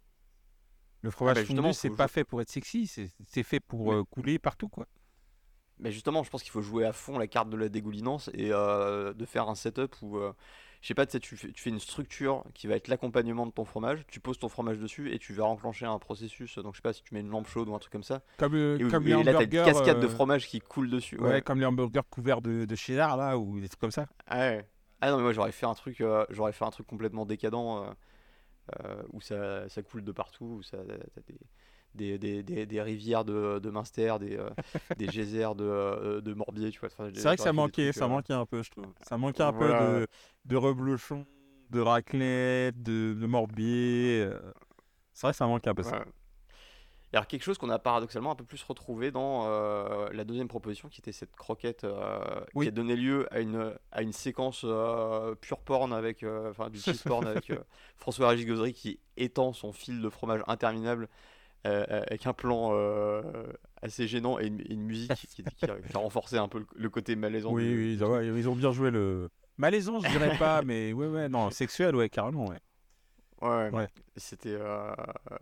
Le 1.02 1.12
fromage 1.12 1.36
bah, 1.38 1.46
fondu, 1.46 1.74
c'est 1.74 1.90
pas 1.90 2.08
fait 2.08 2.24
pour 2.24 2.42
être 2.42 2.50
sexy, 2.50 2.88
c'est 2.88 3.10
c'est 3.28 3.44
fait 3.44 3.60
pour 3.60 3.94
euh, 3.94 4.04
couler 4.04 4.38
partout, 4.38 4.70
quoi. 4.70 4.88
Mais 5.78 5.92
justement, 5.92 6.24
je 6.24 6.30
pense 6.30 6.42
qu'il 6.42 6.52
faut 6.52 6.62
jouer 6.62 6.86
à 6.86 6.94
fond 6.94 7.18
la 7.18 7.28
carte 7.28 7.50
de 7.50 7.58
la 7.58 7.68
dégoulinance 7.70 8.30
et 8.34 8.52
euh, 8.52 9.14
de 9.14 9.26
faire 9.26 9.50
un 9.50 9.56
setup 9.56 9.96
où, 10.02 10.18
euh, 10.18 10.34
je 10.86 10.90
sais 10.90 10.94
pas, 10.94 11.08
tu 11.08 11.36
fais, 11.36 11.70
une 11.72 11.80
structure 11.80 12.44
qui 12.54 12.68
va 12.68 12.76
être 12.76 12.90
l'accompagnement 12.90 13.48
de 13.48 13.52
ton 13.52 13.66
fromage, 13.66 14.06
tu 14.06 14.20
poses 14.20 14.38
ton 14.38 14.50
fromage 14.50 14.78
dessus 14.78 15.12
et 15.12 15.18
tu 15.18 15.34
vas 15.34 15.46
enclencher 15.46 15.88
un 15.88 15.98
processus. 15.98 16.60
Donc, 16.60 16.76
je 16.76 16.78
sais 16.78 16.84
pas 16.84 16.94
si 16.94 17.02
tu 17.02 17.12
mets 17.16 17.22
une 17.22 17.30
lampe 17.32 17.48
chaude 17.48 17.68
ou 17.70 17.74
un 17.74 17.80
truc 17.80 17.92
comme 17.92 18.04
ça. 18.04 18.22
Comme, 18.38 18.54
euh, 18.54 18.78
Et, 18.78 18.88
comme 18.88 19.02
et 19.08 19.16
les 19.16 19.24
là, 19.24 19.34
t'as 19.34 19.46
une 19.46 19.50
cascade 19.50 20.00
de 20.00 20.06
euh, 20.06 20.10
fromage 20.10 20.48
qui 20.48 20.60
coule 20.60 20.92
dessus. 20.92 21.18
Ouais, 21.18 21.28
Ouais. 21.30 21.42
comme 21.42 21.60
les 21.60 21.66
hamburgers 21.66 22.08
couverts 22.08 22.44
de, 22.44 22.66
de 22.66 22.76
cheddar, 22.76 23.18
là, 23.18 23.36
ou 23.36 23.60
des 23.60 23.68
trucs 23.68 23.82
comme 23.82 23.90
ça. 23.90 24.06
Ah, 24.28 24.38
ouais. 24.38 24.70
Ah 25.02 25.10
non, 25.10 25.18
mais 25.18 25.24
moi, 25.24 25.34
j'aurais 25.34 25.52
fait 25.52 25.66
un 25.66 25.74
truc, 25.74 26.02
euh, 26.02 26.24
j'aurais 26.30 26.52
fait 26.52 26.66
un 26.66 26.70
truc 26.70 26.86
complètement 26.86 27.26
décadent 27.26 27.56
euh, 28.80 29.02
où 29.12 29.22
ça, 29.22 29.68
ça 29.70 29.82
coule 29.82 30.04
de 30.04 30.12
partout, 30.12 30.58
où 30.60 30.62
ça, 30.62 30.78
t'as 31.16 31.22
des. 31.28 31.40
Des, 31.96 32.18
des, 32.18 32.44
des, 32.44 32.66
des 32.66 32.82
rivières 32.82 33.24
de, 33.26 33.60
de 33.60 33.70
Munster, 33.70 34.16
des, 34.20 34.38
euh, 34.38 34.50
des 34.98 35.08
geysers 35.08 35.56
de, 35.56 35.64
euh, 35.64 36.22
de 36.22 36.34
Morbier, 36.34 36.72
tu 36.72 36.80
vois. 36.80 36.90
Enfin, 36.92 37.10
C'est 37.14 37.24
vrai 37.24 37.38
que 37.38 37.44
ça 37.44 37.54
manquait, 37.54 37.84
trucs, 37.92 37.96
ça 37.96 38.06
euh, 38.06 38.10
manquait 38.10 38.34
un 38.34 38.46
peu, 38.46 38.62
je 38.64 38.72
trouve. 38.72 38.88
Ça 39.08 39.18
manquait 39.18 39.44
un 39.44 39.52
Voilà. 39.52 39.80
peu 39.80 40.00
de, 40.02 40.08
de 40.46 40.56
reblochon, 40.56 41.26
de 41.72 41.80
raclette, 41.80 42.82
de, 42.84 43.14
de 43.14 43.26
morbier. 43.26 44.28
C'est 45.14 45.28
vrai 45.28 45.32
que 45.32 45.38
ça 45.38 45.48
manque 45.48 45.66
un 45.68 45.74
peu 45.74 45.84
ça. 45.84 46.00
Ouais. 46.00 46.06
Et 47.14 47.18
alors 47.18 47.28
quelque 47.28 47.44
chose 47.44 47.58
qu'on 47.58 47.70
a 47.70 47.80
paradoxalement 47.80 48.32
un 48.32 48.36
peu 48.36 48.44
plus 48.44 48.62
retrouvé 48.64 49.10
dans 49.12 49.44
euh, 49.46 50.10
la 50.12 50.26
deuxième 50.26 50.50
proposition 50.50 50.90
qui 50.90 51.00
était 51.00 51.14
cette 51.14 51.34
croquette 51.36 51.86
euh, 51.86 52.20
Oui. 52.56 52.66
qui 52.66 52.70
a 52.70 52.72
donné 52.72 52.96
lieu 52.98 53.26
à 53.34 53.40
une, 53.40 53.74
à 53.92 54.02
une 54.02 54.12
séquence 54.12 54.64
euh, 54.66 55.34
pure 55.36 55.60
porn 55.60 55.94
avec 55.94 56.24
euh, 56.24 56.50
enfin 56.50 56.70
du 56.70 56.80
cheese 56.82 57.04
porn 57.06 57.26
avec 57.26 57.52
euh, 57.52 57.60
François 57.96 58.28
Régis 58.30 58.46
Gaudry 58.46 58.74
qui 58.74 59.00
étend 59.16 59.54
son 59.54 59.72
fil 59.72 60.02
de 60.02 60.10
fromage 60.10 60.42
interminable 60.48 61.04
euh, 61.04 61.08
avec 61.66 62.26
un 62.28 62.34
plan 62.34 62.72
euh, 62.74 63.22
assez 63.82 64.08
gênant 64.08 64.40
et 64.40 64.48
une, 64.48 64.62
musique 64.84 65.14
qui, 65.16 65.44
a, 65.66 65.76
qui 65.80 65.96
a 65.96 66.00
renforcé 66.00 66.38
un 66.38 66.48
peu 66.48 66.60
le, 66.60 66.66
le 66.76 66.90
côté 66.90 67.16
malaisant 67.16 67.52
Oui, 67.54 67.64
du- 67.64 67.76
oui, 67.78 67.94
ils 67.94 68.04
ont, 68.04 68.22
ils 68.22 68.48
bien 68.56 68.72
joué 68.72 68.92
le. 68.92 69.30
Malaisant, 69.58 70.00
je 70.00 70.10
dirais 70.10 70.38
pas, 70.38 70.62
mais 70.64 70.92
ouais, 70.94 71.08
ouais, 71.08 71.30
non, 71.30 71.50
sexuel, 71.50 71.96
ouais, 71.96 72.10
carrément, 72.10 72.48
ouais. 72.48 72.60
Ouais, 73.42 73.70
ouais. 73.70 73.88
C'était 74.16 74.56
euh, 74.58 74.94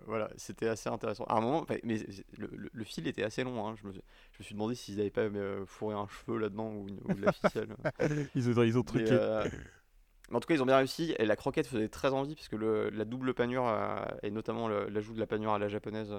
voilà, 0.07 0.29
c'était 0.36 0.67
assez 0.67 0.89
intéressant. 0.89 1.25
À 1.25 1.38
un 1.38 1.41
moment, 1.41 1.65
mais 1.83 1.99
le, 2.38 2.47
le- 2.51 2.69
le 2.73 2.83
fil 2.83 3.07
était 3.07 3.23
assez 3.23 3.43
long. 3.43 3.67
hein. 3.67 3.75
Je, 3.79 3.88
me, 3.88 3.91
suis- 3.93 4.01
je 4.31 4.39
me 4.39 4.43
suis 4.43 4.55
demandé 4.55 4.75
s'ils 4.75 4.97
n'avaient 4.97 5.12
pas 5.12 5.21
euh, 5.21 5.63
fourré 5.67 5.95
un 5.95 6.07
cheveu 6.07 6.39
là-dedans 6.39 6.71
ou, 6.73 6.88
ou 7.05 7.13
de 7.13 7.21
la 7.25 7.31
ficelle. 7.31 7.75
Ils 8.36 8.49
ont, 8.49 8.63
ils 8.63 8.77
ont 8.77 8.83
truqué. 8.83 9.05
euh, 9.12 9.45
en 10.31 10.39
tout 10.39 10.47
cas, 10.47 10.53
ils 10.55 10.62
ont 10.63 10.65
bien 10.65 10.77
réussi. 10.77 11.13
Et 11.19 11.25
la 11.25 11.36
croquette 11.36 11.67
faisait 11.67 11.89
très 11.89 12.13
envie 12.13 12.36
parce 12.36 12.47
que 12.47 12.55
le- 12.55 12.89
la 12.89 13.05
double 13.05 13.33
panure 13.33 13.67
euh, 13.67 13.99
et 14.23 14.31
notamment 14.31 14.67
l'ajout 14.67 15.13
de 15.13 15.19
la 15.19 15.27
panure 15.27 15.53
à 15.53 15.59
la 15.59 15.67
japonaise 15.67 16.13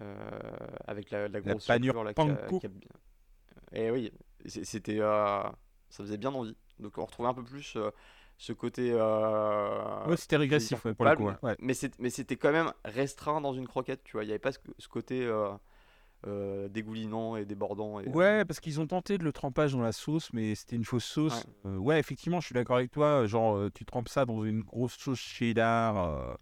euh, 0.00 0.30
avec 0.86 1.10
la, 1.10 1.28
la 1.28 1.40
grosse 1.40 1.66
panure 1.66 1.92
chapelure 1.94 2.04
là, 2.04 2.14
qui 2.14 2.20
a- 2.22 2.34
panko. 2.34 2.58
qui 2.60 2.66
a 2.66 2.70
Et 3.72 3.90
oui, 3.90 4.12
c'est- 4.46 4.64
c'était 4.64 4.98
euh, 5.00 5.42
ça 5.90 6.02
faisait 6.04 6.18
bien 6.18 6.32
envie. 6.32 6.56
Donc 6.78 6.98
on 6.98 7.04
retrouvait 7.04 7.28
un 7.28 7.34
peu 7.34 7.44
plus 7.44 7.74
euh, 7.76 7.90
ce 8.38 8.52
côté. 8.52 8.90
euh, 8.92 10.06
ouais, 10.06 10.16
c'était 10.16 10.36
régressif, 10.36 10.84
ouais, 10.84 10.94
pour 10.94 11.04
le 11.04 11.16
coup. 11.16 11.30
ouais. 11.42 11.56
Mais 11.60 11.74
c'était 11.74 12.36
quand 12.36 12.52
même 12.52 12.72
restreint 12.84 13.40
dans 13.40 13.52
une 13.54 13.66
croquette, 13.68 14.02
tu 14.04 14.12
vois. 14.12 14.24
Il 14.24 14.26
n'y 14.26 14.32
avait 14.32 14.38
pas 14.38 14.52
ce, 14.52 14.58
ce 14.78 14.88
côté 14.88 15.24
euh, 15.24 15.50
euh, 16.26 16.68
dégoulinant 16.68 17.36
et 17.36 17.44
débordant. 17.44 18.00
Et, 18.00 18.06
euh, 18.08 18.10
Ouais, 18.12 18.44
parce 18.44 18.60
qu'ils 18.60 18.80
ont 18.80 18.86
tenté 18.86 19.18
de 19.18 19.24
le 19.24 19.32
trempage 19.32 19.72
dans 19.72 19.80
la 19.82 19.92
sauce, 19.92 20.32
mais 20.32 20.54
c'était 20.54 20.76
une 20.76 20.84
fausse 20.84 21.04
sauce. 21.04 21.46
Euh, 21.66 21.76
Ouais, 21.76 21.98
effectivement, 21.98 22.40
je 22.40 22.46
suis 22.46 22.54
d'accord 22.54 22.76
avec 22.76 22.90
toi. 22.90 23.26
Genre, 23.26 23.56
euh, 23.56 23.70
tu 23.74 23.84
trempes 23.84 24.08
ça 24.08 24.24
dans 24.24 24.44
une 24.44 24.62
grosse 24.62 24.96
sauce 24.96 25.18
cheddar. 25.20 25.96
euh, 25.96 26.34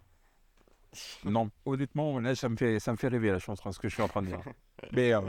Non, 1.25 1.51
honnêtement, 1.65 2.19
là, 2.19 2.35
ça 2.35 2.49
me 2.49 2.57
fait, 2.57 2.79
ça 2.81 2.93
me 2.93 2.97
fait 2.97 3.09
rêver, 3.09 3.31
là, 3.31 3.39
je 3.39 3.43
suis 3.43 3.53
en 3.53 3.57
train, 3.57 3.73
ce 3.73 3.79
que 3.79 3.89
je 3.89 3.95
suis 3.95 4.03
en 4.03 4.09
train 4.09 4.23
de 4.23 4.27
dire. 4.29 4.41
Mais, 4.93 5.13
euh, 5.13 5.21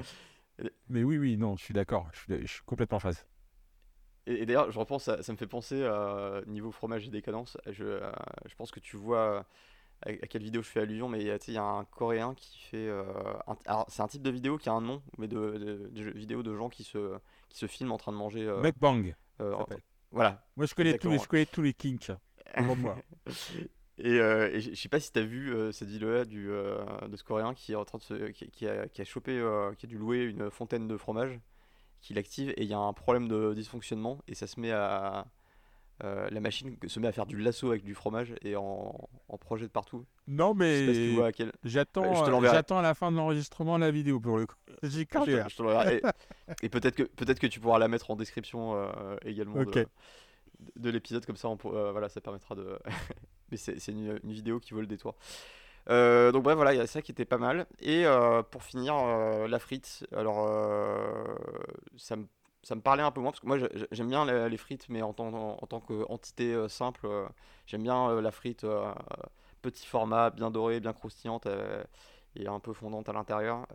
mais 0.87 1.03
oui, 1.03 1.17
oui, 1.17 1.37
non, 1.37 1.57
je 1.57 1.63
suis 1.63 1.73
d'accord. 1.73 2.07
Je 2.13 2.19
suis, 2.19 2.47
je 2.47 2.53
suis 2.53 2.63
complètement 2.65 2.97
en 2.97 2.99
phase. 3.01 3.25
Et, 4.27 4.41
et 4.43 4.45
d'ailleurs, 4.45 4.71
je 4.71 4.79
repense, 4.79 5.03
ça 5.03 5.31
me 5.33 5.37
fait 5.37 5.47
penser 5.47 5.81
euh, 5.81 6.41
niveau 6.45 6.71
fromage 6.71 7.05
et 7.07 7.09
décadence. 7.09 7.57
Je, 7.69 7.83
euh, 7.83 8.11
je 8.45 8.55
pense 8.55 8.71
que 8.71 8.79
tu 8.79 8.95
vois 8.95 9.17
euh, 9.39 9.43
à, 10.01 10.13
quelle 10.27 10.43
vidéo 10.43 10.61
je 10.61 10.67
fais 10.69 10.81
allusion, 10.81 11.07
mais 11.09 11.19
il 11.21 11.27
y 11.27 11.31
a- 11.31 11.39
tu 11.39 11.45
sais, 11.47 11.51
il 11.51 11.55
y 11.55 11.57
a 11.57 11.63
un 11.63 11.85
Coréen 11.85 12.33
qui 12.35 12.59
fait. 12.59 12.87
euh, 12.87 13.03
un- 13.47 13.57
alors, 13.65 13.85
c'est 13.89 14.01
un 14.01 14.07
type 14.07 14.21
de 14.23 14.31
vidéo 14.31 14.57
qui 14.57 14.69
a 14.69 14.73
un 14.73 14.81
nom, 14.81 15.01
mais 15.17 15.27
de, 15.27 15.37
de, 15.37 15.89
de 15.91 16.09
vidéos 16.11 16.43
de 16.43 16.55
gens 16.55 16.69
qui 16.69 16.83
se, 16.83 17.17
qui 17.49 17.57
se 17.57 17.67
filment 17.67 17.91
en 17.93 17.97
train 17.97 18.11
de 18.11 18.17
manger. 18.17 18.45
euh, 18.47 18.61
Mukbang, 18.61 19.13
euh, 19.41 19.55
voilà. 20.11 20.43
Moi, 20.57 20.65
je 20.65 20.73
connais, 20.75 20.91
tous 20.97 21.09
les, 21.09 21.17
je 21.23 21.27
connais 21.29 21.45
tous 21.45 21.61
les 21.61 21.73
kinks. 21.73 22.11
Moi. 22.57 22.97
Et, 23.97 24.19
euh, 24.19 24.49
et 24.51 24.61
je 24.61 24.73
sais 24.73 24.89
pas 24.89 24.99
si 24.99 25.11
tu 25.11 25.19
as 25.19 25.23
vu 25.23 25.53
euh, 25.53 25.71
cette 25.71 25.89
vidéo-là 25.89 26.25
du, 26.25 26.49
euh, 26.49 26.83
de 27.07 27.15
ce 27.15 27.23
Coréen 27.23 27.53
qui 27.53 27.73
est 27.73 27.75
en 27.75 27.85
train 27.85 27.99
de 27.99 28.03
se, 28.03 28.13
qui, 28.31 28.49
qui 28.49 28.67
a, 28.67 28.87
qui 28.87 28.99
a 29.01 29.05
chopé, 29.05 29.37
euh, 29.37 29.73
qui 29.75 29.85
a 29.85 29.89
dû 29.89 29.97
louer 29.99 30.23
une 30.23 30.49
fontaine 30.49 30.87
de 30.87 30.97
fromage, 30.97 31.39
qui 32.01 32.15
l'active 32.15 32.49
et 32.57 32.63
il 32.63 32.67
y 32.67 32.73
a 32.73 32.79
un 32.79 32.93
problème 32.93 33.27
de 33.27 33.53
dysfonctionnement 33.53 34.17
et 34.27 34.33
ça 34.33 34.47
se 34.47 34.59
met 34.59 34.71
à 34.71 35.27
euh, 36.03 36.27
la 36.31 36.39
machine 36.39 36.75
se 36.87 36.99
met 36.99 37.07
à 37.07 37.11
faire 37.11 37.25
du 37.25 37.37
lasso 37.37 37.69
avec 37.69 37.83
du 37.83 37.93
fromage 37.93 38.33
et 38.41 38.55
en, 38.55 39.09
en 39.27 39.37
projette 39.37 39.71
partout. 39.71 40.05
Non, 40.27 40.55
Je 40.57 40.93
si 40.93 41.15
mais 41.17 41.23
à 41.23 41.31
quel. 41.31 41.51
j'attends, 41.63 42.01
te 42.23 42.29
euh, 42.31 42.51
j'attends 42.51 42.79
à 42.79 42.81
la 42.81 42.93
fin 42.93 43.11
de 43.11 43.17
l'enregistrement 43.17 43.77
la 43.77 43.91
vidéo 43.91 44.19
pour 44.19 44.37
le 44.37 44.47
coup. 44.47 44.55
J'ai. 44.83 45.01
Et, 45.01 46.01
et 46.63 46.69
peut-être 46.69 46.95
que 46.95 47.03
peut-être 47.03 47.39
que 47.39 47.47
tu 47.47 47.59
pourras 47.59 47.77
la 47.77 47.87
mettre 47.87 48.09
en 48.09 48.15
description 48.15 48.75
euh, 48.75 49.15
également 49.25 49.63
de, 49.63 49.85
de 50.75 50.89
l'épisode 50.89 51.25
comme 51.25 51.35
ça. 51.37 51.49
On 51.49 51.55
voilà, 51.55 52.09
ça 52.09 52.21
permettra 52.21 52.55
de. 52.55 52.79
Mais 53.51 53.57
c'est 53.57 53.85
une, 53.89 54.19
une 54.23 54.31
vidéo 54.31 54.59
qui 54.59 54.73
vaut 54.73 54.81
le 54.81 54.87
détour. 54.87 55.15
Donc 55.87 56.43
bref, 56.43 56.55
voilà, 56.55 56.73
il 56.73 56.77
y 56.77 56.81
a 56.81 56.87
ça 56.87 57.01
qui 57.01 57.11
était 57.11 57.25
pas 57.25 57.37
mal. 57.37 57.67
Et 57.81 58.05
pour 58.49 58.63
finir, 58.63 58.95
la 59.47 59.59
frite. 59.59 60.07
Alors, 60.15 60.47
ça 61.97 62.15
me 62.15 62.25
ça 62.63 62.75
me 62.75 62.81
parlait 62.81 63.03
un 63.03 63.11
peu 63.11 63.21
moins 63.21 63.31
parce 63.31 63.39
que 63.39 63.47
moi 63.47 63.57
j'ai- 63.57 63.69
j'aime 63.91 64.09
bien 64.09 64.25
les 64.47 64.57
frites, 64.57 64.87
mais 64.89 65.01
en 65.01 65.13
tant, 65.13 65.33
en, 65.33 65.67
tant 65.67 65.79
qu'entité 65.79 66.53
euh, 66.53 66.67
simple, 66.67 67.05
euh, 67.05 67.27
j'aime 67.65 67.83
bien 67.83 68.09
euh, 68.09 68.21
la 68.21 68.31
frite 68.31 68.65
petit 69.61 69.85
format, 69.85 70.29
bien 70.29 70.51
dorée, 70.51 70.79
bien 70.79 70.93
croustillante 70.93 71.47
et 72.35 72.47
un 72.47 72.59
peu 72.59 72.73
fondante 72.73 73.09
à 73.09 73.13
l'intérieur, 73.13 73.67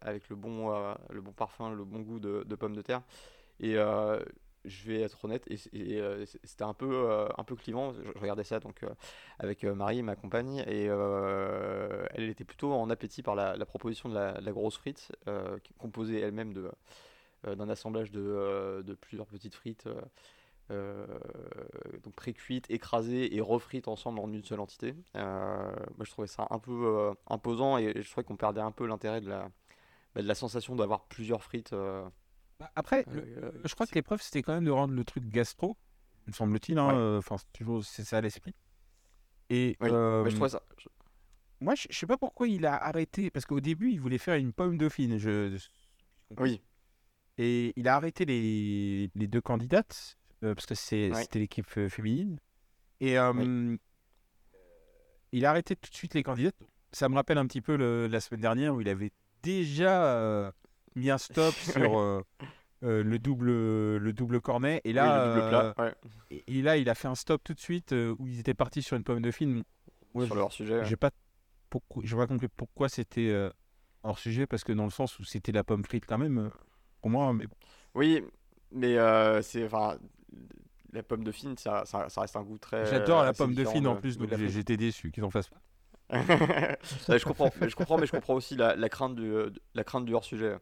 avec 0.00 0.28
le 0.28 0.36
bon, 0.36 0.70
le 1.10 1.20
bon 1.20 1.32
parfum, 1.32 1.70
le 1.70 1.84
bon 1.84 2.00
goût 2.00 2.20
de, 2.20 2.54
pommes 2.56 2.76
de 2.76 2.82
terre. 2.82 3.02
Et 3.60 3.74
je 3.74 4.86
vais 4.86 5.00
être 5.00 5.24
honnête, 5.24 5.48
c'était 6.44 6.64
un 6.64 6.74
peu, 6.74 7.08
un 7.38 7.44
peu 7.44 7.56
clivant. 7.56 7.94
Je, 7.94 8.20
regardais 8.20 8.44
ça 8.44 8.60
donc 8.60 8.82
avec 9.38 9.64
Marie, 9.64 10.02
ma 10.02 10.16
compagne, 10.16 10.62
et 10.66 10.84
elle 10.86 12.28
était 12.28 12.44
plutôt 12.44 12.74
en 12.74 12.90
appétit 12.90 13.22
par 13.22 13.34
la, 13.34 13.64
proposition 13.64 14.10
de 14.10 14.14
la, 14.14 14.52
grosse 14.52 14.76
frite, 14.76 15.10
composée 15.78 16.20
elle-même 16.20 16.52
de, 16.52 16.70
d'un 17.54 17.68
assemblage 17.68 18.10
de, 18.10 18.20
euh, 18.20 18.82
de 18.82 18.94
plusieurs 18.94 19.26
petites 19.26 19.54
frites, 19.54 19.86
euh, 19.86 20.00
euh, 20.70 21.06
donc 22.02 22.14
pré-cuites, 22.14 22.70
écrasées 22.70 23.34
et 23.36 23.40
refrites 23.40 23.88
ensemble 23.88 24.18
en 24.20 24.32
une 24.32 24.44
seule 24.44 24.60
entité. 24.60 24.94
Euh, 25.16 25.72
moi, 25.96 26.04
je 26.04 26.10
trouvais 26.10 26.26
ça 26.28 26.46
un 26.50 26.58
peu 26.58 26.72
euh, 26.72 27.14
imposant, 27.28 27.78
et 27.78 28.02
je 28.02 28.10
trouvais 28.10 28.24
qu'on 28.24 28.36
perdait 28.36 28.60
un 28.60 28.72
peu 28.72 28.86
l'intérêt 28.86 29.20
de 29.20 29.28
la, 29.28 29.50
bah, 30.14 30.22
de 30.22 30.28
la 30.28 30.34
sensation 30.34 30.76
d'avoir 30.76 31.04
plusieurs 31.06 31.42
frites. 31.42 31.72
euh, 31.72 32.04
Bah, 32.58 32.70
Après, 32.74 33.04
le- 33.12 33.22
euh, 33.44 33.52
je 33.64 33.74
crois 33.74 33.86
que 33.86 33.94
l'épreuve, 33.94 34.22
c'était 34.22 34.42
quand 34.42 34.54
même 34.54 34.64
de 34.64 34.70
rendre 34.70 34.94
le 34.94 35.04
truc 35.04 35.28
gastro, 35.28 35.76
me 36.26 36.32
semble-t-il. 36.32 36.78
hein, 36.78 36.88
Ouais. 36.88 36.94
euh, 36.94 37.20
toujours 37.52 37.84
c'est 37.84 38.04
ça 38.04 38.18
à 38.18 38.20
l'esprit. 38.20 38.54
Et 39.50 39.76
Oui, 39.80 39.90
euh, 39.90 40.24
mais 40.24 40.30
je 40.30 40.34
trouvais 40.36 40.50
ça. 40.50 40.62
je- 40.78 40.88
moi, 41.60 41.74
je, 41.74 41.86
je 41.90 41.98
sais 41.98 42.06
pas 42.06 42.18
pourquoi 42.18 42.48
il 42.48 42.66
a 42.66 42.74
arrêté, 42.74 43.30
parce 43.30 43.46
qu'au 43.46 43.60
début, 43.60 43.90
il 43.90 44.00
voulait 44.00 44.18
faire 44.18 44.36
une 44.36 44.52
pomme 44.52 44.76
dauphine. 44.78 45.18
Je, 45.18 45.56
Oui, 46.38 46.60
Et 47.38 47.72
il 47.76 47.86
a 47.88 47.96
arrêté 47.96 48.24
les, 48.24 49.10
les 49.14 49.26
deux 49.26 49.40
candidates, 49.40 50.16
euh, 50.42 50.54
parce 50.54 50.66
que 50.66 50.74
Ouais. 50.74 51.22
c'était 51.22 51.38
l'équipe 51.38 51.66
euh, 51.76 51.88
féminine. 51.88 52.38
Et 53.00 53.16
il 55.32 55.44
a 55.44 55.50
arrêté 55.50 55.76
tout 55.76 55.90
de 55.90 55.94
suite 55.94 56.14
les 56.14 56.22
candidates. 56.22 56.56
Ça 56.92 57.08
me 57.08 57.14
rappelle 57.14 57.38
un 57.38 57.46
petit 57.46 57.60
peu 57.60 57.76
le- 57.76 58.06
la 58.06 58.20
semaine 58.20 58.40
dernière 58.40 58.74
où 58.74 58.80
il 58.80 58.88
avait 58.88 59.12
déjà 59.42 60.04
euh, 60.16 60.50
mis 60.94 61.10
un 61.10 61.18
stop 61.18 61.52
sur 61.94 61.98
euh, 61.98 62.22
le, 62.82 63.18
double, 63.18 63.50
le 63.98 64.12
double 64.12 64.40
cornet. 64.40 64.80
Et 64.84 64.92
là, 64.92 65.18
le 65.26 65.34
double 65.34 65.48
plat, 65.48 65.74
ouais, 65.78 65.94
et, 66.30 66.44
et 66.58 66.62
là, 66.62 66.76
il 66.76 66.88
a 66.88 66.94
fait 66.94 67.08
un 67.08 67.14
stop 67.14 67.42
tout 67.44 67.54
de 67.54 67.60
suite 67.60 67.92
euh, 67.92 68.14
où 68.18 68.26
ils 68.26 68.40
étaient 68.40 68.54
partis 68.54 68.82
sur 68.82 68.96
une 68.96 69.04
pomme 69.04 69.20
de 69.20 69.30
film. 69.30 69.62
Ouais, 70.14 70.24
sur 70.26 70.34
le 70.34 70.40
hors-sujet. 70.40 70.82
j'ai 70.84 70.96
pas 70.96 71.10
pourquoi 71.68 72.02
j'ai 72.06 72.16
pas 72.16 72.26
compris 72.26 72.48
pourquoi 72.48 72.88
c'était 72.88 73.50
hors 74.02 74.18
sujet 74.18 74.46
parce 74.46 74.64
que 74.64 74.72
dans 74.72 74.84
le 74.84 74.90
sens 74.90 75.18
où 75.18 75.24
c'était 75.24 75.52
la 75.52 75.62
pomme 75.64 75.84
frite 75.84 76.06
quand 76.06 76.16
même 76.16 76.50
pour 77.00 77.10
moi 77.10 77.32
mais 77.32 77.46
bon. 77.46 77.56
Oui, 77.94 78.22
mais 78.72 78.96
euh, 78.98 79.42
c'est. 79.42 79.64
Enfin, 79.64 79.96
la 80.92 81.02
pomme 81.02 81.24
de 81.24 81.32
fine, 81.32 81.56
ça, 81.58 81.84
ça, 81.84 82.08
ça 82.08 82.20
reste 82.22 82.36
un 82.36 82.42
goût 82.42 82.58
très. 82.58 82.86
j'adore 82.86 83.22
la 83.22 83.32
pomme 83.32 83.54
de 83.54 83.64
fine 83.64 83.86
en 83.86 83.96
plus 83.96 84.18
de 84.18 84.26
donc 84.26 84.48
j'étais 84.48 84.76
déçu 84.76 85.10
qu'ils 85.10 85.24
en 85.24 85.30
fassent 85.30 85.50
pas 85.50 85.60
Ouais, 87.08 87.18
je 87.18 87.24
comprends, 87.24 87.50
mais 87.60 87.68
je 87.68 87.76
comprends, 87.76 87.98
mais 87.98 88.06
je 88.06 88.12
comprends 88.12 88.34
aussi 88.34 88.54
la, 88.54 88.76
la 88.76 88.88
crainte 88.88 89.16
du, 89.16 89.34
la 89.74 89.84
crainte 89.84 90.04
du 90.04 90.14
hors-sujet. 90.14 90.56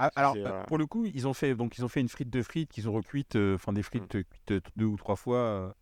Ah, 0.00 0.12
alors 0.14 0.34
c'est, 0.34 0.46
euh, 0.46 0.62
pour 0.64 0.78
le 0.78 0.86
coup 0.86 1.04
ils 1.06 1.26
ont 1.26 1.34
fait 1.34 1.56
donc 1.56 1.76
ils 1.76 1.84
ont 1.84 1.88
fait 1.88 2.00
une 2.00 2.08
frite 2.08 2.30
de 2.30 2.40
frites 2.40 2.70
qu'ils 2.70 2.88
ont 2.88 2.92
recuite 2.92 3.34
euh, 3.34 3.56
enfin 3.56 3.72
des 3.72 3.82
frites 3.82 4.14
euh, 4.14 4.22
cuites 4.22 4.52
euh, 4.52 4.60
deux 4.76 4.84
ou 4.84 4.96
trois 4.96 5.16
fois 5.16 5.38
euh. 5.38 5.72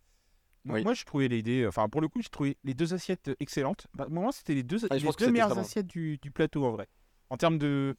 Oui. 0.65 0.83
moi 0.83 0.95
je 0.95 1.05
trouvais 1.05 1.27
l'idée 1.27 1.67
enfin 1.67 1.87
pour 1.87 2.01
le 2.01 2.07
coup 2.07 2.19
j'ai 2.23 2.29
trouvé 2.29 2.57
les 2.63 2.73
deux 2.73 2.95
assiettes 2.95 3.29
excellentes 3.39 3.85
bah, 3.93 4.07
moi 4.09 4.31
c'était 4.31 4.55
les 4.55 4.63
deux 4.63 4.79
Ah, 4.89 4.97
je 4.97 5.05
les 5.05 5.11
deux 5.19 5.31
meilleures 5.31 5.55
assiettes 5.59 5.85
du, 5.85 6.17
du 6.17 6.31
plateau 6.31 6.65
en 6.65 6.71
vrai 6.71 6.87
en 7.29 7.37
termes 7.37 7.59
de 7.59 7.95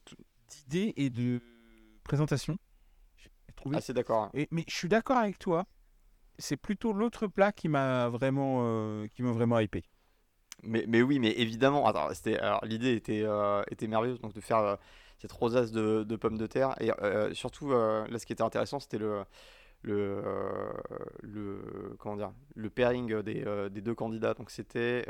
d'idées 0.49 0.93
et 0.97 1.09
de 1.09 1.41
présentation 2.09 2.57
trouvé 3.55 3.77
Assez 3.77 3.93
d'accord. 3.93 4.29
Et, 4.33 4.47
mais 4.51 4.63
je 4.67 4.75
suis 4.75 4.87
d'accord 4.87 5.17
avec 5.17 5.37
toi. 5.37 5.65
C'est 6.37 6.57
plutôt 6.57 6.93
l'autre 6.93 7.27
plat 7.27 7.51
qui 7.51 7.67
m'a 7.67 8.07
vraiment, 8.07 8.59
euh, 8.61 9.07
qui 9.07 9.21
m'a 9.21 9.31
vraiment 9.31 9.59
hypé. 9.59 9.83
Mais, 10.63 10.85
mais 10.87 11.01
oui, 11.01 11.19
mais 11.19 11.31
évidemment, 11.31 11.85
attends, 11.85 12.13
c'était, 12.13 12.37
alors, 12.39 12.63
l'idée 12.65 12.93
était, 12.93 13.23
euh, 13.23 13.61
était 13.69 13.87
merveilleuse, 13.87 14.19
donc 14.21 14.33
de 14.33 14.41
faire 14.41 14.57
euh, 14.59 14.75
cette 15.17 15.31
rosace 15.33 15.71
de, 15.71 16.03
de 16.03 16.15
pommes 16.15 16.37
de 16.37 16.47
terre. 16.47 16.73
Et 16.79 16.91
euh, 17.01 17.33
surtout, 17.33 17.73
euh, 17.73 18.07
là, 18.07 18.17
ce 18.17 18.25
qui 18.25 18.33
était 18.33 18.43
intéressant, 18.43 18.79
c'était 18.79 18.97
le, 18.97 19.23
le, 19.81 20.21
euh, 20.25 20.71
le, 21.21 21.95
comment 21.99 22.15
dire, 22.15 22.31
le 22.55 22.69
pairing 22.69 23.21
des, 23.21 23.43
des 23.71 23.81
deux 23.81 23.95
candidats. 23.95 24.33
Donc 24.33 24.51
c'était 24.51 25.05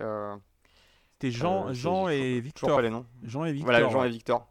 C'était 1.13 1.31
Jean, 1.31 1.71
Jean 1.73 2.07
et 2.07 2.39
Victor. 2.39 2.75
pas 2.75 2.81
les 2.81 2.89
noms. 2.89 3.05
Jean 3.23 3.45
et 3.45 3.53
Victor. 3.53 3.71
Voilà, 3.71 3.89
Jean 3.89 4.01
ouais. 4.01 4.07
et 4.07 4.11
Victor. 4.11 4.47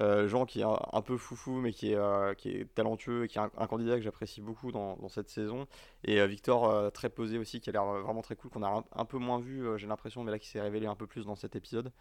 Euh, 0.00 0.26
Jean 0.26 0.46
qui 0.46 0.60
est 0.60 0.64
un, 0.64 0.78
un 0.92 1.02
peu 1.02 1.18
foufou, 1.18 1.60
mais 1.60 1.72
qui 1.72 1.92
est, 1.92 1.96
euh, 1.96 2.32
qui 2.34 2.48
est 2.50 2.74
talentueux, 2.74 3.24
et 3.24 3.28
qui 3.28 3.38
est 3.38 3.42
un, 3.42 3.50
un 3.58 3.66
candidat 3.66 3.96
que 3.96 4.02
j'apprécie 4.02 4.40
beaucoup 4.40 4.72
dans, 4.72 4.96
dans 4.96 5.08
cette 5.08 5.28
saison. 5.28 5.66
Et 6.04 6.20
euh, 6.20 6.26
Victor, 6.26 6.90
très 6.92 7.10
posé 7.10 7.38
aussi, 7.38 7.60
qui 7.60 7.68
a 7.68 7.72
l'air 7.72 7.84
vraiment 7.84 8.22
très 8.22 8.34
cool, 8.36 8.50
qu'on 8.50 8.62
a 8.62 8.68
un, 8.68 8.84
un 8.92 9.04
peu 9.04 9.18
moins 9.18 9.38
vu, 9.38 9.66
j'ai 9.76 9.86
l'impression, 9.86 10.24
mais 10.24 10.30
là 10.30 10.38
qui 10.38 10.48
s'est 10.48 10.60
révélé 10.60 10.86
un 10.86 10.96
peu 10.96 11.06
plus 11.06 11.26
dans 11.26 11.36
cet 11.36 11.56
épisode. 11.56 11.92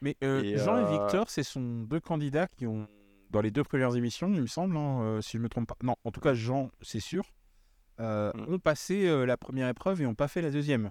Mais 0.00 0.16
Et, 0.20 0.56
Jean 0.58 0.78
et 0.78 0.90
Victor, 0.90 1.28
ce 1.28 1.42
sont 1.42 1.82
deux 1.82 2.00
candidats 2.00 2.46
qui 2.56 2.66
ont, 2.66 2.86
dans 3.30 3.40
les 3.40 3.50
deux 3.50 3.64
premières 3.64 3.96
émissions, 3.96 4.28
il 4.32 4.42
me 4.42 4.46
semble, 4.46 4.76
hein, 4.76 5.18
si 5.20 5.36
je 5.36 5.42
me 5.42 5.48
trompe 5.48 5.66
pas. 5.68 5.76
Non, 5.82 5.96
en 6.04 6.10
tout 6.12 6.20
cas, 6.20 6.34
Jean, 6.34 6.70
c'est 6.82 7.00
sûr, 7.00 7.24
Mm. 7.98 8.54
ont 8.54 8.58
passé 8.58 9.26
la 9.26 9.36
première 9.36 9.68
épreuve 9.68 10.00
et 10.00 10.04
n'ont 10.04 10.14
pas 10.14 10.28
fait 10.28 10.40
la 10.40 10.50
deuxième. 10.50 10.90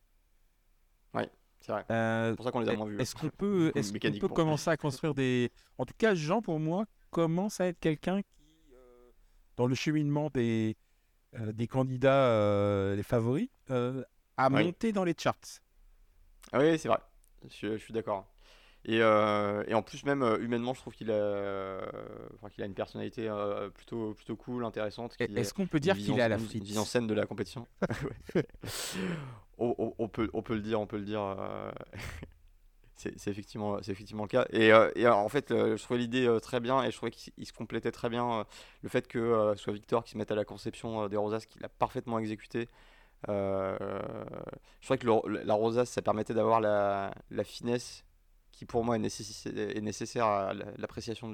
C'est 1.62 1.72
vrai. 1.72 1.86
Euh, 1.92 2.32
C'est 2.32 2.36
pour 2.38 2.46
ça 2.46 2.52
qu'on 2.52 2.60
les 2.62 2.70
a 2.70 2.74
moins 2.76 2.86
vus. 2.88 3.00
Est-ce 3.00 3.16
qu'on 3.16 3.30
peut, 3.30 3.72
est-ce 3.76 3.92
qu'on 3.94 4.18
peut 4.20 4.28
commencer 4.34 4.70
à 4.70 4.78
construire 4.78 5.14
des. 5.14 5.52
En 5.78 5.86
tout 5.86 5.94
cas, 5.98 6.16
Jean, 6.16 6.42
pour 6.42 6.60
moi, 6.60 6.86
commence 7.12 7.60
à 7.60 7.68
être 7.68 7.80
quelqu'un 7.80 8.22
qui, 8.22 8.28
euh, 8.74 9.12
dans 9.58 9.68
le 9.68 9.76
cheminement 9.76 10.30
des, 10.34 10.78
euh, 11.36 11.52
des 11.52 11.68
candidats, 11.68 12.96
les 12.96 13.04
favoris, 13.04 13.50
a 13.70 14.50
Oui. 14.52 14.64
monté 14.64 14.92
dans 14.94 15.04
les 15.04 15.16
charts. 15.18 15.36
Ah 16.52 16.60
oui, 16.60 16.80
c'est 16.80 16.88
vrai. 16.88 17.00
Je, 17.44 17.54
suis- 17.54 17.72
je 17.74 17.78
suis 17.78 17.94
d'accord. 17.94 18.26
Et, 18.86 19.02
euh, 19.02 19.62
et 19.68 19.74
en 19.74 19.82
plus, 19.84 20.06
même 20.06 20.24
humainement, 20.40 20.74
je 20.74 20.80
trouve 20.80 20.94
qu'il 20.96 21.12
a, 21.12 21.14
euh, 21.14 21.82
enfin, 22.36 22.50
qu'il 22.50 22.64
a 22.64 22.66
une 22.66 22.74
personnalité 22.74 23.28
euh, 23.28 23.70
plutôt, 23.70 24.14
plutôt 24.14 24.38
cool, 24.38 24.64
intéressante. 24.64 25.16
Est-ce 25.20 25.54
qu'on 25.54 25.68
peut 25.68 25.82
dire 25.82 25.98
qu'il 25.98 26.18
est 26.18 26.22
à 26.22 26.30
la 26.30 26.38
frite 26.40 26.54
Une 26.62 26.64
vision 26.64 26.86
saine 26.86 27.06
de 27.06 27.14
la 27.14 27.26
compétition? 27.26 27.68
On, 29.60 30.08
peut, 30.08 30.30
on 30.34 30.42
peut 30.42 30.56
le 30.56 30.62
dire, 30.62 30.80
on 30.80 30.88
peut 30.88 30.98
le 30.98 31.06
dire. 31.06 31.22
euh, 31.22 31.72
c'est 32.96 33.28
effectivement, 33.28 33.80
effectivement 33.80 34.24
le 34.24 34.30
cas. 34.30 34.46
Et, 34.52 34.72
euh, 34.74 34.90
euh, 34.98 35.12
en 35.12 35.30
fait, 35.30 35.50
je 35.50 35.82
trouvais 35.82 36.00
l'idée 36.00 36.38
très 36.42 36.60
bien 36.60 36.84
et 36.84 36.92
je 36.92 36.98
trouvais 36.98 37.12
qu'il 37.12 37.34
il 37.38 37.46
se 37.46 37.54
complétait 37.54 37.92
très 37.92 38.10
bien. 38.10 38.46
le 38.82 38.90
fait 38.90 39.08
que 39.08 39.54
soit 39.58 39.74
Victor 39.74 40.04
qui 40.04 40.12
se 40.12 40.18
mette 40.18 40.32
à 40.32 40.36
la 40.36 40.46
conception 40.46 41.08
des 41.08 41.18
rosaces, 41.18 41.46
qu'il 41.46 41.64
a 41.66 41.70
parfaitement 41.70 42.20
exécuté. 42.20 42.70
Je 43.28 43.78
trouvais 44.82 44.98
que 44.98 45.08
la 45.46 45.54
rosace, 45.54 45.90
ça 45.90 46.02
permettait 46.02 46.34
d'avoir 46.34 46.62
la, 46.62 47.14
finesse 47.44 48.04
qui, 48.52 48.66
pour 48.66 48.84
moi, 48.84 48.98
est, 48.98 49.82
nécessaire 49.82 50.26
à 50.26 50.54
la- 50.54 50.66
l'appréciation 50.78 51.32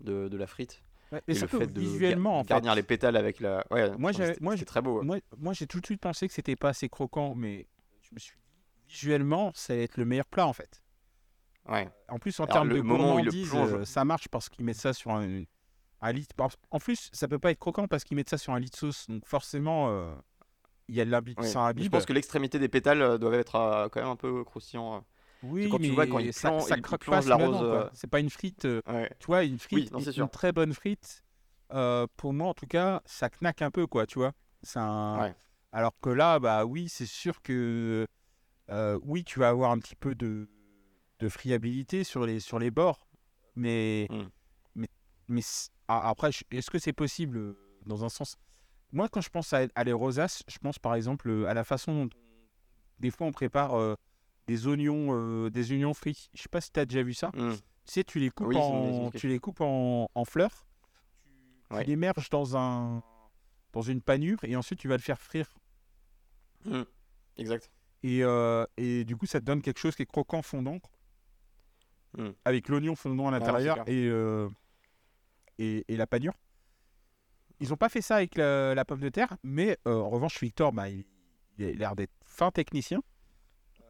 de 0.00 0.36
la 0.36 0.46
frite. 0.46 0.82
Ouais, 1.12 1.20
Et 1.26 1.32
Et 1.32 1.38
le 1.40 1.46
fait 1.46 1.66
de 1.66 1.80
visuellement, 1.80 2.38
en 2.38 2.44
fait. 2.44 2.50
garnir 2.50 2.74
les 2.74 2.82
pétales 2.82 3.16
avec 3.16 3.40
la. 3.40 3.64
Ouais, 3.70 3.90
Moi, 3.98 4.12
c'était 4.12 4.64
très 4.64 4.80
beau. 4.82 5.02
Moi, 5.02 5.18
moi 5.38 5.52
j'ai 5.52 5.66
tout 5.66 5.80
de 5.80 5.86
suite 5.86 6.00
pensé 6.00 6.28
que 6.28 6.34
c'était 6.34 6.56
pas 6.56 6.68
assez 6.70 6.88
croquant, 6.88 7.34
mais 7.34 7.66
je 8.02 8.10
me 8.12 8.18
suis 8.20 8.36
dit, 8.36 8.92
visuellement, 8.94 9.50
ça 9.54 9.74
va 9.74 9.80
être 9.82 9.96
le 9.96 10.04
meilleur 10.04 10.26
plat, 10.26 10.46
en 10.46 10.52
fait. 10.52 10.82
Ouais. 11.68 11.88
En 12.08 12.18
plus, 12.18 12.38
en 12.40 12.46
termes 12.46 12.68
de 12.68 12.80
moment 12.80 13.16
où 13.16 13.18
il 13.20 13.28
plonge- 13.48 13.72
euh, 13.74 13.84
ça 13.84 14.04
marche 14.04 14.28
parce 14.28 14.48
qu'ils 14.48 14.64
mettent 14.64 14.76
ça 14.76 14.92
sur 14.92 15.10
un, 15.10 15.42
un 16.00 16.12
litre. 16.12 16.34
En- 16.70 16.78
plus, 16.78 17.10
ça 17.12 17.28
peut 17.28 17.38
pas 17.38 17.50
être 17.50 17.58
croquant 17.58 17.86
parce 17.86 18.04
qu'ils 18.04 18.16
mettent 18.16 18.30
ça 18.30 18.38
sur 18.38 18.52
un 18.54 18.60
lit 18.60 18.70
de 18.70 18.76
sauce. 18.76 19.06
Donc 19.08 19.26
forcément, 19.26 19.88
euh, 19.90 20.12
il 20.88 20.94
y 20.96 21.00
a 21.00 21.04
de 21.04 21.10
Ouais. 21.12 21.46
ça 21.46 21.72
Je 21.76 21.88
pense 21.88 22.06
que 22.06 22.12
l'extrémité 22.12 22.58
des 22.58 22.68
pétales 22.68 23.02
euh, 23.02 23.18
doivent 23.18 23.34
être 23.34 23.56
euh, 23.56 23.88
quand 23.88 24.00
même 24.00 24.08
un 24.10 24.16
peu 24.16 24.42
croustillant. 24.44 24.96
euh. 24.96 25.00
Oui, 25.42 25.68
quand 25.70 25.78
tu 25.78 25.90
vois, 25.92 26.06
quand 26.06 26.18
il 26.18 26.32
ça, 26.32 26.48
plonge- 26.50 26.68
ça 26.68 26.76
il 26.76 26.82
croque 26.82 27.00
plonge 27.04 27.24
pas 27.24 27.36
la 27.38 27.46
rose, 27.46 27.58
euh, 27.62 27.88
C'est 27.94 28.10
pas 28.10 28.20
une 28.20 28.30
frite. 28.30 28.64
euh, 28.66 28.82
Ouais. 28.86 29.10
tu 29.18 29.26
vois, 29.26 29.44
une 29.44 29.58
frite, 29.58 29.90
non, 29.92 29.98
une- 30.00 30.28
très 30.28 30.52
bonne 30.52 30.72
frite. 30.74 31.22
euh, 31.72 32.06
pour 32.16 32.32
moi, 32.32 32.48
en 32.48 32.54
tout 32.54 32.66
cas, 32.66 33.00
ça 33.04 33.28
knack 33.30 33.62
un 33.62 33.70
peu, 33.70 33.86
quoi. 33.86 34.04
Tu 34.06 34.18
vois. 34.18 34.32
C'est 34.62 34.80
un- 34.80 35.20
Ouais. 35.20 35.34
Alors 35.72 35.92
que 36.00 36.10
là, 36.10 36.40
bah 36.40 36.64
oui, 36.64 36.88
c'est 36.88 37.06
sûr 37.06 37.40
que 37.42 38.06
euh, 38.70 38.98
oui, 39.04 39.22
tu 39.24 39.38
vas 39.38 39.48
avoir 39.50 39.70
un 39.70 39.78
petit 39.78 39.94
peu 39.96 40.14
de, 40.16 40.48
de 41.20 41.28
friabilité 41.28 42.02
sur 42.04 42.26
les, 42.26 42.38
sur 42.40 42.58
les 42.58 42.70
bords, 42.72 43.06
mais, 43.56 44.06
Mm. 44.10 44.22
mais, 44.74 44.88
mais 45.28 45.42
après, 45.88 46.30
est-ce 46.50 46.70
que 46.70 46.78
c'est 46.78 46.92
possible 46.92 47.54
dans 47.86 48.04
un 48.04 48.08
sens? 48.08 48.36
Moi, 48.92 49.08
quand 49.08 49.20
je 49.20 49.30
pense 49.30 49.52
à, 49.52 49.66
à 49.74 49.84
les 49.84 49.92
rosaces, 49.92 50.42
je 50.48 50.58
pense 50.58 50.78
par 50.80 50.94
exemple 50.96 51.46
à 51.48 51.54
la 51.54 51.62
façon 51.64 52.04
dont 52.06 52.10
des 52.98 53.10
fois 53.10 53.26
on 53.28 53.32
prépare 53.32 53.74
des 54.50 54.66
oignons, 54.66 55.08
euh, 55.10 55.48
des 55.48 55.70
oignons 55.70 55.94
frits. 55.94 56.28
Je 56.34 56.42
sais 56.42 56.48
pas 56.48 56.60
si 56.60 56.72
tu 56.72 56.80
as 56.80 56.84
déjà 56.86 57.02
vu 57.04 57.14
ça. 57.14 57.28
Hmm. 57.34 57.52
Tu 57.86 57.92
sais, 57.94 58.04
tu 58.04 58.18
les 58.18 58.30
coupes, 58.30 58.48
Oui, 58.48 58.56
en, 58.56 59.10
tu 59.12 59.28
les 59.28 59.38
coupes 59.38 59.60
en, 59.60 60.08
en 60.12 60.24
fleurs, 60.24 60.66
tu, 61.70 61.74
Ouais. 61.76 61.84
tu 61.84 61.90
les 61.90 61.96
merges 61.96 62.28
dans, 62.30 62.56
un, 62.56 63.00
dans 63.72 63.82
une 63.82 64.00
panure 64.02 64.38
et 64.42 64.56
ensuite 64.56 64.80
tu 64.80 64.88
vas 64.88 64.96
le 64.96 65.02
faire 65.02 65.20
frire. 65.20 65.46
Hmm. 66.64 66.82
Exact. 67.36 67.70
Et, 68.02 68.24
euh, 68.24 68.64
et 68.76 69.04
du 69.04 69.16
coup, 69.16 69.26
ça 69.26 69.38
te 69.40 69.44
donne 69.44 69.62
quelque 69.62 69.78
chose 69.78 69.94
qui 69.94 70.02
est 70.02 70.06
croquant, 70.06 70.42
fondant, 70.42 70.78
Hmm. 72.18 72.30
avec 72.44 72.68
l'oignon 72.68 72.96
fondant 72.96 73.28
à 73.28 73.30
c'est 73.30 73.38
l'intérieur 73.38 73.88
et, 73.88 74.08
euh, 74.08 74.48
et, 75.58 75.84
et 75.86 75.96
la 75.96 76.08
panure. 76.08 76.34
Ils 77.60 77.68
n'ont 77.68 77.76
pas 77.76 77.88
fait 77.88 78.00
ça 78.02 78.16
avec 78.16 78.34
la, 78.34 78.74
la 78.74 78.84
pomme 78.84 78.98
de 79.00 79.10
terre, 79.10 79.36
mais 79.44 79.78
euh, 79.86 79.94
en 80.00 80.08
revanche, 80.10 80.40
Victor, 80.40 80.72
bah, 80.72 80.88
il, 80.88 81.04
il 81.58 81.66
a 81.66 81.70
l'air 81.72 81.94
d'être 81.94 82.10
fin 82.24 82.50
technicien. 82.50 83.00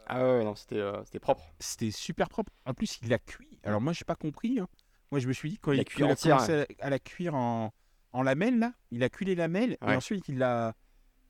Ah 0.06 0.22
ouais, 0.22 0.44
non, 0.44 0.54
c'était 0.54 0.76
euh, 0.78 1.02
c'était 1.04 1.20
propre. 1.20 1.44
C'était 1.60 1.90
super 1.90 2.28
propre. 2.28 2.52
En 2.66 2.74
plus, 2.74 2.98
il 3.02 3.08
l'a 3.08 3.18
cuit. 3.18 3.58
Alors 3.62 3.80
moi, 3.80 3.92
j'ai 3.92 4.04
pas 4.04 4.16
compris. 4.16 4.58
hein. 4.60 4.68
Moi, 5.10 5.20
je 5.20 5.28
me 5.28 5.32
suis 5.32 5.50
dit 5.50 5.58
quand 5.58 5.72
Il 5.72 5.76
il, 5.76 5.78
l'a 5.78 5.84
cuit 5.84 5.98
quand 6.00 6.06
il 6.06 6.10
a 6.10 6.12
entière, 6.12 6.36
commencé 6.36 6.66
à, 6.80 6.86
à 6.86 6.90
la 6.90 6.98
cuire 6.98 7.34
en 7.34 7.72
en 8.12 8.22
lamelles 8.22 8.58
là. 8.58 8.72
Il 8.90 9.02
a 9.04 9.08
cuit 9.08 9.24
les 9.24 9.34
lamelles 9.36 9.72
et 9.74 9.94
ensuite 9.96 10.28
il 10.28 10.42
a, 10.42 10.74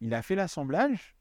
il 0.00 0.14
a 0.14 0.22
fait 0.22 0.34
l'assemblage. 0.34 1.14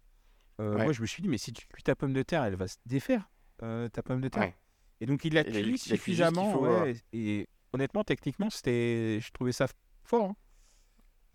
Euh, 0.61 0.75
Ouais. 0.77 0.83
Moi, 0.83 0.91
je 0.93 1.01
me 1.01 1.05
suis 1.05 1.21
dit, 1.21 1.27
mais 1.29 1.37
si 1.37 1.51
tu 1.53 1.65
cuis 1.67 1.83
ta 1.83 1.95
pomme 1.95 2.11
de 2.13 2.21
terre, 2.23 2.43
elle 2.43 2.55
va 2.55 2.67
se 2.67 2.75
défaire, 2.85 3.29
euh, 3.63 3.87
ta 3.89 4.03
pomme 4.03 4.19
de 4.21 4.27
terre. 4.29 4.43
Ouais. 4.43 4.55
Et 5.01 5.05
donc, 5.05 5.23
il 5.25 5.33
l'a 5.33 5.41
Il 5.41 5.47
a- 5.47 5.49
il 5.51 5.55
a 5.57 5.59
cuit 5.61 5.63
cuit 5.63 5.71
juste 5.71 5.83
ce 5.85 5.89
qu'il 5.89 5.97
suffisamment. 5.99 6.51
faut, 6.51 6.65
ouais, 6.67 6.95
et 7.13 7.47
honnêtement, 7.71 8.03
techniquement, 8.03 8.49
c'était, 8.49 9.19
je 9.21 9.31
trouvais 9.31 9.53
ça 9.53 9.67
fort. 10.03 10.25
hein. 10.31 10.35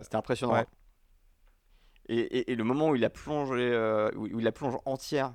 C'était 0.00 0.16
impressionnant. 0.16 0.52
Ouais. 0.54 0.66
Et, 2.08 2.18
et- 2.18 2.52
et 2.52 2.54
le 2.54 2.64
moment 2.64 2.90
où 2.90 2.96
il 2.96 3.00
la 3.00 3.08
plonge, 3.10 3.48
euh, 3.52 4.10
où 4.14 4.24
où 4.26 4.38
il 4.38 4.44
la 4.44 4.52
plonge 4.52 4.76
entière 4.84 5.34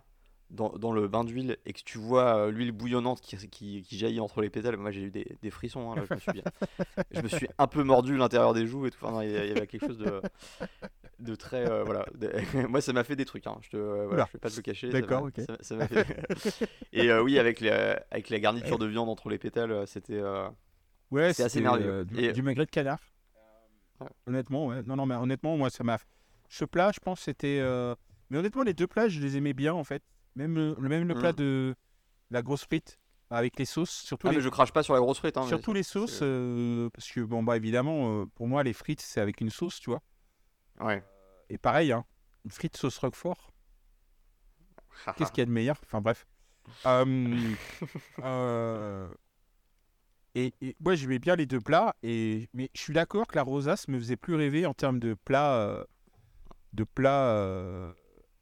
dans, 0.50 0.70
dans 0.70 0.92
le 0.92 1.08
bain 1.08 1.24
d'huile 1.24 1.58
et 1.66 1.74
que 1.74 1.82
tu 1.84 1.98
vois 2.00 2.36
euh, 2.38 2.52
l'huile 2.52 2.72
bouillonnante 2.72 3.22
qui, 3.22 3.38
qui, 3.50 3.84
qui 3.84 3.98
jaillit 3.98 4.20
entre 4.20 4.42
les 4.42 4.50
pétales, 4.50 4.78
moi 4.78 4.92
j'ai 4.92 5.02
eu 5.04 5.12
des, 5.12 5.38
des 5.42 5.50
frissons. 5.52 5.92
hein, 5.92 5.96
là, 5.96 6.04
je, 6.10 6.14
me 6.16 6.20
suis 6.20 6.32
bien- 6.32 6.44
je 7.12 7.22
me 7.22 7.28
suis 7.28 7.48
un 7.58 7.68
peu 7.68 7.84
mordu 7.84 8.18
l'intérieur 8.18 8.54
des 8.54 8.66
joues 8.66 8.86
et 8.88 8.92
tout. 8.92 9.04
Enfin, 9.06 9.24
il 9.24 9.32
y 9.32 9.36
avait 9.38 9.68
quelque 9.68 9.86
chose 9.86 9.98
de, 10.00 10.22
de 11.20 11.36
très. 11.36 11.70
euh, 11.70 11.84
voilà. 11.84 12.06
de- 12.16 12.32
moi 12.68 12.82
ça 12.82 12.94
m'a 12.94 13.04
fait 13.04 13.16
des 13.16 13.26
trucs. 13.26 13.46
Hein. 13.48 13.58
Je, 13.62 13.70
te, 13.70 13.78
euh, 13.78 14.08
voilà, 14.08 14.28
vais 14.34 14.40
pas 14.40 14.50
te 14.50 14.56
le 14.56 14.62
cacher. 14.62 14.90
D'accord, 14.90 15.24
ok. 15.24 15.40
ça- 15.46 15.58
ça 15.62 15.76
m'a 15.76 15.88
fait- 15.88 16.68
et 16.94 17.12
euh, 17.12 17.22
oui, 17.22 17.38
avec, 17.38 17.60
les, 17.60 17.70
avec 17.70 18.30
la 18.30 18.40
garniture 18.40 18.80
de 18.80 18.86
viande 18.88 19.10
entre 19.10 19.30
les 19.30 19.38
pétales, 19.38 19.86
c'était. 19.88 20.22
Ouais, 21.12 21.34
C'est 21.34 21.44
assez 21.44 21.54
c'était, 21.60 21.62
merveilleux. 21.64 22.06
du, 22.06 22.20
Et- 22.20 22.34
du 22.34 22.42
magret 22.42 22.66
de 22.66 22.72
canard. 22.72 23.00
Honnêtement, 24.28 24.68
ouais. 24.68 24.82
Non, 24.84 24.96
non, 24.96 25.06
mais 25.06 25.16
honnêtement, 25.16 25.58
moi, 25.58 25.70
ça 25.70 25.84
m'a. 25.84 25.98
Ce 26.48 26.66
plat, 26.66 26.92
je 26.94 27.00
pense, 27.00 27.20
c'était. 27.22 27.62
Mais 28.30 28.38
honnêtement, 28.38 28.64
les 28.64 28.74
deux 28.74 28.88
plats, 28.88 29.10
je 29.10 29.20
les 29.20 29.38
aimais 29.38 29.54
bien, 29.54 29.74
en 29.74 29.84
fait. 29.84 30.02
Même 30.36 30.56
le, 30.56 30.76
même 30.76 31.08
le 31.08 31.16
plat 31.16 31.32
Mm. 31.32 31.36
de 31.36 31.76
la 32.32 32.42
grosse 32.42 32.64
frite 32.64 33.00
avec 33.32 33.60
les 33.60 33.66
sauces, 33.66 33.92
surtout 33.92 34.28
Ah, 34.28 34.32
les, 34.32 34.38
mais 34.38 34.44
je 34.44 34.50
crache 34.50 34.72
pas 34.72 34.84
sur 34.84 34.94
la 34.94 35.00
grosse 35.00 35.20
frite. 35.20 35.38
Hein, 35.38 35.44
surtout 35.48 35.74
les 35.74 35.84
sauces, 35.84 36.20
euh, 36.22 36.90
parce 36.92 37.10
que 37.12 37.22
bon, 37.22 37.44
bah 37.44 37.58
évidemment, 37.58 38.22
euh, 38.22 38.26
pour 38.36 38.48
moi, 38.48 38.64
les 38.64 38.74
frites, 38.74 39.02
c'est 39.02 39.22
avec 39.22 39.42
une 39.42 39.50
sauce, 39.50 39.80
tu 39.80 39.90
vois. 39.90 40.02
Ouais. 40.80 41.04
Et 41.50 41.58
pareil, 41.58 41.92
hein, 41.92 42.06
une 42.46 42.52
frite 42.52 42.76
sauce 42.78 42.98
Roquefort, 42.98 43.52
qu'est-ce 45.18 45.32
qu'il 45.32 45.42
y 45.42 45.44
a 45.44 45.46
de 45.46 45.52
meilleur? 45.52 45.78
Enfin 45.84 46.02
bref. 46.02 46.26
Euh, 46.86 47.56
euh, 48.24 49.10
et, 50.36 50.54
et 50.62 50.76
moi, 50.80 50.96
j'aimais 50.96 51.20
bien 51.20 51.36
les 51.36 51.46
deux 51.46 51.60
plats, 51.62 51.96
et 52.04 52.50
mais 52.54 52.70
je 52.76 52.82
suis 52.82 52.94
d'accord 52.94 53.28
que 53.28 53.36
la 53.36 53.44
rosace 53.44 53.88
me 53.88 53.98
faisait 54.00 54.18
plus 54.18 54.36
rêver 54.36 54.66
en 54.66 54.74
termes 54.74 55.00
de 55.00 55.14
plats, 55.14 55.86
de 56.74 56.84
plats 56.84 57.94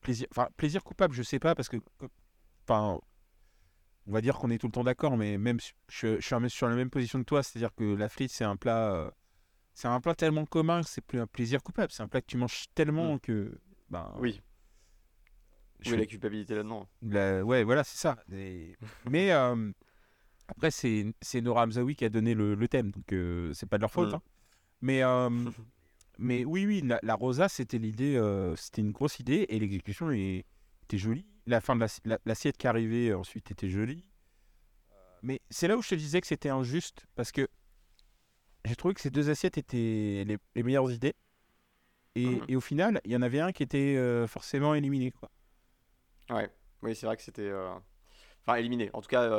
plaisir, 0.08 0.28
enfin 0.32 0.48
plaisir 0.56 0.84
coupable, 0.84 1.14
je 1.14 1.22
sais 1.22 1.38
pas 1.40 1.54
parce 1.54 1.68
que, 1.68 1.78
enfin, 2.64 2.98
on 4.06 4.12
va 4.14 4.22
dire 4.22 4.38
qu'on 4.38 4.50
est 4.50 4.58
tout 4.58 4.68
le 4.68 4.72
temps 4.72 4.86
d'accord, 4.86 5.18
mais 5.18 5.38
même 5.38 5.60
je, 5.60 5.74
je 5.90 6.22
suis 6.22 6.50
sur 6.50 6.70
la 6.70 6.76
même 6.76 6.90
position 6.90 7.20
que 7.20 7.26
toi, 7.26 7.44
c'est-à-dire 7.44 7.76
que 7.76 7.84
la 7.84 8.08
frite 8.08 8.32
c'est 8.32 8.46
un 8.46 8.56
plat, 8.56 8.94
euh, 8.94 9.12
c'est 9.74 9.90
un 9.90 10.00
plat 10.00 10.16
tellement 10.16 10.46
commun 10.46 10.82
que 10.82 10.88
c'est 10.88 11.02
plus 11.02 11.20
un 11.20 11.28
plaisir 11.28 11.62
coupable, 11.62 11.92
c'est 11.92 12.04
un 12.04 12.08
plat 12.08 12.22
que 12.22 12.28
tu 12.28 12.38
manges 12.38 12.66
tellement 12.74 13.18
que, 13.20 13.60
ben, 13.90 14.14
Oui. 14.20 14.42
je 15.82 15.90
fais- 15.92 15.98
la 15.98 16.06
culpabilité 16.06 16.56
là-dedans 16.56 16.88
la- 17.02 17.44
Ouais, 17.44 17.64
voilà, 17.66 17.84
c'est 17.84 17.98
ça. 17.98 18.18
Et- 18.32 18.78
Mais 19.12 19.34
euh, 19.34 19.72
après, 20.48 20.72
c'est 20.72 21.14
c'est 21.22 21.42
Nora 21.42 21.64
Hamzaoui 21.64 21.96
qui 21.98 22.06
a 22.06 22.10
donné 22.10 22.34
le, 22.34 22.56
le 22.56 22.68
thème, 22.70 22.92
donc 22.92 23.12
euh, 23.12 23.52
c'est 23.54 23.68
pas 23.68 23.78
de 23.78 23.82
leur 23.82 23.92
faute. 23.92 24.12
Mm. 24.14 24.16
hein. 24.16 24.22
Mais, 24.82 25.04
mais 26.20 26.46
oui, 26.46 26.66
oui, 26.66 26.82
la, 26.84 27.00
la 27.04 27.16
rosa, 27.16 27.48
c'était 27.50 27.78
l'idée, 27.78 28.16
euh, 28.16 28.56
c'était 28.56 28.82
une 28.82 28.92
grosse 28.92 29.20
idée, 29.20 29.46
et 29.50 29.60
l'exécution 29.60 30.12
était 30.12 30.98
jolie. 30.98 31.26
La 31.46 31.62
fin 31.62 31.76
de 31.76 31.82
l'assi- 31.82 32.02
la- 32.06 32.20
l'assiette 32.26 32.58
qui 32.58 32.68
arrivait 32.68 33.10
euh, 33.10 33.18
ensuite 33.20 33.52
était 33.52 33.70
jolie. 33.70 34.06
Mais 35.24 35.42
c'est 35.50 35.68
là 35.68 35.78
où 35.78 35.82
je 35.82 35.90
te 35.90 35.96
disais 35.96 36.22
que 36.22 36.28
c'était 36.28 36.50
injuste, 36.50 37.06
parce 37.16 37.32
que 37.32 37.48
j'ai 38.66 38.76
trouvé 38.76 38.94
que 38.94 39.02
ces 39.02 39.10
deux 39.10 39.30
assiettes 39.30 39.58
étaient 39.58 40.24
les, 40.28 40.38
les 40.56 40.64
meilleures 40.64 40.92
idées. 40.92 41.16
Et, 42.16 42.26
Mhm. 42.26 42.46
et 42.48 42.56
au 42.56 42.62
final, 42.62 43.00
il 43.06 43.12
y 43.12 43.16
en 43.16 43.22
avait 43.22 43.40
un 43.40 43.52
qui 43.52 43.64
était 43.64 43.96
euh, 43.96 44.28
forcément 44.28 44.74
éliminé. 44.76 45.12
Quoi. 45.12 45.30
Ouais. 46.30 46.50
Oui, 46.82 46.96
c'est 46.96 47.06
vrai 47.06 47.16
que 47.18 47.24
c'était. 47.24 47.42
euh, 47.50 47.74
Enfin, 48.46 48.60
éliminé. 48.60 48.90
En 48.94 49.02
tout 49.02 49.10
cas, 49.10 49.30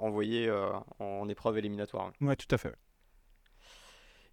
envoyé 0.00 0.50
en 0.98 1.28
épreuve 1.28 1.58
éliminatoire. 1.58 2.12
Ouais, 2.20 2.34
tout 2.34 2.52
à 2.52 2.58
fait. 2.58 2.74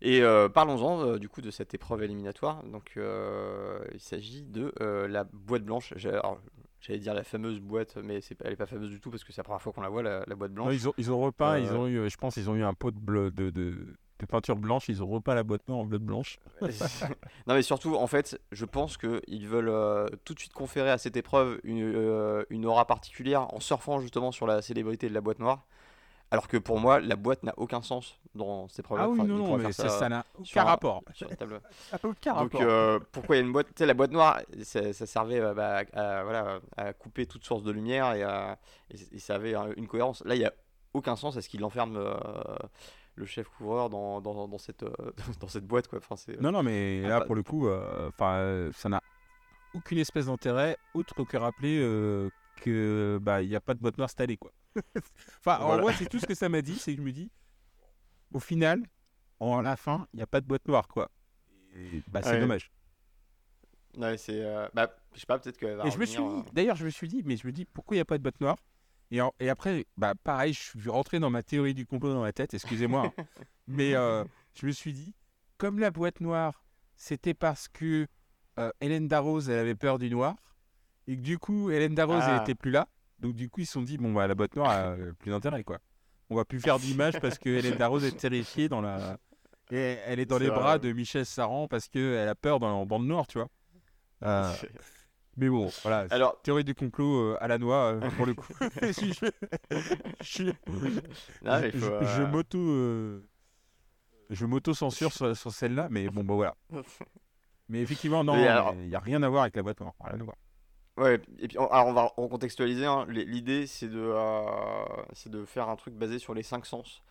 Et 0.02 0.22
euh, 0.22 0.50
parlons-en 0.50 1.02
euh, 1.06 1.18
du 1.18 1.30
coup 1.30 1.42
de 1.42 1.52
cette 1.52 1.74
épreuve 1.74 2.04
éliminatoire. 2.04 2.64
Donc, 2.64 2.94
euh, 2.98 3.80
il 3.94 4.00
s'agit 4.00 4.44
de 4.44 4.74
la 4.80 5.24
boîte 5.24 5.64
blanche. 5.64 5.94
J'allais 5.98 7.00
dire 7.00 7.14
la 7.16 7.24
fameuse 7.24 7.60
boîte, 7.60 7.96
mais 7.98 8.20
pas- 8.20 8.46
elle 8.46 8.54
est 8.54 8.58
pas 8.58 8.68
fameuse 8.68 8.92
du 8.92 9.00
tout 9.00 9.10
parce 9.10 9.24
que 9.24 9.32
c'est 9.34 9.40
la 9.40 9.44
première 9.44 9.62
fois 9.62 9.74
qu'on 9.74 9.82
la 9.82 9.90
voit, 9.90 10.04
la, 10.04 10.24
la 10.28 10.36
boîte 10.36 10.52
blanche. 10.52 10.68
Non, 10.68 10.72
ils, 10.72 10.88
ont, 10.88 10.94
ils 11.00 11.12
ont 11.12 11.20
repeint, 11.20 11.58
ils 11.58 11.72
ont 11.74 11.88
eu, 11.88 12.08
je 12.10 12.18
pense, 12.18 12.38
ils 12.38 12.48
ont 12.50 12.56
eu 12.56 12.64
un 12.64 12.76
pot 12.76 12.92
de, 12.92 13.00
bleu, 13.00 13.32
de, 13.32 13.50
de, 13.50 13.72
de 14.20 14.26
peinture 14.28 14.56
blanche, 14.56 14.88
ils 14.88 15.02
ont 15.02 15.08
repeint 15.08 15.34
la 15.34 15.42
boîte 15.42 15.68
noire 15.68 15.80
en 15.80 15.86
bleu 15.86 15.98
de 15.98 16.04
blanche. 16.04 16.38
non 16.62 17.56
mais 17.56 17.64
surtout 17.64 17.96
en 17.96 18.06
fait 18.08 18.40
je 18.52 18.66
pense 18.66 18.98
qu'ils 18.98 19.48
veulent 19.48 20.10
tout 20.26 20.34
de 20.36 20.40
suite 20.40 20.54
conférer 20.54 20.92
à 20.92 20.98
cette 21.00 21.18
épreuve 21.18 21.60
une, 21.64 22.46
une 22.52 22.66
aura 22.68 22.86
particulière 22.86 23.52
en 23.54 23.60
surfant 23.60 24.00
justement 24.00 24.32
sur 24.32 24.46
la 24.46 24.62
célébrité 24.62 25.10
de 25.10 25.14
la 25.16 25.22
boîte 25.22 25.40
noire 25.40 25.66
alors 26.32 26.48
que 26.48 26.58
pour 26.58 26.80
moi 26.80 27.00
la 27.00 27.16
boîte 27.16 27.44
n'a 27.44 27.54
aucun 27.58 27.82
sens 27.82 28.20
dans 28.34 28.68
cette 28.68 28.80
épreuve 28.80 29.00
Ah 29.02 29.08
oui, 29.10 29.20
non, 29.24 29.38
non, 29.38 29.58
mais 29.58 29.72
ça 29.72 30.10
n'a 30.10 30.26
sur 30.44 30.60
aucun 30.60 30.62
un- 30.62 30.66
rapport. 30.72 31.04
sur 31.14 31.30
la 31.30 31.36
table. 31.36 31.62
aucun 32.04 32.34
donc 32.34 32.56
euh, 32.56 33.00
pourquoi 33.12 33.36
il 33.36 33.40
y 33.40 33.42
a 33.44 33.46
une 33.46 33.52
boîte 33.54 33.68
tu 33.68 33.74
sais 33.78 33.86
la 33.86 33.94
boîte 33.94 34.12
noire 34.12 34.42
ça, 34.64 34.92
ça 34.94 35.06
servait 35.06 35.40
euh, 35.40 35.54
bah, 35.54 35.84
à, 35.94 36.24
voilà, 36.24 36.60
à 36.78 36.94
couper 36.94 37.26
toute 37.26 37.46
source 37.46 37.64
de 37.64 37.72
lumière 37.72 38.14
et, 38.14 38.24
à- 38.24 38.58
et, 38.92 38.96
et 39.16 39.20
ça 39.20 39.36
avait 39.36 39.56
euh, 39.56 39.74
une 39.78 39.88
cohérence 39.88 40.24
là 40.26 40.36
il 40.36 40.42
y 40.42 40.46
a 40.46 40.54
aucun 40.94 41.16
sens 41.16 41.38
à 41.38 41.42
ce 41.42 41.50
qu'il 41.50 41.64
enferme 41.64 41.98
euh, 41.98 42.14
le 43.16 43.26
chef 43.26 43.48
couvreur 43.48 43.90
dans, 43.90 44.20
dans, 44.20 44.48
dans 44.48 44.58
cette, 44.58 44.84
euh, 44.84 44.92
dans 45.40 45.48
cette 45.48 45.66
boîte 45.66 45.88
quoi 45.88 46.00
enfin, 46.00 46.16
Non, 46.42 46.52
non, 46.52 46.64
mais 46.64 47.02
là, 47.02 47.22
pour 47.22 47.36
le 47.36 47.44
coup, 47.44 47.68
euh, 47.68 48.10
enfin, 48.10 48.34
euh, 48.40 48.72
ça 48.74 48.90
n'a 48.90 49.02
aucune 49.74 49.98
espèce 50.00 50.26
d'intérêt, 50.26 50.78
autre 50.94 51.24
que 51.24 51.38
rappeler 51.38 51.80
euh, 51.82 52.30
que 52.62 53.20
bah 53.22 53.42
n'y 53.44 53.56
a 53.56 53.62
pas 53.62 53.74
de 53.74 53.80
boîte 53.80 53.98
noire 53.98 54.06
installée, 54.06 54.36
quoi. 54.38 54.52
enfin, 55.40 55.60
en 55.60 55.78
vrai, 55.82 55.94
c'est 55.94 56.08
tout 56.10 56.20
ce 56.20 56.26
que 56.26 56.36
ça 56.36 56.50
m'a 56.50 56.62
dit, 56.62 56.76
c'est 56.76 56.92
que 56.94 57.02
je 57.02 57.06
me 57.06 57.12
dis, 57.12 57.32
au 58.34 58.40
final, 58.40 58.84
en 59.40 59.62
la 59.62 59.76
fin, 59.76 60.08
il 60.14 60.18
n'y 60.18 60.24
a 60.24 60.28
pas 60.28 60.42
de 60.42 60.46
boîte 60.46 60.68
noire, 60.68 60.88
quoi. 60.88 61.10
Et, 61.76 62.02
bah, 62.08 62.22
c'est 62.24 62.32
Ouais. 62.32 62.40
dommage. 62.40 62.72
Ouais, 63.98 64.18
c'est. 64.18 64.42
euh, 64.44 64.68
bah, 64.74 64.94
je 65.14 65.20
sais 65.22 65.26
pas, 65.26 65.40
peut-être 65.40 65.64
Et 65.64 65.92
je 65.92 65.98
me 65.98 66.06
suis 66.06 66.22
dit, 66.22 66.44
d'ailleurs, 66.54 66.76
je 66.76 66.86
me 66.86 66.90
suis 66.90 67.08
dit, 67.08 67.22
mais 67.26 67.38
je 67.38 67.48
me 67.48 67.52
dis, 67.54 67.66
pourquoi 67.66 67.96
il 67.96 68.00
n'y 68.00 68.02
a 68.02 68.06
pas 68.06 68.18
de 68.18 68.24
boîte 68.24 68.40
noire? 68.42 68.58
Et, 69.12 69.22
en- 69.22 69.34
et 69.40 69.50
après, 69.50 69.86
bah, 69.98 70.14
pareil, 70.24 70.54
je 70.54 70.60
suis 70.62 70.90
rentré 70.90 71.20
dans 71.20 71.30
ma 71.30 71.44
théorie 71.44 71.74
du 71.74 71.86
complot 71.86 72.14
dans 72.14 72.22
ma 72.22 72.34
tête, 72.34 72.54
excusez-moi. 72.54 73.14
hein. 73.18 73.24
mais 73.68 73.94
euh, 73.96 74.24
je 74.60 74.66
me 74.66 74.72
suis 74.72 74.94
dit, 74.94 75.14
comme 75.58 75.80
la 75.80 75.92
boîte 75.92 76.20
noire, 76.22 76.66
c'était 76.98 77.34
parce 77.34 77.68
que 77.70 78.08
euh, 78.60 78.72
Hélène 78.82 79.08
Darroze, 79.08 79.50
elle 79.50 79.60
avait 79.60 79.76
peur 79.76 80.00
du 80.00 80.10
noir, 80.10 80.36
et 81.08 81.16
que 81.16 81.22
du 81.22 81.38
coup, 81.38 81.70
Hélène 81.70 81.96
Darroze, 81.96 82.24
elle 82.28 82.38
Ah. 82.40 82.42
était 82.42 82.56
plus 82.56 82.72
là. 82.72 82.88
Donc, 83.20 83.34
du 83.34 83.50
coup, 83.50 83.62
ils 83.62 83.66
se 83.66 83.74
sont 83.74 83.82
dit, 83.82 83.98
bon, 83.98 84.14
bah, 84.14 84.28
la 84.28 84.36
boîte 84.36 84.56
noire 84.56 84.70
a 84.72 84.80
euh, 84.92 85.14
plus 85.14 85.32
d'intérêt, 85.32 85.64
quoi. 85.64 85.80
On 86.30 86.36
va 86.36 86.44
plus 86.46 86.60
faire 86.60 86.80
d'image 86.80 87.20
parce 87.20 87.38
que 87.38 87.50
Hélène 87.50 87.78
Darroze 87.78 88.04
est 88.04 88.18
terrifiée 88.18 88.68
dans 88.68 88.82
la. 88.82 89.18
Et 89.72 89.98
elle 90.06 90.20
est 90.20 90.26
dans 90.26 90.38
les 90.38 90.48
vrai, 90.50 90.56
bras 90.60 90.80
de 90.80 90.92
Michel 90.92 91.26
Saran 91.26 91.68
parce 91.68 91.88
qu'elle 91.88 92.28
a 92.28 92.36
peur 92.36 92.60
dans, 92.60 92.86
dans 92.86 93.00
le 93.00 93.06
noir, 93.06 93.26
tu 93.28 93.38
vois. 93.40 93.48
Euh, 94.24 94.52
mais 95.38 95.50
bon, 95.50 95.72
voilà. 95.84 96.08
Alors, 96.12 96.40
Théorie 96.42 96.64
du 96.64 96.76
complot 96.76 97.32
euh, 97.34 97.38
à 97.42 97.48
la 97.48 97.58
noix, 97.58 97.94
euh, 97.94 98.10
pour 98.12 98.26
le 98.26 98.34
coup. 98.34 98.54
je 98.82 98.90
je, 100.22 100.22
je, 100.22 100.52
non, 101.44 101.62
mais 101.62 101.70
il 101.74 101.80
je- 101.80 101.86
faut, 101.86 102.06
je 102.06 102.22
m'auto. 102.24 103.22
je 104.30 104.46
m'auto-censure 104.46 105.12
sur, 105.12 105.36
sur 105.36 105.52
celle-là, 105.52 105.88
mais 105.90 106.10
bon, 106.10 106.24
bah 106.24 106.34
voilà. 106.36 106.56
Mais 107.70 107.82
effectivement, 107.82 108.24
non, 108.24 108.36
il 108.36 108.88
n'y 108.90 108.96
a 108.96 109.00
rien 109.00 109.22
à 109.24 109.30
voir 109.30 109.44
avec 109.44 109.56
la 109.56 109.64
boîte 109.64 109.80
noire. 109.80 109.94
Rien 110.00 110.20
à 110.20 110.24
voir. 110.24 110.38
Ouais, 110.98 111.20
et 111.40 111.48
puis 111.50 111.60
on- 111.60 111.68
alors 111.68 111.88
on 111.88 111.94
va 111.94 112.12
recontextualiser. 112.18 112.86
hein. 112.86 113.06
L'idée 113.10 113.68
c'est 113.68 113.90
de, 113.90 114.00
euh, 114.00 114.42
c'est 115.14 115.30
de 115.30 115.44
faire 115.46 115.68
un 115.70 115.76
truc 115.76 115.94
basé 115.96 116.20
sur 116.20 116.34
les 116.34 116.44
cinq 116.44 116.66
sens. 116.66 117.02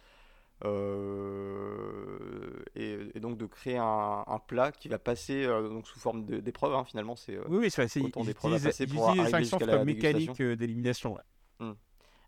Euh, 1.25 2.63
et, 2.77 2.99
et 3.15 3.21
donc 3.21 3.37
de 3.37 3.47
créer 3.47 3.77
un, 3.77 4.25
un 4.27 4.39
plat 4.39 4.73
qui 4.73 4.89
va 4.89 4.99
passer 4.99 5.45
euh, 5.45 5.69
donc 5.69 5.87
sous 5.87 5.99
forme 5.99 6.25
d'épreuve 6.25 6.75
hein, 6.75 6.85
finalement. 6.85 7.17
C'est 7.17 7.39
Oui, 7.49 7.59
oui, 7.59 7.71
c'est 7.71 8.01
Autant 8.01 8.25
d'épreuves 8.25 8.55
à 8.55 8.59
passer 8.61 8.87
pour 8.87 9.09
arriver 9.09 9.31
cinq 9.31 9.45
sens 9.45 9.51
jusqu'à 9.61 9.67
la 9.67 9.77
comme 9.79 9.85
mécanique 9.87 10.41
d'élimination. 10.43 11.15
ouais. 11.61 11.73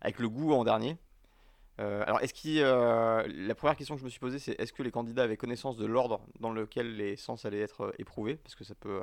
avec 0.01 0.19
le 0.19 0.29
goût 0.29 0.53
en 0.53 0.63
dernier. 0.63 0.97
Alors, 1.79 2.19
est-ce 2.21 2.33
euh, 2.59 3.23
la 3.27 3.53
première 3.55 3.75
question 3.75 3.93
que 3.95 3.99
je 3.99 4.05
me 4.05 4.09
suis 4.09 4.19
posée, 4.19 4.39
c'est 4.39 4.59
est-ce 4.59 4.73
que 4.73 4.81
les 4.81 4.89
candidats 4.91 5.23
avaient 5.23 5.37
connaissance 5.37 5.77
de 5.77 5.85
l'ordre 5.85 6.21
dans 6.39 6.51
lequel 6.51 6.95
les 6.95 7.15
sens 7.15 7.45
allaient 7.45 7.61
être 7.61 7.93
éprouvés? 7.99 8.35
Parce 8.37 8.55
que 8.55 8.63
ça 8.63 8.73
peut 8.75 9.01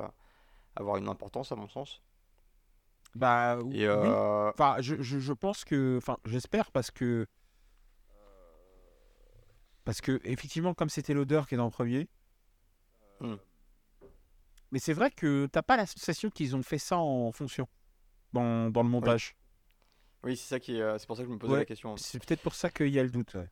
avoir 0.75 0.97
une 0.97 1.07
importance 1.07 1.51
à 1.53 1.55
mon 1.55 1.69
sens. 1.69 2.01
Bah, 3.15 3.57
Et 3.59 3.63
oui. 3.63 3.83
euh, 3.85 4.49
Enfin, 4.51 4.75
je, 4.81 5.01
je, 5.01 5.19
je 5.19 5.33
pense 5.33 5.63
que. 5.65 5.95
Enfin, 5.97 6.17
j'espère 6.25 6.71
parce 6.71 6.91
que. 6.91 7.25
Parce 9.83 10.01
que, 10.01 10.19
effectivement, 10.23 10.73
comme 10.73 10.89
c'était 10.89 11.13
l'odeur 11.13 11.47
qui 11.47 11.53
est 11.55 11.57
dans 11.57 11.65
le 11.65 11.71
premier. 11.71 12.07
Hmm. 13.21 13.35
Mais 14.71 14.79
c'est 14.79 14.93
vrai 14.93 15.11
que 15.11 15.45
t'as 15.51 15.61
pas 15.61 15.77
la 15.77 15.85
sensation 15.85 16.29
qu'ils 16.29 16.55
ont 16.55 16.63
fait 16.63 16.79
ça 16.79 16.97
en 16.97 17.31
fonction. 17.31 17.67
Dans, 18.33 18.69
dans 18.69 18.83
le 18.83 18.89
montage. 18.89 19.35
oui, 20.23 20.35
c'est 20.35 20.49
ça 20.49 20.59
qui, 20.59 20.75
est, 20.77 20.81
euh, 20.81 20.97
c'est 20.97 21.07
pour 21.07 21.15
ça 21.15 21.23
que 21.23 21.29
je 21.29 21.33
me 21.33 21.37
posais 21.39 21.53
Ouais. 21.53 21.59
la 21.59 21.65
question. 21.65 21.95
C'est 21.95 22.19
peut-être 22.25 22.41
pour 22.41 22.53
ça 22.55 22.69
qu'il 22.69 22.89
y 22.89 22.99
a 22.99 23.03
le 23.03 23.09
doute. 23.09 23.35
ouais. 23.35 23.47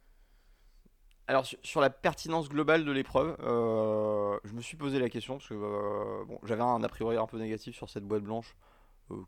Alors 1.27 1.45
sur, 1.45 1.79
la 1.79 1.89
pertinence 1.89 2.49
globale 2.49 2.83
de 2.83 2.91
l'épreuve, 2.91 3.37
euh, 3.39 4.37
je 4.43 4.51
me 4.51 4.59
suis 4.59 4.75
posé 4.75 4.99
la 4.99 5.07
question 5.09 5.35
parce 5.37 5.47
que 5.47 5.53
euh, 5.53 6.25
bon, 6.25 6.37
j'avais 6.43 6.63
un 6.63 6.83
a 6.83 6.89
priori 6.89 7.15
un 7.15 7.27
peu 7.27 7.37
négatif 7.37 7.73
sur 7.77 7.89
cette 7.89 8.03
boîte 8.03 8.23
blanche 8.23 8.57
euh, 8.57 8.72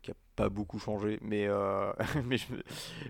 qui 0.02 0.10
a 0.10 0.14
pas 0.36 0.48
beaucoup 0.48 0.78
changé, 0.78 1.18
mais 1.22 1.46
euh, 1.48 1.92
mais 2.24 2.36
je, 2.38 2.52
me- 2.52 2.62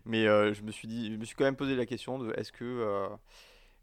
mais 0.04 0.26
euh, 0.26 0.54
je 0.54 0.62
me 0.62 0.70
suis 0.72 0.88
dit, 0.88 1.12
je 1.12 1.16
me 1.18 1.24
suis 1.24 1.36
quand 1.36 1.44
même 1.44 1.56
posé 1.56 1.76
la 1.76 1.86
question 1.86 2.18
de 2.18 2.32
est-ce 2.36 2.52
que 2.52 2.64
euh, 2.64 3.08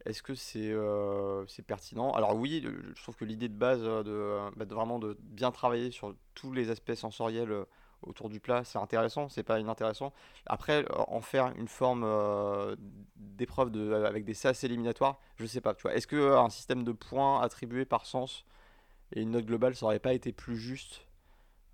est-ce 0.06 0.24
que 0.24 0.36
c'est 0.36 0.72
euh, 0.72 1.46
pertinent? 1.68 2.12
Alors 2.12 2.36
oui, 2.36 2.66
je 2.96 3.02
trouve 3.04 3.16
que 3.16 3.26
l'idée 3.26 3.50
de 3.50 3.56
base 3.56 3.82
euh, 3.84 4.04
de, 4.04 4.12
euh, 4.12 4.50
bah, 4.58 4.66
de 4.66 4.76
vraiment 4.76 5.00
de 5.00 5.18
bien 5.22 5.52
travailler 5.52 5.92
sur 5.92 6.16
tous 6.36 6.52
les 6.52 6.70
aspects 6.72 6.94
sensoriels 6.96 7.52
euh, 7.52 7.66
autour 8.04 8.30
du 8.30 8.40
plat, 8.42 8.64
c'est 8.66 8.80
intéressant, 8.80 9.30
c'est 9.30 9.44
pas 9.44 9.60
inintéressant. 9.60 10.14
Après, 10.46 10.84
euh, 10.86 11.04
en 11.08 11.22
faire 11.22 11.54
une 11.58 11.70
forme 11.70 12.04
euh, 12.06 12.76
d'épreuve 13.16 13.72
de, 13.72 13.94
avec 13.94 14.26
des 14.26 14.34
sas 14.34 14.64
éliminatoires, 14.66 15.20
je 15.38 15.46
sais 15.46 15.62
pas, 15.62 15.74
tu 15.74 15.84
vois. 15.84 15.96
Est-ce 15.96 16.08
que 16.08 16.18
euh, 16.18 16.40
un 16.40 16.50
système 16.50 16.84
de 16.84 16.92
points 16.92 17.42
attribué 17.42 17.86
par 17.86 18.06
sens 18.06 18.46
et 19.14 19.22
une 19.22 19.32
note 19.32 19.46
globale, 19.46 19.76
ça 19.76 19.86
aurait 19.88 20.00
pas 20.00 20.14
été 20.14 20.34
plus 20.34 20.58
juste? 20.58 21.06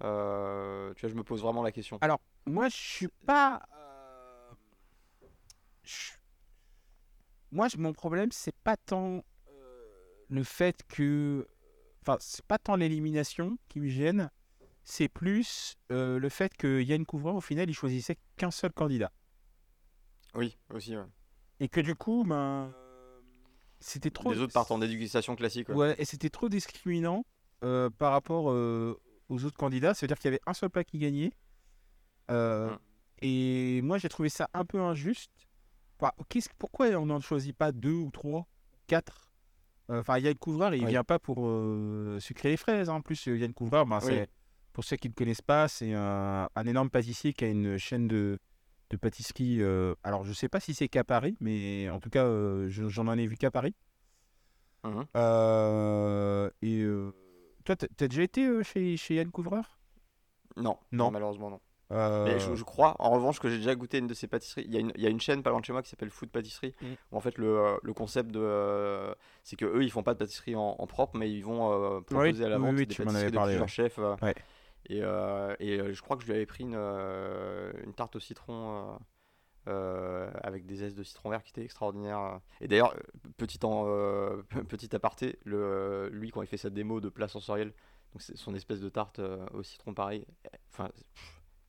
Euh, 0.03 0.93
tu 0.95 1.01
vois, 1.01 1.09
je 1.09 1.15
me 1.15 1.23
pose 1.23 1.41
vraiment 1.41 1.63
la 1.63 1.71
question. 1.71 1.97
Alors, 2.01 2.19
moi, 2.45 2.69
je 2.69 2.75
suis 2.77 3.07
pas. 3.25 3.61
euh, 3.77 4.51
je- 5.83 6.13
Moi, 7.51 7.67
je- 7.67 7.77
mon 7.77 7.93
problème, 7.93 8.31
c'est 8.31 8.55
pas 8.63 8.77
tant 8.77 9.23
euh, 9.49 9.85
le 10.29 10.43
fait 10.43 10.83
que. 10.87 11.47
Enfin, 12.01 12.17
c'est 12.19 12.45
pas 12.45 12.57
tant 12.57 12.75
l'élimination 12.75 13.57
qui 13.67 13.79
me 13.79 13.87
gêne, 13.89 14.29
c'est 14.83 15.09
plus 15.09 15.75
euh, 15.91 16.17
le 16.19 16.29
fait 16.29 16.55
que 16.55 16.81
Yann 16.81 17.05
Couvreur, 17.05 17.35
au 17.35 17.41
final, 17.41 17.69
il 17.69 17.73
choisissait 17.73 18.17
qu'un 18.37 18.51
seul 18.51 18.71
candidat. 18.71 19.11
Oui, 20.35 20.57
aussi, 20.73 20.95
ouais. 20.95 21.03
Et 21.59 21.67
que 21.69 21.81
du 21.81 21.95
coup, 21.95 22.23
ben. 22.25 22.73
C'était 23.81 24.11
trop. 24.11 24.31
Les 24.33 24.39
autres 24.39 24.53
partent 24.53 24.71
en 24.71 24.81
éducation 24.81 25.35
classique, 25.37 25.69
ouais. 25.69 25.75
Ouais, 25.75 25.95
et 25.97 26.05
c'était 26.05 26.29
trop 26.29 26.49
discriminant 26.49 27.25
euh, 27.63 27.89
par 27.89 28.11
rapport 28.11 28.51
euh, 28.51 28.99
aux 29.29 29.45
autres 29.45 29.57
candidats. 29.57 29.93
C'est-à-dire 29.93 30.17
qu'il 30.17 30.25
y 30.29 30.33
avait 30.33 30.41
un 30.45 30.53
seul 30.53 30.69
plat 30.69 30.83
qui 30.83 30.97
gagnait. 30.99 31.31
Euh, 32.31 32.69
Mm. 32.71 32.77
Et 33.21 33.81
moi, 33.81 33.97
j'ai 33.97 34.07
trouvé 34.09 34.29
ça 34.29 34.49
un 34.53 34.63
peu 34.63 34.79
injuste. 34.79 35.31
Enfin, 35.99 36.13
pourquoi 36.57 36.87
on 36.91 37.05
n'en 37.07 37.19
choisit 37.19 37.53
pas 37.55 37.71
deux 37.73 37.91
ou 37.93 38.11
trois, 38.11 38.47
quatre? 38.87 39.31
Euh, 39.89 39.99
Enfin, 39.99 40.19
Yann 40.19 40.35
Couvreur, 40.35 40.73
il 40.73 40.83
Oui. 40.85 40.89
vient 40.91 41.03
pas 41.03 41.19
pour 41.19 41.45
euh, 41.45 42.17
sucrer 42.21 42.49
les 42.51 42.57
fraises. 42.57 42.89
hein. 42.89 42.93
En 42.93 43.01
plus, 43.01 43.27
euh, 43.27 43.35
Yann 43.37 43.53
Couvreur, 43.53 43.85
ben, 43.85 43.97
Oui. 44.03 44.05
c'est, 44.05 44.29
pour 44.71 44.83
ceux 44.85 44.95
qui 44.95 45.09
ne 45.09 45.13
connaissent 45.13 45.41
pas, 45.41 45.67
c'est 45.67 45.93
un, 45.93 46.47
un 46.55 46.65
énorme 46.65 46.89
pâtissier 46.89 47.33
qui 47.33 47.43
a 47.43 47.49
une 47.49 47.77
chaîne 47.77 48.07
de, 48.07 48.39
de 48.89 48.95
pâtisserie. 48.97 49.61
euh, 49.61 49.93
alors, 50.03 50.23
je 50.23 50.31
sais 50.31 50.47
pas 50.47 50.61
si 50.61 50.73
c'est 50.73 50.87
qu'à 50.87 51.03
Paris, 51.03 51.35
mais 51.41 51.89
en 51.89 51.99
tout 51.99 52.09
cas, 52.09 52.23
je- 52.69 52.87
j'en 52.87 53.11
ai 53.17 53.27
vu 53.27 53.35
qu'à 53.35 53.51
Paris. 53.51 53.75
Euh, 55.17 56.49
et 56.61 56.83
toi, 57.75 57.87
t'as 57.97 58.07
déjà 58.07 58.23
été 58.23 58.45
euh, 58.45 58.63
chez, 58.63 58.97
chez 58.97 59.15
Yann 59.15 59.29
Couvreur? 59.31 59.77
Non, 60.57 60.77
Non. 60.91 61.05
non, 61.05 61.11
malheureusement 61.11 61.49
non. 61.49 61.59
Euh, 61.91 62.25
Mais 62.25 62.39
je, 62.39 62.53
je 62.53 62.63
crois, 62.63 62.95
en 62.99 63.09
revanche, 63.09 63.39
que 63.39 63.49
j'ai 63.49 63.57
déjà 63.57 63.73
goûté 63.73 63.97
une 63.97 64.05
de 64.05 64.13
ces 64.13 64.27
pâtisseries. 64.27 64.63
Il 64.67 64.73
y 64.73 64.77
a 64.77 64.79
une, 64.79 64.91
il 64.95 65.01
y 65.01 65.07
a 65.07 65.09
une 65.09 65.19
chaîne 65.19 65.41
pas 65.41 65.49
loin 65.49 65.59
de 65.59 65.65
chez 65.65 65.73
moi 65.73 65.81
qui 65.81 65.89
s'appelle 65.89 66.11
Food 66.11 66.29
Pâtisserie. 66.29 66.75
Mm. 66.81 66.85
Où 67.11 67.17
en 67.17 67.19
fait, 67.19 67.37
le, 67.39 67.47
euh, 67.57 67.77
le 67.81 67.93
concept 67.93 68.29
de. 68.29 68.39
euh, 68.39 69.13
c'est 69.43 69.55
que 69.55 69.65
eux, 69.65 69.83
ils 69.83 69.89
font 69.91 70.03
pas 70.03 70.13
de 70.13 70.19
pâtisserie 70.19 70.55
en, 70.55 70.75
en 70.77 70.85
propre, 70.87 71.17
mais 71.17 71.31
ils 71.31 71.41
vont 71.43 71.71
euh, 71.71 72.01
proposer 72.01 72.45
à 72.45 72.49
la 72.49 72.57
oui, 72.57 72.61
vente 72.63 72.75
oui, 72.75 72.85
des 72.85 72.93
tu 72.93 73.01
m'en 73.01 73.07
pâtisseries 73.07 73.31
de 73.31 73.37
plusieurs 73.39 73.61
ouais. 73.61 73.67
chefs. 73.67 73.97
euh, 73.99 74.15
Ouais. 74.21 74.35
Et, 74.87 75.01
euh, 75.01 75.55
et 75.59 75.79
euh, 75.79 75.93
je 75.93 76.01
crois 76.03 76.15
que 76.15 76.21
je 76.21 76.27
lui 76.27 76.35
avais 76.35 76.45
pris 76.45 76.63
une, 76.63 76.75
euh, 76.75 77.71
une 77.83 77.93
tarte 77.93 78.15
au 78.15 78.19
citron. 78.19 78.97
Euh, 79.69 80.29
avec 80.41 80.65
des 80.65 80.77
zestes 80.77 80.97
de 80.97 81.03
citron 81.03 81.29
vert 81.29 81.43
qui 81.43 81.51
étaient 81.51 81.63
extraordinaires. 81.63 82.39
Et 82.61 82.67
d'ailleurs, 82.67 82.93
euh, 82.95 83.29
petit, 83.37 83.59
en, 83.63 83.85
euh, 83.87 84.41
petit 84.67 84.93
aparté, 84.95 85.39
le, 85.45 86.09
lui 86.11 86.31
quand 86.31 86.41
il 86.41 86.47
fait 86.47 86.57
sa 86.57 86.69
démo 86.69 86.99
de 86.99 87.09
plat 87.09 87.27
sensoriel, 87.27 87.73
donc 88.13 88.21
son 88.21 88.55
espèce 88.55 88.81
de 88.81 88.89
tarte 88.89 89.19
euh, 89.19 89.45
au 89.53 89.63
citron 89.63 89.93
pareil, 89.93 90.25
enfin, 90.71 90.89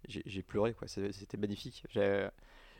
j'ai 0.08 0.42
pleuré 0.42 0.74
quoi, 0.74 0.88
c'était 0.88 1.36
magnifique. 1.36 1.84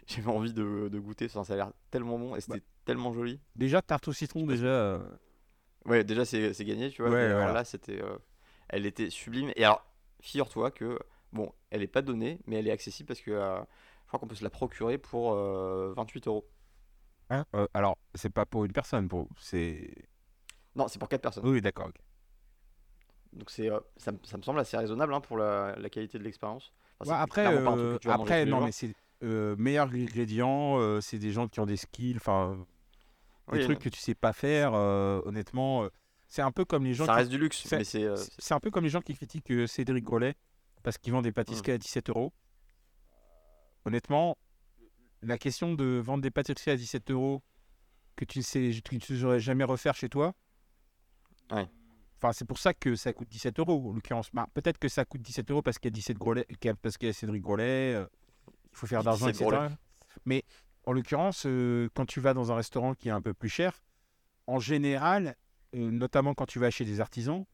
J'avais 0.07 0.29
envie 0.29 0.55
de, 0.55 0.89
de 0.89 0.99
goûter, 0.99 1.27
Enfin, 1.27 1.45
ça 1.45 1.53
a 1.53 1.57
l'air 1.57 1.73
tellement 1.91 2.19
bon 2.19 2.35
et 2.35 2.41
c'était 2.41 2.65
tellement 2.85 3.13
joli. 3.13 3.39
Déjà, 3.55 3.81
tarte 3.81 4.09
au 4.09 4.13
citron, 4.13 4.45
déjà. 4.47 5.01
Ouais, 5.85 6.03
déjà 6.03 6.25
c'est 6.25 6.65
gagné, 6.65 6.91
tu 6.91 7.03
vois. 7.03 7.13
Ouais, 7.13 7.31
voilà. 7.31 7.53
là, 7.53 7.65
c'était, 7.65 8.03
elle 8.71 8.87
était 8.87 9.11
sublime. 9.11 9.53
Et 9.55 9.65
alors, 9.65 9.87
figure-toi 10.21 10.73
que, 10.73 10.99
bon, 11.33 11.53
elle 11.69 11.83
est 11.83 11.87
pas 11.87 12.03
donnée, 12.03 12.41
mais 12.47 12.57
elle 12.57 12.67
est 12.67 12.73
accessible 12.73 13.07
parce 13.07 13.21
que 13.21 13.63
crois 14.11 14.19
qu'on 14.21 14.27
peut 14.27 14.35
se 14.35 14.45
la 14.45 14.51
procurer 14.51 14.99
pour 14.99 15.33
euh, 15.35 15.93
28 15.97 16.27
euros. 16.27 16.49
hein, 17.31 17.45
euh, 17.55 17.67
alors, 17.75 17.97
c'est 18.15 18.31
pas 18.31 18.45
pour 18.45 18.65
une 18.65 18.73
personne, 18.73 19.09
pour... 19.09 19.29
c'est. 19.39 19.95
Non, 20.75 20.89
c'est 20.89 20.99
pour 20.99 21.09
4 21.09 21.23
personnes. 21.23 21.47
Oui, 21.47 21.61
d'accord. 21.61 21.91
Donc 23.33 23.51
c'est, 23.51 23.71
euh, 23.71 23.79
ça, 23.97 24.11
me- 24.13 24.19
ça 24.25 24.37
me 24.37 24.43
semble 24.43 24.59
assez 24.59 24.77
raisonnable 24.77 25.15
hein, 25.15 25.21
pour 25.21 25.37
la, 25.37 25.77
la 25.77 25.89
qualité 25.91 26.19
de 26.19 26.25
l'expérience. 26.25 26.73
Enfin, 26.99 27.11
Ouais, 27.13 27.17
c'est 27.17 27.23
après, 27.23 27.47
euh, 27.47 27.99
après 28.11 28.45
non, 28.47 28.65
mais 28.67 28.73
c'est 28.73 28.95
euh, 29.23 29.55
meilleurs 29.57 29.89
ingrédients, 29.93 30.79
euh, 30.81 31.01
c'est 31.01 31.19
des 31.19 31.31
gens 31.31 31.47
qui 31.47 31.61
ont 31.61 31.67
des 31.67 31.77
skills, 31.77 32.17
enfin, 32.17 32.59
des 33.53 33.61
trucs 33.65 33.79
que 33.79 33.89
tu 33.89 34.01
sais 34.01 34.15
pas 34.15 34.33
faire, 34.33 34.73
euh, 34.75 35.21
honnêtement. 35.25 35.85
euh, 35.85 35.89
c'est 36.27 36.43
un 36.43 36.53
peu 36.53 36.65
comme 36.65 36.85
les 36.85 36.95
gens 36.95 37.07
ça 37.07 37.13
qui 37.13 37.19
reste 37.19 37.31
du 37.31 37.39
luxe, 37.39 37.63
c'est- 37.65 37.77
mais 37.79 37.85
c'est, 37.85 38.05
euh, 38.05 38.17
C'est 38.17 38.33
c'est 38.39 38.55
un 38.55 38.61
peu 38.61 38.71
comme 38.71 38.85
les 38.85 38.91
gens 38.91 39.01
qui 39.01 39.15
critiquent 39.15 39.51
euh, 39.53 39.67
Cédric 39.67 40.05
Grolet 40.05 40.35
parce 40.83 40.99
qu'ils 40.99 41.13
vendent 41.13 41.25
des 41.25 41.33
pâtisseries 41.33 41.73
à 41.73 41.79
17 41.79 42.09
euros. 42.11 42.33
Honnêtement, 43.85 44.37
la 45.23 45.39
question 45.39 45.75
de 45.75 46.01
vendre 46.05 46.23
des 46.23 46.31
pâtisseries 46.31 46.71
à 46.73 46.77
17 46.77 47.11
euros 47.11 47.43
que 48.17 48.25
tu 48.25 48.39
ne 48.39 48.43
sais, 48.45 48.71
que 48.85 48.97
tu 48.97 49.13
ne 49.13 49.19
saurais 49.19 49.41
jamais 49.41 49.65
refaire 49.65 49.95
chez 49.95 50.09
toi. 50.09 50.35
Ouais. 51.51 51.69
Enfin, 52.17 52.33
c'est 52.33 52.45
pour 52.45 52.59
ça 52.59 52.75
que 52.75 52.97
ça 52.97 53.13
coûte 53.13 53.29
17 53.31 53.59
euros 53.59 53.91
en 53.91 53.95
l'occurrence. 53.95 54.29
Bah, 54.33 54.47
Peut-être 54.53 54.79
que 54.79 54.89
ça 54.89 55.05
coûte 55.05 55.23
17 55.23 55.51
euros 55.51 55.63
parce 55.63 55.79
qu'il 55.79 55.89
y 55.91 55.93
a 55.93 55.97
17 55.97 56.19
Grolet, 56.19 56.45
qu'il 56.61 56.69
y 56.69 56.69
a- 56.69 56.75
parce 56.75 56.99
qu'il 56.99 57.07
y 57.07 57.11
a 57.11 57.15
Cédric 57.15 57.43
Grolet. 57.43 57.95
euh, 57.95 58.07
il 58.73 58.77
faut 58.77 58.87
faire 58.87 59.03
d'argent, 59.03 59.27
17 59.27 59.43
etc. 59.43 59.57
Grolet. 59.57 59.75
Mais 60.27 60.45
en 60.85 60.93
l'occurrence, 60.93 61.45
euh, 61.47 61.89
quand 61.95 62.05
tu 62.07 62.21
vas 62.21 62.35
dans 62.35 62.53
un 62.53 62.57
restaurant 62.57 62.95
qui 62.95 63.09
est 63.09 63.13
un 63.13 63.23
peu 63.23 63.33
plus 63.35 63.49
cher, 63.49 63.83
en 64.47 64.59
général, 64.59 65.35
euh, 65.75 65.91
notamment 65.91 66.35
quand 66.35 66.47
tu 66.47 66.59
vas 66.59 66.71
chez 66.71 66.85
des 66.85 67.01
artisans, 67.01 67.45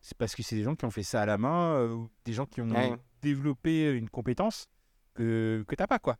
c'est 0.00 0.16
parce 0.18 0.34
que 0.34 0.42
c'est 0.42 0.56
des 0.56 0.62
gens 0.64 0.74
qui 0.74 0.84
ont 0.84 0.90
fait 0.90 1.02
ça 1.04 1.22
à 1.22 1.26
la 1.26 1.38
main, 1.38 2.08
des 2.24 2.32
gens 2.32 2.46
qui 2.46 2.60
ont 2.60 2.70
Ouais. 2.70 2.96
développé 3.22 3.90
une 3.92 4.08
compétence 4.10 4.68
que, 5.18 5.64
que 5.66 5.74
tu 5.74 5.82
n'as 5.82 5.86
pas, 5.86 5.98
quoi. 5.98 6.16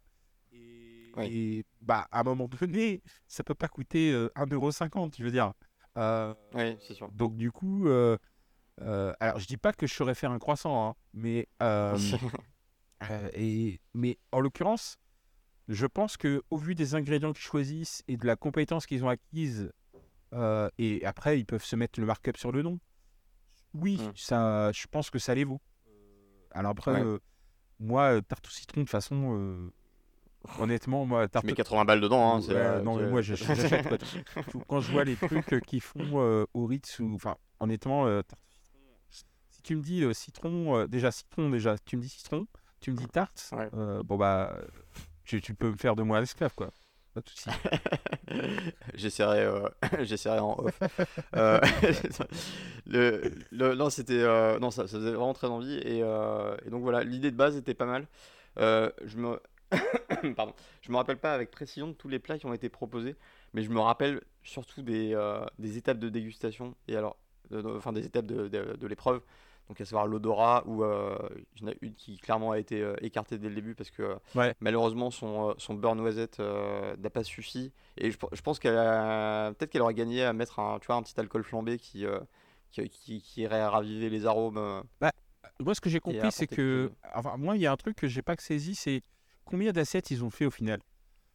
Et, 0.52 1.12
Oui. 1.16 1.26
et, 1.26 1.64
bah, 1.80 2.06
à 2.10 2.20
un 2.20 2.22
moment 2.24 2.48
donné, 2.48 3.02
ça 3.26 3.42
peut 3.44 3.54
pas 3.54 3.68
coûter 3.68 4.12
euh, 4.12 4.28
1,50€, 4.36 5.16
je 5.18 5.24
veux 5.24 5.30
dire. 5.30 5.52
Euh, 5.96 6.34
oui, 6.54 6.76
c'est 6.80 6.94
sûr. 6.94 7.10
donc 7.12 7.36
du 7.36 7.50
coup, 7.50 7.88
euh, 7.88 8.16
euh, 8.82 9.12
alors 9.18 9.40
je 9.40 9.46
dis 9.46 9.56
pas 9.56 9.72
que 9.72 9.86
je 9.86 9.94
saurais 9.94 10.14
faire 10.14 10.30
un 10.30 10.38
croissant, 10.38 10.90
hein, 10.90 10.94
mais, 11.12 11.48
euh, 11.62 11.98
euh, 13.10 13.28
et, 13.34 13.80
mais 13.94 14.18
en 14.30 14.40
l'occurrence, 14.40 14.96
je 15.66 15.86
pense 15.86 16.16
que 16.16 16.42
au 16.50 16.56
vu 16.56 16.74
des 16.76 16.94
ingrédients 16.94 17.32
qu'ils 17.32 17.42
choisissent 17.42 18.02
et 18.06 18.16
de 18.16 18.26
la 18.26 18.36
compétence 18.36 18.86
qu'ils 18.86 19.04
ont 19.04 19.08
acquise, 19.08 19.72
euh, 20.34 20.68
et 20.78 21.04
après 21.04 21.38
ils 21.40 21.46
peuvent 21.46 21.64
se 21.64 21.74
mettre 21.74 21.98
le 22.00 22.06
markup 22.06 22.36
sur 22.36 22.52
le 22.52 22.62
nom. 22.62 22.78
Oui, 23.74 23.96
Mm. 23.98 24.12
ça, 24.14 24.72
je 24.72 24.86
pense 24.86 25.10
que 25.10 25.18
ça 25.18 25.34
les 25.34 25.44
vaut. 25.44 25.60
Alors 26.52 26.70
après, 26.72 27.02
Ouais. 27.02 27.18
Moi, 27.80 28.14
euh, 28.16 28.20
tarte 28.20 28.46
au 28.46 28.50
citron, 28.50 28.82
de 28.82 28.88
façon, 28.88 29.36
euh, 29.38 29.70
honnêtement, 30.58 31.04
moi, 31.06 31.26
Tu 31.28 31.32
tarte 31.32 31.44
mets 31.46 31.54
80 31.54 31.84
balles 31.84 32.00
dedans, 32.00 32.34
hein, 32.36 32.40
Ouais, 32.40 32.82
non, 32.82 32.96
tu- 32.96 33.02
mais 33.02 33.08
moi, 33.08 33.22
j'ach- 33.22 33.38
j'achète, 33.54 34.04
Quand 34.68 34.80
je 34.80 34.90
vois 34.90 35.04
les 35.04 35.16
trucs 35.16 35.52
euh, 35.52 35.60
qu'ils 35.60 35.80
font 35.80 36.46
au 36.54 36.66
Ritz, 36.66 36.98
ou 37.00 37.14
enfin, 37.14 37.36
honnêtement, 37.60 38.04
tarte 38.22 38.40
au 38.42 38.52
citron, 38.52 38.80
si 39.50 39.62
tu 39.62 39.76
me 39.76 39.82
dis 39.82 40.14
citron, 40.14 40.86
déjà 40.86 41.10
citron, 41.10 41.50
déjà, 41.50 41.76
tu 41.78 41.96
me 41.96 42.02
dis 42.02 42.08
citron, 42.08 42.46
tu 42.80 42.92
me 42.92 42.96
dis 42.96 43.08
tarte, 43.08 43.50
Ouais. 43.52 43.68
bon 44.04 44.16
bah, 44.16 44.56
tu, 45.24 45.40
tu 45.40 45.54
peux 45.54 45.70
me 45.70 45.76
faire 45.76 45.94
de 45.96 46.02
moi 46.02 46.18
un 46.18 46.22
esclave, 46.22 46.54
quoi. 46.54 46.70
Pas 47.14 47.20
de 47.20 47.28
souci. 47.28 47.50
J'essaierai, 48.94 49.40
euh, 49.40 49.68
j'essaierai 50.02 50.38
en 50.38 50.56
off. 50.58 50.78
Euh, 51.34 51.60
le, 52.86 53.74
non, 53.74 53.90
c'était, 53.90 54.20
euh, 54.20 54.58
non, 54.58 54.70
ça, 54.70 54.86
ça 54.86 54.98
faisait 54.98 55.12
vraiment 55.12 55.34
très 55.34 55.46
envie 55.46 55.76
et, 55.78 56.00
donc 56.70 56.82
voilà, 56.82 57.04
l'idée 57.04 57.30
de 57.30 57.36
base 57.36 57.56
était 57.56 57.74
pas 57.74 57.86
mal. 57.86 58.06
Je 58.56 59.16
me, 59.16 59.40
pardon, 60.36 60.54
je 60.82 60.92
me 60.92 60.96
rappelle 60.96 61.18
pas 61.18 61.34
avec 61.34 61.50
précision 61.50 61.88
de 61.88 61.92
tous 61.92 62.08
les 62.08 62.18
plats 62.18 62.38
qui 62.38 62.46
ont 62.46 62.54
été 62.54 62.68
proposés, 62.68 63.16
mais 63.54 63.62
je 63.62 63.70
me 63.70 63.80
rappelle 63.80 64.22
surtout 64.42 64.82
des, 64.82 65.16
des 65.58 65.76
étapes 65.78 65.98
de 65.98 66.08
dégustation 66.08 66.74
et 66.86 66.96
alors, 66.96 67.16
enfin 67.52 67.92
des 67.92 68.04
étapes 68.04 68.26
de, 68.26 68.48
de 68.48 68.86
l'épreuve. 68.86 69.22
Donc 69.68 69.80
à 69.80 69.84
savoir 69.84 70.06
l'odorat 70.06 70.62
où 70.66 70.82
euh, 70.82 71.16
il 71.56 71.62
y 71.62 71.64
en 71.66 71.68
a 71.68 71.74
une 71.82 71.94
qui 71.94 72.16
clairement 72.18 72.52
a 72.52 72.58
été 72.58 72.80
euh, 72.80 72.94
écartée 73.02 73.36
dès 73.38 73.48
le 73.50 73.54
début 73.54 73.74
parce 73.74 73.90
que 73.90 74.16
Ouais. 74.34 74.54
malheureusement 74.60 75.10
son, 75.10 75.50
euh, 75.50 75.54
son 75.58 75.74
beurre 75.74 75.94
noisette 75.94 76.40
euh, 76.40 76.96
n'a 76.96 77.10
pas 77.10 77.22
suffi 77.22 77.70
et 77.98 78.10
je, 78.10 78.16
pe- 78.16 78.28
je 78.32 78.40
pense 78.40 78.58
qu'elle 78.58 78.78
a- 78.78 79.52
peut-être 79.58 79.70
qu'elle 79.70 79.82
aurait 79.82 79.92
gagné 79.94 80.24
à 80.24 80.32
mettre 80.32 80.58
un, 80.58 80.78
tu 80.78 80.86
vois, 80.86 80.96
un 80.96 81.02
petit 81.02 81.18
alcool 81.20 81.44
flambé 81.44 81.78
qui, 81.78 82.06
euh, 82.06 82.18
qui, 82.70 82.88
qui, 82.88 83.20
qui 83.20 83.42
irait 83.42 83.66
raviver 83.66 84.08
les 84.08 84.24
arômes. 84.24 84.56
euh. 84.56 84.80
Moi, 85.60 85.74
ce 85.74 85.80
que 85.80 85.90
j'ai 85.90 86.00
compris, 86.00 86.30
c'est 86.32 86.46
que, 86.46 86.90
enfin, 87.14 87.36
moi, 87.36 87.56
il 87.56 87.62
y 87.62 87.66
a 87.66 87.72
un 87.72 87.76
truc 87.76 87.96
que 87.96 88.06
j'ai 88.06 88.22
pas 88.22 88.36
saisi, 88.38 88.74
c'est 88.74 89.02
combien 89.44 89.72
d'assiettes 89.72 90.10
ils 90.10 90.22
ont 90.24 90.30
fait 90.30 90.46
au 90.46 90.50
final? 90.50 90.78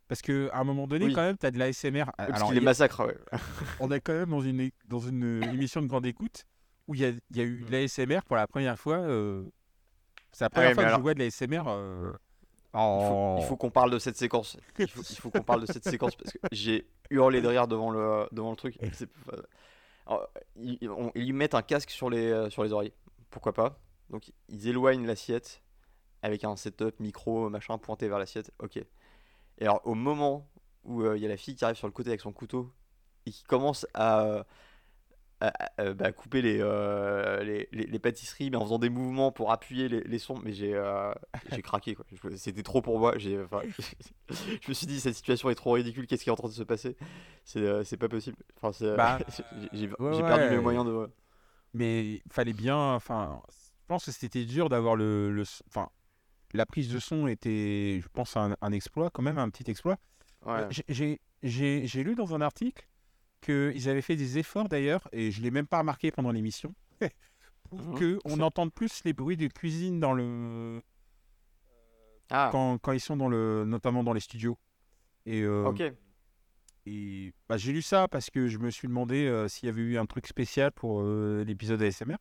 Parce 0.08 0.22
que 0.22 0.50
à 0.54 0.60
un 0.60 0.64
moment 0.64 0.88
donné, 0.88 1.06
Oui. 1.06 1.14
quand 1.14 1.22
même, 1.22 1.38
tu 1.38 1.46
as 1.46 1.52
de 1.52 1.60
la 1.60 1.68
SMR. 1.74 2.06
Parce 2.18 2.30
Alors, 2.32 2.52
les 2.54 2.62
massacre, 2.62 3.06
ouais. 3.06 3.18
on 3.80 3.92
est 3.92 4.00
quand 4.00 4.14
même 4.14 4.30
dans 4.30 4.42
une, 4.42 4.70
dans 4.88 5.00
une 5.00 5.44
émission 5.44 5.82
de 5.82 5.88
grande 5.88 6.06
écoute 6.06 6.46
où 6.88 6.96
il 6.96 7.02
y 7.02 7.06
a, 7.06 7.10
il 7.10 7.38
y 7.38 7.42
a 7.42 7.44
eu 7.44 7.64
de 7.64 7.72
la 7.72 7.88
SMR 7.88 8.22
pour 8.26 8.36
la 8.36 8.48
première 8.48 8.78
fois. 8.78 8.98
euh, 8.98 9.44
C'est 10.32 10.44
la 10.46 10.50
première 10.50 10.70
Ouais, 10.70 10.76
fois 10.76 10.84
que 10.86 10.90
je 10.96 11.00
vois 11.02 11.14
de 11.14 11.20
la 11.20 11.26
SMR. 11.26 11.64
euh, 11.68 12.12
Il 12.76 13.44
faut, 13.48 13.56
qu'on 13.58 13.70
parle 13.72 13.92
de 13.92 14.00
cette 14.00 14.18
séquence. 14.18 14.58
Il 14.80 14.88
faut, 14.88 15.30
qu'on 15.30 15.44
parle 15.44 15.62
de 15.62 15.66
cette 15.72 15.84
séquence 15.86 16.16
parce 16.16 16.34
que 16.34 16.40
j'ai 16.52 16.88
hurlé 17.10 17.42
de 17.42 17.48
rire 17.48 17.68
devant 17.68 17.92
le, 17.92 18.28
devant 18.32 18.50
le 18.52 18.56
truc. 18.58 18.78
Alors, 20.06 20.28
ils, 20.58 20.90
on- 20.90 21.12
ils 21.16 21.26
lui 21.26 21.34
mettent 21.34 21.56
un 21.56 21.62
casque 21.62 21.90
sur 21.92 22.10
les, 22.10 22.30
euh, 22.30 22.50
sur 22.50 22.64
les 22.64 22.74
oreilles. 22.74 22.94
Pourquoi 23.30 23.54
pas? 23.54 23.80
Donc 24.10 24.32
ils 24.50 24.68
éloignent 24.68 25.06
l'assiette 25.06 25.62
avec 26.22 26.44
un 26.44 26.56
setup 26.56 27.00
micro 27.00 27.50
machin 27.50 27.78
pointé 27.78 28.08
vers 28.08 28.20
l'assiette. 28.20 28.52
Ok. 28.60 28.78
Et 28.78 28.86
alors 29.62 29.82
au 29.86 29.96
moment 29.96 30.50
où 30.84 31.04
euh, 31.04 31.18
il 31.18 31.24
y 31.24 31.26
a 31.26 31.30
la 31.30 31.38
fille 31.38 31.56
qui 31.56 31.64
arrive 31.64 31.78
sur 31.78 31.88
le 31.88 31.94
côté 31.94 32.10
avec 32.10 32.22
son 32.22 32.34
couteau 32.34 32.72
et 33.26 33.32
qui 33.32 33.44
commence 33.44 33.88
à, 33.94 34.46
à- 35.48 35.72
à, 35.82 35.94
bah, 35.94 36.12
couper 36.12 36.42
les, 36.42 36.60
euh, 36.62 37.44
les, 37.44 37.68
les- 37.72 37.86
les 37.86 38.00
pâtisseries 38.00 38.50
mais 38.50 38.58
en 38.58 38.64
faisant 38.64 38.80
des 38.80 38.90
mouvements 38.90 39.32
pour 39.32 39.52
appuyer 39.52 39.90
les, 39.90 40.02
les 40.02 40.20
sons, 40.20 40.40
mais 40.44 40.54
j'ai 40.54 40.74
euh, 40.74 41.12
craqué 41.64 41.96
quoi. 41.96 42.06
C'était 42.36 42.64
trop 42.64 42.82
pour 42.82 43.00
moi. 43.00 43.18
J'ai, 43.18 43.38
je 44.30 44.70
me 44.70 44.74
suis 44.74 44.88
dit 44.88 45.00
cette 45.00 45.16
situation 45.16 45.50
est 45.50 45.56
trop 45.56 45.72
ridicule. 45.74 46.08
Qu'est-ce 46.08 46.24
qui 46.24 46.30
est 46.30 46.34
en 46.34 46.38
train 46.38 46.48
de 46.48 46.54
se 46.54 46.64
passer? 46.64 46.96
C'est 47.44 47.60
euh, 47.62 47.84
pas 48.00 48.10
possible. 48.10 48.38
Enfin, 48.62 48.86
Bah, 48.96 49.20
j'ai 49.74 49.88
ouais, 49.88 50.22
perdu 50.22 50.56
mes 50.56 50.62
moyens 50.62 50.86
de. 50.86 51.10
Mais 51.74 52.06
il 52.06 52.22
fallait 52.32 52.54
bien. 52.54 52.94
Enfin, 52.94 53.42
je 53.50 53.88
pense 53.88 54.06
que 54.06 54.12
c'était 54.12 54.46
dur 54.46 54.70
d'avoir 54.70 54.96
le, 54.96 55.32
le. 55.32 55.44
Enfin, 55.68 55.90
la 56.54 56.66
prise 56.66 56.92
de 56.92 57.00
son 57.00 57.28
était, 57.28 58.00
je 58.02 58.08
pense, 58.14 58.38
un, 58.38 58.56
un 58.62 58.72
exploit, 58.72 59.10
quand 59.10 59.24
même, 59.24 59.38
un 59.40 59.50
petit 59.50 59.70
exploit. 59.70 59.98
Ouais. 60.46 60.68
Euh, 60.90 61.18
j'ai 61.42 62.04
lu 62.04 62.16
dans 62.16 62.36
un 62.36 62.42
article 62.42 62.88
qu'ils 63.44 63.90
avaient 63.90 64.02
fait 64.02 64.16
des 64.16 64.38
efforts 64.40 64.70
d'ailleurs, 64.70 65.08
et 65.12 65.32
je 65.32 65.40
ne 65.40 65.44
l'ai 65.44 65.52
même 65.52 65.68
pas 65.68 65.80
remarqué 65.80 66.12
pendant 66.12 66.32
l'émission, 66.32 66.74
pour 67.70 67.80
Mhm. 67.82 68.20
qu'on 68.20 68.40
entende 68.42 68.74
plus 68.74 69.04
les 69.04 69.14
bruits 69.14 69.38
de 69.38 69.48
cuisine 69.48 70.00
dans 70.00 70.14
le, 70.14 70.82
Ah. 72.30 72.50
quand, 72.52 72.78
quand 72.80 72.92
ils 72.94 73.00
sont 73.00 73.18
dans 73.18 73.28
le, 73.30 73.66
notamment 73.66 74.04
dans 74.04 74.14
les 74.14 74.20
studios. 74.20 74.58
Et, 75.26 75.42
euh, 75.42 75.66
Ok. 75.66 75.82
et 76.86 77.34
bah, 77.48 77.58
j'ai 77.58 77.72
lu 77.72 77.82
ça 77.82 78.08
parce 78.08 78.30
que 78.30 78.48
je 78.48 78.58
me 78.58 78.70
suis 78.72 78.88
demandé 78.88 79.26
euh, 79.28 79.48
s'il 79.48 79.68
y 79.68 79.70
avait 79.70 79.82
eu 79.82 79.98
un 79.98 80.06
truc 80.06 80.28
spécial 80.28 80.72
pour 80.72 81.02
euh, 81.02 81.44
l'épisode 81.46 81.82
ASMR. 81.82 82.16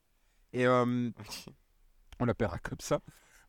Et 0.52 0.66
on 2.20 2.24
l'appellera 2.24 2.58
comme 2.58 2.80
ça. 2.80 3.00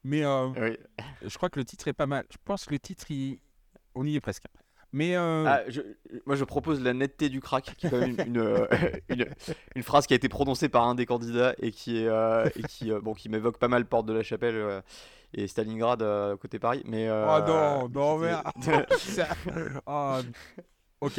Mais 0.04 0.26
Oui. 0.26 0.78
je 1.22 1.38
crois 1.38 1.50
que 1.50 1.60
le 1.60 1.66
titre 1.66 1.88
est 1.88 1.94
pas 1.94 2.08
mal. 2.08 2.26
Je 2.32 2.38
pense 2.44 2.66
que 2.66 2.72
le 2.72 2.80
titre, 2.80 3.10
il- 3.12 3.40
on 3.96 4.06
y 4.06 4.16
est 4.16 4.22
presque. 4.22 4.46
Mais 4.94 5.16
euh, 5.18 5.44
Ah, 5.48 5.64
je- 5.68 5.82
moi, 6.26 6.36
je 6.36 6.44
propose 6.44 6.80
la 6.82 6.94
netteté 6.94 7.28
du 7.30 7.42
crack, 7.42 7.74
qui 7.78 7.88
est 7.88 7.90
quand 7.90 8.00
même 8.00 8.16
une, 8.20 8.28
une, 8.28 8.38
euh, 8.38 8.68
une- 9.10 9.26
une 9.76 9.84
phrase 9.84 10.06
qui 10.08 10.14
a 10.14 10.16
été 10.16 10.30
prononcée 10.30 10.70
par 10.70 10.88
un 10.88 10.96
des 10.96 11.06
candidats 11.06 11.56
et 11.60 11.72
qui 11.72 11.98
est 11.98 12.08
euh, 12.08 12.48
et 12.56 12.62
qui 12.64 12.92
euh, 12.92 13.02
bon 13.02 13.14
qui 13.14 13.28
m'évoque 13.30 13.58
pas 13.58 13.68
mal 13.68 13.86
Porte 13.86 14.06
de 14.06 14.14
la 14.14 14.24
Chapelle 14.24 14.82
et 15.34 15.48
Stalingrad 15.48 16.38
côté 16.38 16.60
Paris, 16.60 16.84
mais. 16.86 17.10
Oh 17.10 17.40
non, 17.48 17.90
non, 17.90 18.18
mais. 18.20 18.34
Ça- 18.98 19.28
Ah, 19.88 20.22
ok. 21.02 21.18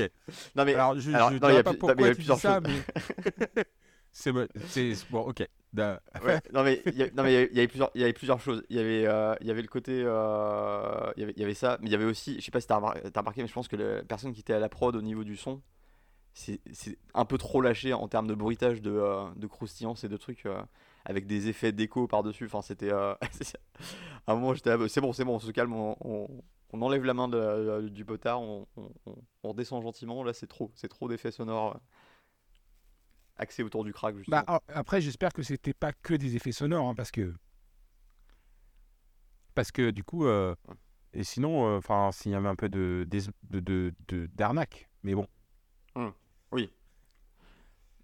non 0.54 0.64
mais 0.64 0.74
Alors, 0.74 0.98
je, 0.98 1.10
alors, 1.12 1.32
je 1.32 1.38
non, 1.38 1.48
il 1.48 1.54
y 1.54 1.58
a 1.58 1.62
pas 1.64 1.72
non, 1.72 1.94
mais 1.96 2.02
il 2.04 2.06
y 2.06 2.10
a 2.10 2.14
plusieurs 2.14 2.38
ça, 2.38 2.60
mais. 2.60 3.64
c'est- 4.12 5.10
bon, 5.10 5.20
ok. 5.20 5.46
Ouais, 6.22 6.40
non 6.52 6.62
mais 6.62 6.82
il 6.86 6.96
y 6.96 7.02
avait- 7.02 7.66
plusieurs 7.68 7.90
il 7.94 8.00
y 8.00 8.04
avait 8.04 8.12
plusieurs 8.12 8.40
choses. 8.40 8.62
Il 8.70 8.76
y 8.76 8.80
avait 8.80 9.06
euh, 9.06 9.34
il 9.40 9.46
y 9.46 9.50
avait 9.50 9.62
le 9.62 9.68
côté 9.68 10.02
euh, 10.04 11.12
il 11.16 11.20
y 11.20 11.22
avait 11.24 11.32
il 11.36 11.40
y 11.40 11.44
avait 11.44 11.54
ça 11.54 11.78
mais 11.80 11.88
il 11.88 11.92
y 11.92 11.94
avait 11.96 12.04
aussi 12.04 12.36
je 12.38 12.44
sais 12.44 12.50
pas 12.52 12.60
si 12.60 12.66
t'as 12.68 12.76
remar- 12.76 12.96
t'as 13.12 13.20
remarqué 13.20 13.42
mais 13.42 13.48
je 13.48 13.52
pense 13.54 13.68
que 13.68 13.76
la 13.76 14.04
personne 14.04 14.32
qui 14.32 14.40
était 14.40 14.52
à 14.54 14.60
la 14.60 14.68
prod 14.68 14.94
au 14.94 15.02
niveau 15.02 15.24
du 15.24 15.36
son 15.36 15.60
c'est 16.34 16.60
un 17.14 17.24
peu 17.24 17.38
trop 17.38 17.60
lâché 17.62 17.92
en 17.94 18.08
termes 18.08 18.26
de 18.26 18.34
bruitage 18.34 18.82
de 18.82 18.90
euh, 18.92 19.26
de 19.36 19.46
croustillance 19.46 20.04
et 20.04 20.08
de 20.08 20.16
trucs 20.16 20.46
euh, 20.46 20.60
avec 21.04 21.26
des 21.26 21.48
effets 21.48 21.72
d'écho 21.72 22.08
par 22.08 22.22
dessus 22.24 22.46
enfin 22.46 22.62
c'était 22.62 22.90
à 22.92 23.18
un 24.28 24.34
moment 24.34 24.54
j'étais 24.54 24.76
là, 24.76 24.88
c'est 24.88 25.00
bon 25.00 25.12
c'est 25.12 25.24
bon 25.24 25.36
on 25.36 25.38
se 25.38 25.50
calme 25.50 25.74
on, 25.74 25.96
on, 26.00 26.28
on 26.72 26.82
enlève 26.82 27.04
la 27.04 27.14
main 27.14 27.28
de 27.28 27.88
du 27.88 28.04
potard 28.04 28.40
on, 28.42 28.66
on, 29.06 29.16
redescend 29.48 29.82
gentiment. 29.82 30.24
Là 30.24 30.32
c'est 30.32 30.46
trop 30.46 30.72
c'est 30.74 30.88
trop 30.88 31.08
d'effets 31.08 31.30
sonores 31.30 31.78
axés 33.36 33.62
autour 33.62 33.84
du 33.84 33.92
crack 33.92 34.16
justement 34.16 34.42
Bah, 34.46 34.60
après, 34.68 35.00
j'espère 35.00 35.32
que 35.32 35.42
c'était 35.42 35.74
pas 35.74 35.92
que 35.92 36.14
des 36.14 36.36
effets 36.36 36.52
sonores, 36.52 36.88
hein, 36.88 36.94
parce 36.94 37.10
que. 37.10 37.34
Parce 39.54 39.70
que 39.72 39.90
du 39.90 40.04
coup. 40.04 40.26
euh, 40.26 40.54
Et 41.16 41.22
sinon, 41.22 41.66
euh, 41.68 41.78
enfin, 41.78 42.10
s'il 42.12 42.32
y 42.32 42.34
avait 42.34 42.48
un 42.48 42.56
peu 42.56 42.68
de 42.68 43.04
d'es- 43.08 43.30
de- 43.44 43.60
de- 43.60 43.94
de- 44.08 44.26
d'arnaque. 44.34 44.88
Mais 45.04 45.14
bon. 45.14 45.28
Oui. 46.50 46.70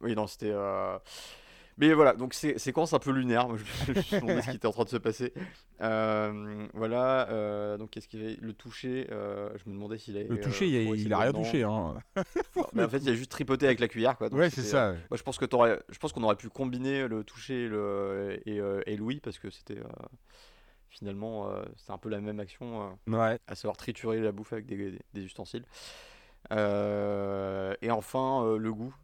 Oui, 0.01 0.15
non, 0.15 0.27
c'était. 0.29 0.53
euh, 0.53 0.97
Mais 1.79 1.95
voilà, 1.95 2.13
donc 2.15 2.35
c'est 2.35 2.59
séquence 2.59 2.93
un 2.93 2.99
peu 2.99 3.11
lunaire. 3.11 3.49
Moi, 3.49 3.57
je 3.87 3.93
me 3.95 4.01
suis 4.03 4.21
demandé 4.21 4.43
ce 4.43 4.51
qui 4.51 4.57
était 4.57 4.67
en 4.67 4.73
train 4.73 4.85
de 4.85 4.89
se 4.91 4.97
passer. 4.99 5.33
Euh, 5.81 6.67
voilà, 6.75 7.29
euh, 7.31 7.79
donc 7.79 7.91
qu'est-ce 7.91 8.07
qu'il 8.09 8.21
avait? 8.23 8.37
Le 8.41 8.53
toucher, 8.53 9.07
euh, 9.11 9.49
je 9.57 9.69
me 9.71 9.75
demandais 9.75 9.97
s'il 9.97 10.17
avait. 10.19 10.29
Le 10.29 10.41
toucher, 10.41 10.69
il, 10.69 10.77
a- 10.77 10.95
il 10.95 11.15
rien 11.15 11.29
dedans. 11.29 11.43
touché. 11.43 11.63
Hein. 11.63 11.95
Mais 12.75 12.85
en 12.85 12.89
fait, 12.89 12.99
il 12.99 13.09
a 13.09 13.15
juste 13.15 13.31
tripoté 13.31 13.65
avec 13.67 13.81
la 13.81 13.89
cuillère, 13.89 14.19
quoi. 14.19 14.29
donc 14.29 14.39
Ouais, 14.39 14.51
c'est 14.51 14.63
ça. 14.63 14.93
Moi, 15.11 15.17
je 15.17 15.23
pense 15.23 15.37
je 15.41 16.13
qu'on 16.13 16.23
aurait 16.23 16.37
pu 16.37 16.49
combiner 16.51 17.09
le 17.09 17.25
toucher 17.25 17.65
et, 17.65 17.69
le... 17.69 18.41
et, 18.45 18.61
et 18.87 18.97
Louis 18.97 19.21
parce 19.21 19.39
que 19.39 19.49
c'était. 19.51 19.79
Finalement, 20.91 21.49
c'était 21.77 21.93
un 21.93 21.99
peu 21.99 22.09
la 22.11 22.21
même 22.21 22.41
action. 22.41 22.99
Ouais. 23.07 23.39
à 23.47 23.55
savoir 23.55 23.77
triturer 23.77 24.21
la 24.21 24.33
bouffe 24.33 24.53
avec 24.53 24.67
des, 24.67 24.77
des- 24.77 24.99
des 25.15 25.23
ustensiles. 25.23 25.65
Et 26.51 27.91
enfin, 27.91 28.57
le 28.59 28.73
goût. 28.73 28.95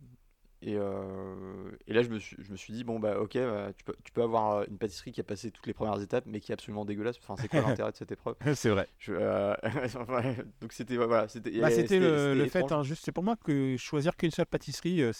Et, 0.66 0.74
euh, 0.76 1.70
et 1.86 1.92
là, 1.94 2.02
je 2.02 2.08
me, 2.08 2.18
suis, 2.18 2.36
je 2.40 2.50
me 2.50 2.56
suis 2.56 2.72
dit, 2.72 2.82
bon, 2.82 2.98
bah 2.98 3.20
ok, 3.20 3.34
bah, 3.34 3.72
tu, 3.72 3.84
peux, 3.84 3.94
tu 4.02 4.10
peux 4.10 4.22
avoir 4.24 4.64
une 4.68 4.78
pâtisserie 4.78 5.12
qui 5.12 5.20
a 5.20 5.24
passé 5.24 5.52
toutes 5.52 5.68
les 5.68 5.72
premières 5.74 6.00
étapes, 6.02 6.24
mais 6.26 6.40
qui 6.40 6.50
est 6.50 6.54
absolument 6.54 6.84
dégueulasse. 6.84 7.18
Enfin, 7.18 7.36
c'est 7.40 7.46
quoi 7.46 7.60
l'intérêt 7.68 7.92
de 7.92 7.96
cette 7.96 8.10
épreuve? 8.10 8.34
C'est 8.56 8.70
vrai. 8.70 8.88
Je, 8.98 9.12
euh, 9.16 9.54
Donc, 10.60 10.72
c'était. 10.72 10.96
Voilà, 10.96 11.28
c'était 11.28 11.60
Bah, 11.60 11.70
c'était 11.70 12.00
le, 12.00 12.34
le 12.34 12.46
fait 12.48 12.72
injuste. 12.72 13.02
C'est 13.04 13.12
pour 13.12 13.22
moi 13.22 13.36
que 13.36 13.76
choisir 13.76 14.16
qu'une 14.16 14.32
seule 14.32 14.46
pâtisserie, 14.46 15.02
euh, 15.02 15.12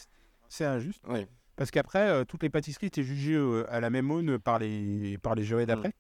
c'est- 0.49 0.65
injuste. 0.65 1.01
Ouais. 1.07 1.29
Parce 1.55 1.71
qu'après, 1.71 2.09
euh, 2.11 2.25
toutes 2.25 2.43
les 2.43 2.51
pâtisseries 2.51 2.87
étaient 2.87 3.05
jugées 3.05 3.37
euh, 3.37 3.65
à 3.73 3.79
la 3.81 3.89
même 3.89 4.11
aune 4.11 4.41
par 4.41 4.59
les, 4.59 5.17
par 5.19 5.37
les 5.37 5.45
jurys 5.45 5.65
d'après. 5.67 5.93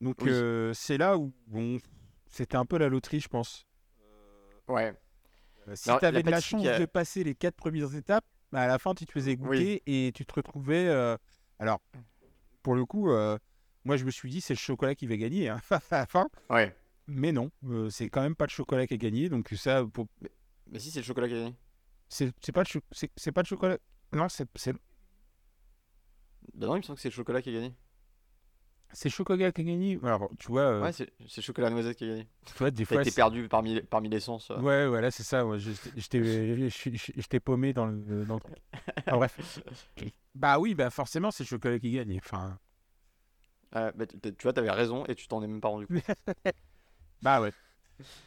Donc 0.00 0.16
Oui. 0.22 0.30
euh, 0.30 0.72
c'est 0.72 0.96
là 0.96 1.18
où 1.18 1.30
bon, 1.46 1.76
c'était 2.26 2.56
un 2.56 2.64
peu 2.64 2.78
la 2.78 2.88
loterie, 2.88 3.20
je 3.20 3.28
pense. 3.28 3.66
Ouais. 4.66 4.94
Euh, 5.68 5.76
si 5.76 5.84
tu 5.84 6.04
avais 6.06 6.10
la 6.18 6.22
de 6.22 6.30
la 6.30 6.40
chance 6.40 6.66
a- 6.66 6.78
de 6.78 6.86
passer 6.86 7.22
les 7.22 7.34
quatre 7.34 7.54
premières 7.54 7.94
étapes, 7.94 8.24
bah, 8.52 8.60
à 8.62 8.66
la 8.66 8.78
fin, 8.78 8.94
tu 8.94 9.06
te 9.06 9.12
faisais 9.12 9.36
goûter 9.36 9.82
et 9.86 10.12
tu 10.12 10.24
te 10.26 10.34
retrouvais. 10.34 10.86
euh, 10.88 11.16
Alors, 11.58 11.80
pour 12.62 12.74
le 12.74 12.84
coup, 12.84 13.10
euh, 13.10 13.38
moi, 13.84 13.96
je 13.96 14.04
me 14.04 14.10
suis 14.10 14.30
dit, 14.30 14.40
c'est 14.40 14.54
le 14.54 14.58
chocolat 14.58 14.94
qui 14.94 15.06
va 15.06 15.16
gagner 15.16 15.48
hein, 15.48 15.60
à 15.70 15.80
la 15.90 16.06
fin. 16.06 16.28
Ouais. 16.50 16.76
Mais 17.08 17.32
non, 17.32 17.50
euh, 17.64 17.90
c'est 17.90 18.08
quand 18.08 18.22
même 18.22 18.36
pas 18.36 18.44
le 18.46 18.50
chocolat 18.50 18.86
qui 18.86 18.94
a 18.94 18.96
gagné. 18.96 19.28
Donc, 19.28 19.48
ça, 19.56 19.84
pour... 19.84 20.06
Mais 20.70 20.78
si, 20.78 20.90
c'est 20.90 21.00
le 21.00 21.04
chocolat 21.04 21.28
qui 21.28 21.34
a 21.34 21.38
gagné. 21.38 21.54
c'est 22.08 22.52
pas, 22.52 22.62
c'est 23.16 23.32
pas 23.32 23.42
le 23.42 23.46
chocolat. 23.46 23.78
Non, 24.12 24.28
c'est 24.28 24.46
c'est- 24.56 24.74
Bah 26.54 26.66
non, 26.66 26.76
il 26.76 26.78
me 26.78 26.82
semble 26.82 26.96
que 26.96 27.02
c'est 27.02 27.08
le 27.08 27.14
chocolat 27.14 27.40
qui 27.42 27.48
a 27.50 27.52
gagné. 27.52 27.74
C'est 28.92 29.08
chocolat 29.10 29.50
qui 29.52 29.60
a 29.60 29.64
gagné. 29.64 29.98
Alors, 30.02 30.30
tu 30.38 30.48
vois, 30.48 30.62
euh, 30.62 30.82
Ouais, 30.82 30.92
c'est 30.92 31.42
chocolat 31.42 31.70
noisette 31.70 31.96
qui 31.96 32.04
a 32.04 32.08
gagné. 32.08 32.28
tu 32.46 32.52
vois 32.58 32.70
des 32.70 32.84
T'as 32.84 32.94
fois. 32.94 33.02
été 33.02 33.10
c'est- 33.10 33.16
perdu 33.16 33.48
parmi, 33.48 33.80
parmi 33.82 34.08
l'essence. 34.08 34.50
euh. 34.50 34.58
Ouais, 34.60 34.86
voilà, 34.86 35.10
c'est 35.10 35.22
ça. 35.22 35.46
ouais, 35.46 35.58
je- 35.60 35.70
J'étais 35.96 37.22
t'ai 37.28 37.40
paumé 37.40 37.72
dans 37.72 37.86
le, 37.86 38.24
dans 38.24 38.34
le 38.34 38.40
truc. 38.40 38.56
Enfin, 39.06 39.16
bref. 39.16 39.60
Bah 40.34 40.58
oui, 40.58 40.74
bah 40.74 40.88
forcément, 40.88 41.30
c'est 41.30 41.44
chocolat 41.44 41.78
qui 41.78 41.90
gagne. 41.92 42.16
Enfin, 42.18 42.58
Ah, 43.72 43.92
bah, 43.94 44.06
tu 44.06 44.32
vois, 44.42 44.52
t'avais 44.52 44.70
raison 44.70 45.04
et 45.06 45.14
tu 45.14 45.28
t'en 45.28 45.42
es 45.42 45.46
même 45.46 45.60
pas 45.60 45.68
rendu 45.68 45.86
compte. 45.86 46.02
bah 47.22 47.40
ouais. 47.40 47.52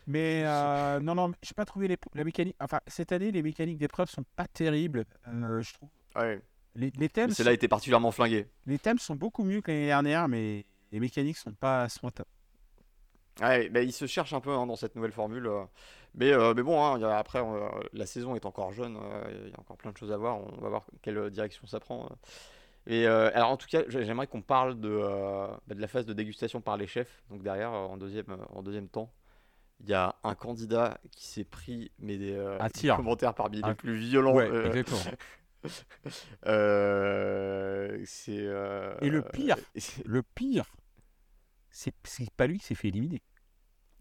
Mais 0.08 0.44
euh, 0.46 1.00
non, 1.00 1.16
non, 1.16 1.32
j'ai 1.42 1.54
pas 1.56 1.66
trouvé 1.66 1.88
les, 1.88 1.98
la 2.14 2.24
mécanique. 2.24 2.56
Enfin, 2.60 2.80
cette 2.88 3.12
année, 3.12 3.32
les 3.32 3.42
mécaniques 3.42 3.78
d'épreuve 3.80 4.10
sont 4.10 4.24
pas 4.36 4.48
terribles, 4.48 5.06
euh, 5.28 5.62
je 5.62 5.74
trouve. 5.74 5.90
Ouais. 6.16 6.42
Les, 6.76 6.92
les 6.98 7.10
thèmes, 7.10 7.30
Celle-là 7.32 7.54
était 7.54 7.68
particulièrement 7.68 8.12
flinguée. 8.12 8.44
sont, 8.44 8.50
les 8.68 8.80
thèmes 8.80 9.00
sont 9.00 9.16
beaucoup 9.16 9.44
mieux 9.44 9.62
que 9.62 9.72
l'année 9.72 9.88
dernière, 9.88 10.28
mais 10.28 10.66
les 10.92 11.00
mécaniques 11.00 11.38
sont 11.38 11.54
pas 11.54 11.88
sont 11.90 12.10
top. 12.12 12.28
Ouais, 13.42 13.70
bah, 13.70 13.82
il 13.82 13.92
se 13.92 14.06
cherche 14.08 14.34
un 14.34 14.40
peu 14.40 14.52
hein, 14.52 14.66
dans 14.66 14.76
cette 14.76 14.96
nouvelle 14.96 15.12
formule. 15.12 15.48
euh. 15.48 15.64
Mais, 16.18 16.32
euh, 16.32 16.54
mais 16.56 16.64
bon, 16.64 16.82
hein, 16.84 17.02
a- 17.04 17.18
après, 17.18 17.40
euh, 17.40 17.68
la 17.92 18.06
saison 18.06 18.36
est 18.36 18.46
encore 18.46 18.72
jeune. 18.72 18.98
Il 19.44 19.50
y 19.50 19.54
a 19.54 19.60
encore 19.60 19.76
plein 19.78 19.92
de 19.92 19.98
choses 19.98 20.12
à 20.12 20.18
voir. 20.18 20.38
On 20.38 20.62
va 20.62 20.70
voir 20.70 20.86
quelle 21.02 21.30
direction 21.30 21.68
ça 21.68 21.80
prend. 21.82 22.10
Et 22.88 23.06
alors, 23.08 23.50
en 23.50 23.58
tout 23.58 23.68
cas, 23.68 23.82
j'ai- 23.90 24.06
j'aimerais 24.06 24.28
qu'on 24.28 24.42
parle 24.42 24.80
de, 24.80 25.00
bah, 25.68 25.76
de 25.76 25.82
la 25.82 25.88
phase 25.88 26.06
de 26.06 26.14
dégustation 26.14 26.62
par 26.62 26.78
les 26.78 26.88
chefs. 26.88 27.24
Donc, 27.30 27.42
derrière, 27.44 27.72
en 27.72 27.98
deuxième, 27.98 28.38
en 28.54 28.64
deuxième 28.64 28.88
temps, 28.88 29.12
il 29.82 29.90
y 29.90 29.94
a 29.94 30.16
un 30.24 30.36
candidat 30.36 30.98
qui 31.12 31.26
s'est 31.26 31.44
pris 31.44 31.92
mais 32.00 32.18
des, 32.18 32.36
commentaires 32.96 33.34
parmi 33.34 33.60
Un- 33.64 33.70
les 33.70 33.76
plus 33.76 33.96
violents. 33.98 34.34
Ouais, 34.34 34.50
euh, 35.66 36.10
euh, 36.48 38.02
c'est. 38.06 38.38
euh, 38.40 38.96
Et 39.02 39.10
le 39.10 39.22
pire, 39.22 39.58
c'est- 39.76 40.06
Le 40.06 40.24
pire, 40.24 40.66
c'est 41.70 41.94
pas 42.38 42.48
lui 42.48 42.60
qui 42.60 42.66
s'est 42.66 42.76
fait 42.76 42.88
éliminer. 42.90 43.22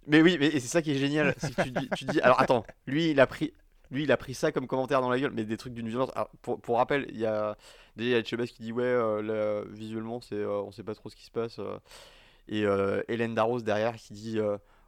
Mais 0.06 0.20
oui, 0.22 0.36
mais 0.38 0.50
c'est 0.50 0.60
ça 0.60 0.82
qui 0.82 0.92
est 0.92 0.98
génial. 0.98 1.34
c'est 1.38 1.54
que 1.54 1.62
tu, 1.62 1.70
dis, 1.70 1.88
tu 1.96 2.04
dis, 2.04 2.20
alors 2.20 2.40
attends, 2.40 2.64
lui 2.86 3.10
il 3.10 3.20
a 3.20 3.26
pris. 3.26 3.52
Lui, 3.90 4.04
il 4.04 4.12
a 4.12 4.16
pris 4.16 4.32
ça 4.34 4.50
comme 4.50 4.66
commentaire 4.66 5.02
dans 5.02 5.10
la 5.10 5.20
gueule, 5.20 5.30
mais 5.32 5.44
des 5.44 5.58
trucs 5.58 5.74
d'une 5.74 5.88
violence. 5.88 6.10
Alors, 6.16 6.30
pour, 6.40 6.58
pour 6.60 6.78
rappel, 6.78 7.06
il 7.10 7.18
y 7.18 7.26
a 7.26 7.56
déjà 7.96 8.24
Chebas 8.24 8.46
qui 8.46 8.62
dit 8.62 8.72
ouais, 8.72 8.82
euh, 8.82 9.20
là, 9.22 9.62
visuellement, 9.70 10.20
c'est, 10.22 10.34
euh, 10.36 10.62
on 10.62 10.72
sait 10.72 10.82
pas 10.82 10.94
trop 10.94 11.10
ce 11.10 11.14
qui 11.16 11.24
se 11.26 11.30
passe. 11.30 11.58
euh. 11.60 11.78
et 12.48 12.62
Hélène 13.12 13.34
Darroze 13.34 13.62
derrière 13.62 13.94
qui 13.96 14.14
dit 14.14 14.38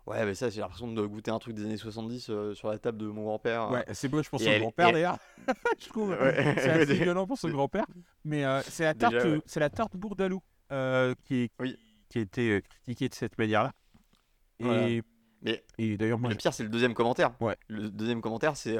ouais, 0.06 0.24
mais 0.24 0.34
ça, 0.34 0.48
j'ai 0.50 0.60
l'impression 0.60 0.90
de 0.90 1.06
goûter 1.06 1.30
un 1.30 1.38
truc 1.38 1.54
des 1.54 1.64
années 1.64 1.76
70 1.76 2.28
euh, 2.30 2.54
sur 2.54 2.68
la 2.68 2.78
table 2.78 2.98
de 2.98 3.06
mon 3.06 3.24
grand-père. 3.24 3.70
Ouais, 3.70 3.84
c'est 3.92 4.08
pour 4.08 4.20
Et 4.20 4.22
son 4.24 4.38
elle- 4.38 4.60
grand-père 4.62 4.88
et- 4.88 4.92
d'ailleurs. 4.92 5.18
je 5.78 5.88
trouve 5.88 6.10
Ouais. 6.10 6.54
c'est 6.58 6.70
assez 6.70 6.94
violent 7.04 7.26
pour 7.26 7.38
son 7.38 7.48
grand-père. 7.50 7.86
Mais 8.24 8.44
euh, 8.44 8.60
c'est 8.62 8.84
la 8.84 8.94
tarte, 8.94 9.14
ouais. 9.14 9.40
c'est 9.46 9.60
la 9.60 9.70
tarte 9.70 9.96
Bourdalou 9.96 10.40
euh, 10.72 11.14
qui, 11.24 11.42
est- 11.44 11.50
Oui. 11.60 11.76
qui 12.08 12.18
a 12.18 12.22
été 12.22 12.62
critiquée 12.68 13.08
de 13.08 13.14
cette 13.14 13.36
manière-là. 13.38 13.72
Et, 14.60 14.64
Voilà. 14.64 14.86
Mais 15.42 15.64
et 15.78 15.96
d'ailleurs, 15.96 16.18
moi, 16.18 16.30
le 16.30 16.36
pire, 16.36 16.52
c'est 16.54 16.62
le 16.62 16.70
deuxième 16.70 16.94
commentaire. 16.94 17.32
Ouais. 17.40 17.56
Le 17.68 17.90
deuxième 17.90 18.20
commentaire, 18.22 18.56
c'est 18.56 18.76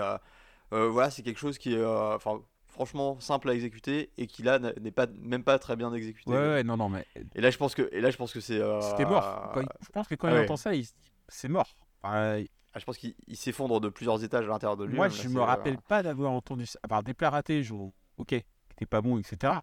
voilà, 0.70 1.10
c'est 1.10 1.22
quelque 1.22 1.38
chose 1.38 1.58
qui 1.58 1.74
est 1.74 1.84
enfin, 1.84 2.40
franchement 2.66 3.20
simple 3.20 3.48
à 3.50 3.54
exécuter 3.54 4.10
et 4.18 4.26
qui 4.26 4.42
là 4.42 4.58
n'est 4.58 4.90
pas 4.90 5.06
même 5.20 5.44
pas 5.44 5.58
très 5.58 5.76
bien 5.76 5.92
exécuté. 5.94 6.30
ouais, 6.30 6.36
ouais, 6.36 6.64
non, 6.64 6.76
non, 6.76 6.88
mais 6.88 7.06
Et 7.34 7.40
là, 7.40 7.50
je 7.50 7.58
pense 7.58 7.74
que 7.74 7.88
et 7.92 8.00
là, 8.00 8.10
je 8.10 8.16
pense 8.16 8.32
que 8.32 8.40
c'est. 8.40 8.60
c'était 8.82 9.04
mort. 9.04 9.50
Quand 9.54 9.60
il- 9.60 9.68
je 9.84 9.88
pense 9.92 10.08
que 10.08 10.14
quand 10.14 10.28
ah 10.28 10.32
il 10.38 10.44
entend 10.44 10.56
ça, 10.56 10.74
il 10.74 10.84
se 10.86 10.92
dit 10.92 11.10
c'est 11.28 11.48
mort. 11.48 11.76
Enfin, 12.02 12.42
ah, 12.74 12.78
je 12.78 12.84
pense 12.84 12.98
qu'il 12.98 13.14
il 13.26 13.36
s'effondre 13.36 13.80
de 13.80 13.88
plusieurs 13.88 14.22
étages 14.22 14.44
à 14.44 14.48
l'intérieur 14.48 14.76
de 14.76 14.84
lui. 14.84 14.94
moi, 14.96 15.08
là, 15.08 15.14
je 15.14 15.28
me 15.28 15.40
euh, 15.40 15.44
rappelle 15.44 15.78
pas 15.78 16.02
d'avoir 16.02 16.32
entendu 16.32 16.66
ça. 16.66 16.78
À 16.82 16.88
part 16.88 17.02
des 17.02 17.14
plats 17.14 17.30
ratés, 17.30 17.62
genre, 17.62 17.90
ok, 18.18 18.28
qui 18.28 18.44
était 18.72 18.86
pas 18.86 19.00
bon, 19.00 19.18
etc. 19.18 19.54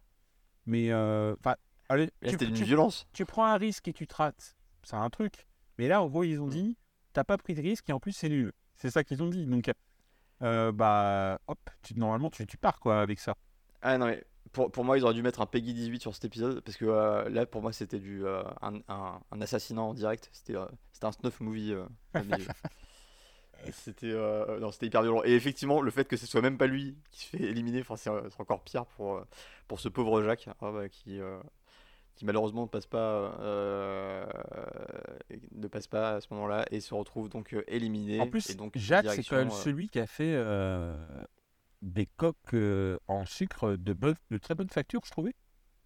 Mais, 0.65 0.91
euh, 0.91 1.35
enfin, 1.39 1.55
allez, 1.89 2.09
c'était 2.23 2.45
d'une 2.47 2.55
tu- 2.55 2.63
violence. 2.63 3.05
tu 3.13 3.25
prends 3.25 3.45
un 3.45 3.57
risque 3.57 3.87
et 3.87 3.93
tu 3.93 4.07
te 4.07 4.15
rates, 4.15 4.55
c'est 4.83 4.95
un 4.95 5.09
truc. 5.09 5.47
Mais 5.77 5.87
là, 5.87 6.01
en 6.01 6.07
gros, 6.07 6.23
Mm. 6.23 6.27
ils 6.27 6.41
ont 6.41 6.47
dit, 6.47 6.77
t'as 7.13 7.23
pas 7.23 7.37
pris 7.37 7.53
de 7.53 7.61
risque 7.61 7.89
et 7.89 7.93
en 7.93 7.99
plus, 7.99 8.13
c'est 8.13 8.29
nul. 8.29 8.51
C'est 8.75 8.89
ça 8.89 9.03
qu'ils 9.03 9.21
ont 9.21 9.29
dit. 9.29 9.45
Donc, 9.45 9.69
euh, 10.41 10.71
bah, 10.71 11.39
hop, 11.47 11.59
tu, 11.83 11.93
normalement, 11.97 12.29
tu, 12.29 12.45
tu 12.47 12.57
pars 12.57 12.79
quoi 12.79 12.99
avec 13.01 13.19
ça. 13.19 13.35
Ah 13.81 13.97
non, 13.97 14.07
mais 14.07 14.23
pour, 14.53 14.71
pour 14.71 14.85
moi, 14.85 14.97
ils 14.97 15.03
auraient 15.03 15.13
dû 15.15 15.23
mettre 15.23 15.41
un 15.41 15.45
Peggy 15.45 15.73
18 15.73 16.01
sur 16.01 16.13
cet 16.13 16.25
épisode 16.25 16.61
parce 16.61 16.77
que 16.77 16.85
euh, 16.85 17.27
là, 17.29 17.45
pour 17.45 17.61
moi, 17.61 17.73
c'était 17.73 17.99
du 17.99 18.25
euh, 18.25 18.43
un, 18.61 18.75
un, 18.87 19.19
un 19.31 19.41
assassinat 19.41 19.81
en 19.81 19.93
direct. 19.93 20.29
C'était 20.31 20.55
euh, 20.55 20.65
un 21.01 21.11
snuff 21.11 21.41
movie. 21.41 21.73
C'était 23.71 24.13
c'était 24.73 24.87
hyper 24.87 25.03
violent. 25.03 25.21
Et 25.23 25.31
effectivement, 25.35 25.81
le 25.81 25.89
fait 25.89 26.05
que 26.05 26.17
ce 26.17 26.27
soit 26.27 26.41
même 26.41 26.57
pas 26.57 26.67
lui 26.67 26.97
qui 27.11 27.21
se 27.21 27.29
fait 27.29 27.43
éliminer, 27.43 27.81
c'est 27.95 28.09
encore 28.09 28.61
pire 28.61 28.85
pour, 28.85 29.23
pour 29.69 29.79
ce 29.79 29.87
pauvre 29.87 30.21
Jacques 30.21 30.49
ah 30.59 30.71
bah, 30.73 30.89
qui, 30.89 31.21
qui 32.15 32.25
malheureusement 32.25 32.63
ne 32.63 32.67
passe 32.67 32.87
pas, 32.87 33.37
ne 35.53 35.67
passe 35.69 35.87
pas 35.87 36.15
à 36.15 36.19
ce 36.19 36.27
moment-là 36.33 36.65
et 36.71 36.81
se 36.81 36.93
retrouve 36.93 37.29
donc 37.29 37.55
éliminé. 37.67 38.19
En 38.19 38.27
plus, 38.27 38.49
et 38.49 38.55
donc, 38.55 38.73
Jacques, 38.75 39.09
c'est 39.11 39.23
quand 39.23 39.37
même 39.37 39.49
celui 39.49 39.87
qui 39.87 39.99
a 39.99 40.07
fait 40.07 40.35
des 41.83 42.05
coques 42.05 42.37
euh, 42.53 42.97
en 43.07 43.25
sucre 43.25 43.75
de, 43.75 43.93
bonne, 43.93 44.15
de 44.31 44.37
très 44.37 44.55
bonne 44.55 44.69
facture, 44.69 45.01
je 45.05 45.11
trouvais. 45.11 45.35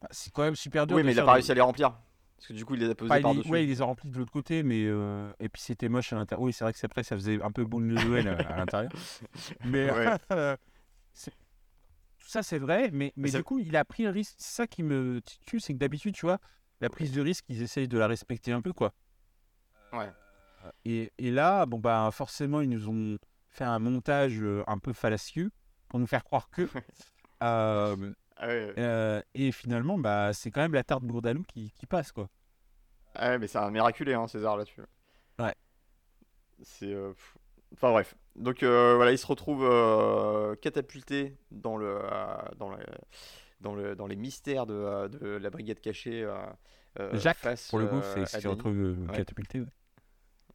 Bah, 0.01 0.07
c'est 0.11 0.31
quand 0.31 0.43
même 0.43 0.55
super 0.55 0.87
dur. 0.87 0.95
Oui, 0.95 1.03
mais 1.03 1.11
il 1.11 1.19
a 1.19 1.25
pas 1.25 1.33
réussi 1.33 1.51
à 1.51 1.55
les 1.55 1.61
remplir. 1.61 1.97
Parce 2.37 2.49
que 2.49 2.53
du 2.53 2.65
coup, 2.65 2.75
il 2.75 2.81
les 2.81 2.89
a 2.89 2.95
posés 2.95 3.15
il, 3.17 3.21
par-dessus. 3.23 3.49
ouais, 3.49 3.63
il 3.63 3.67
les 3.67 3.81
a 3.81 3.85
remplis 3.85 4.09
de 4.09 4.17
l'autre 4.17 4.31
côté, 4.31 4.61
mais 4.61 4.83
euh, 4.85 5.31
et 5.39 5.49
puis 5.49 5.59
c'était 5.59 5.89
moche 5.89 6.13
à 6.13 6.17
l'intérieur. 6.17 6.43
Oui, 6.43 6.53
c'est 6.53 6.63
vrai 6.63 6.71
que 6.71 6.77
c'est 6.77 6.85
après 6.85 7.01
ça 7.01 7.15
faisait 7.15 7.41
un 7.41 7.51
peu 7.51 7.65
boule 7.65 7.87
de 7.87 7.95
Noël 7.95 8.27
à, 8.27 8.35
à 8.53 8.57
l'intérieur. 8.57 8.91
Mais 9.65 9.91
Ouais. 9.91 10.07
tout 12.19 12.27
ça 12.27 12.43
c'est 12.43 12.59
vrai, 12.59 12.89
mais, 12.91 13.11
mais 13.15 13.31
du 13.31 13.43
coup 13.43 13.57
il 13.57 13.75
a 13.75 13.83
pris 13.85 14.05
un 14.05 14.11
risque. 14.11 14.35
C'est 14.37 14.55
ça 14.55 14.67
qui 14.67 14.83
me 14.83 15.21
tue, 15.47 15.59
c'est 15.59 15.73
que 15.73 15.79
d'habitude 15.79 16.13
tu 16.13 16.25
vois 16.25 16.39
la 16.79 16.89
prise 16.89 17.11
de 17.11 17.21
risque 17.21 17.45
ils 17.49 17.63
essayent 17.63 17.87
de 17.87 17.97
la 17.97 18.05
respecter 18.05 18.51
un 18.51 18.61
peu 18.61 18.71
quoi. 18.73 18.93
Ouais. 19.93 20.11
Et, 20.85 21.11
et 21.17 21.31
là 21.31 21.65
bon 21.65 21.79
bah 21.79 22.09
forcément 22.11 22.61
ils 22.61 22.69
nous 22.69 22.87
ont 22.89 23.17
fait 23.47 23.63
un 23.63 23.79
montage 23.79 24.39
euh, 24.41 24.63
un 24.67 24.77
peu 24.77 24.93
fallacieux 24.93 25.49
pour 25.87 25.99
nous 25.99 26.07
faire 26.07 26.23
croire 26.23 26.49
que. 26.49 26.63
euh, 27.43 28.13
Ah 28.35 28.47
euh, 28.47 29.21
et 29.33 29.51
finalement 29.51 29.97
bah 29.97 30.31
c'est 30.33 30.51
quand 30.51 30.61
même 30.61 30.73
la 30.73 30.83
tarte 30.83 31.03
Bourdalou 31.03 31.43
qui, 31.43 31.71
qui 31.71 31.85
passe 31.87 32.11
quoi. 32.11 32.29
Ah 33.15 33.29
ouais, 33.29 33.39
mais 33.39 33.47
c'est 33.47 33.57
un 33.57 33.71
miraculé, 33.71 34.13
hein, 34.13 34.27
César, 34.27 34.57
là-dessus. 34.57 34.81
Ouais. 35.39 35.55
C'est. 36.63 36.93
euh. 36.93 37.13
Enfin 37.73 37.91
bref. 37.91 38.15
Donc 38.35 38.63
euh, 38.63 38.95
voilà, 38.95 39.11
il 39.11 39.17
se 39.17 39.25
retrouve 39.27 39.63
catapulté 40.61 41.35
dans 41.51 41.77
le, 41.77 41.99
dans 42.57 42.69
le, 42.69 42.77
dans 43.59 43.75
le, 43.75 43.95
dans 43.95 44.07
les 44.07 44.15
mystères 44.15 44.65
de, 44.65 45.07
de 45.07 45.27
la 45.37 45.49
brigade 45.49 45.79
cachée. 45.81 46.25
Jacques 47.13 47.37
face, 47.37 47.69
pour 47.69 47.79
le 47.79 47.87
coup 47.87 48.01
c'est 48.01 48.25
qui 48.25 48.47
Danny. 48.47 48.47
retrouve 48.47 48.77
Ouais. 49.09 49.17
catapulté. 49.17 49.59
ouais. 49.61 49.67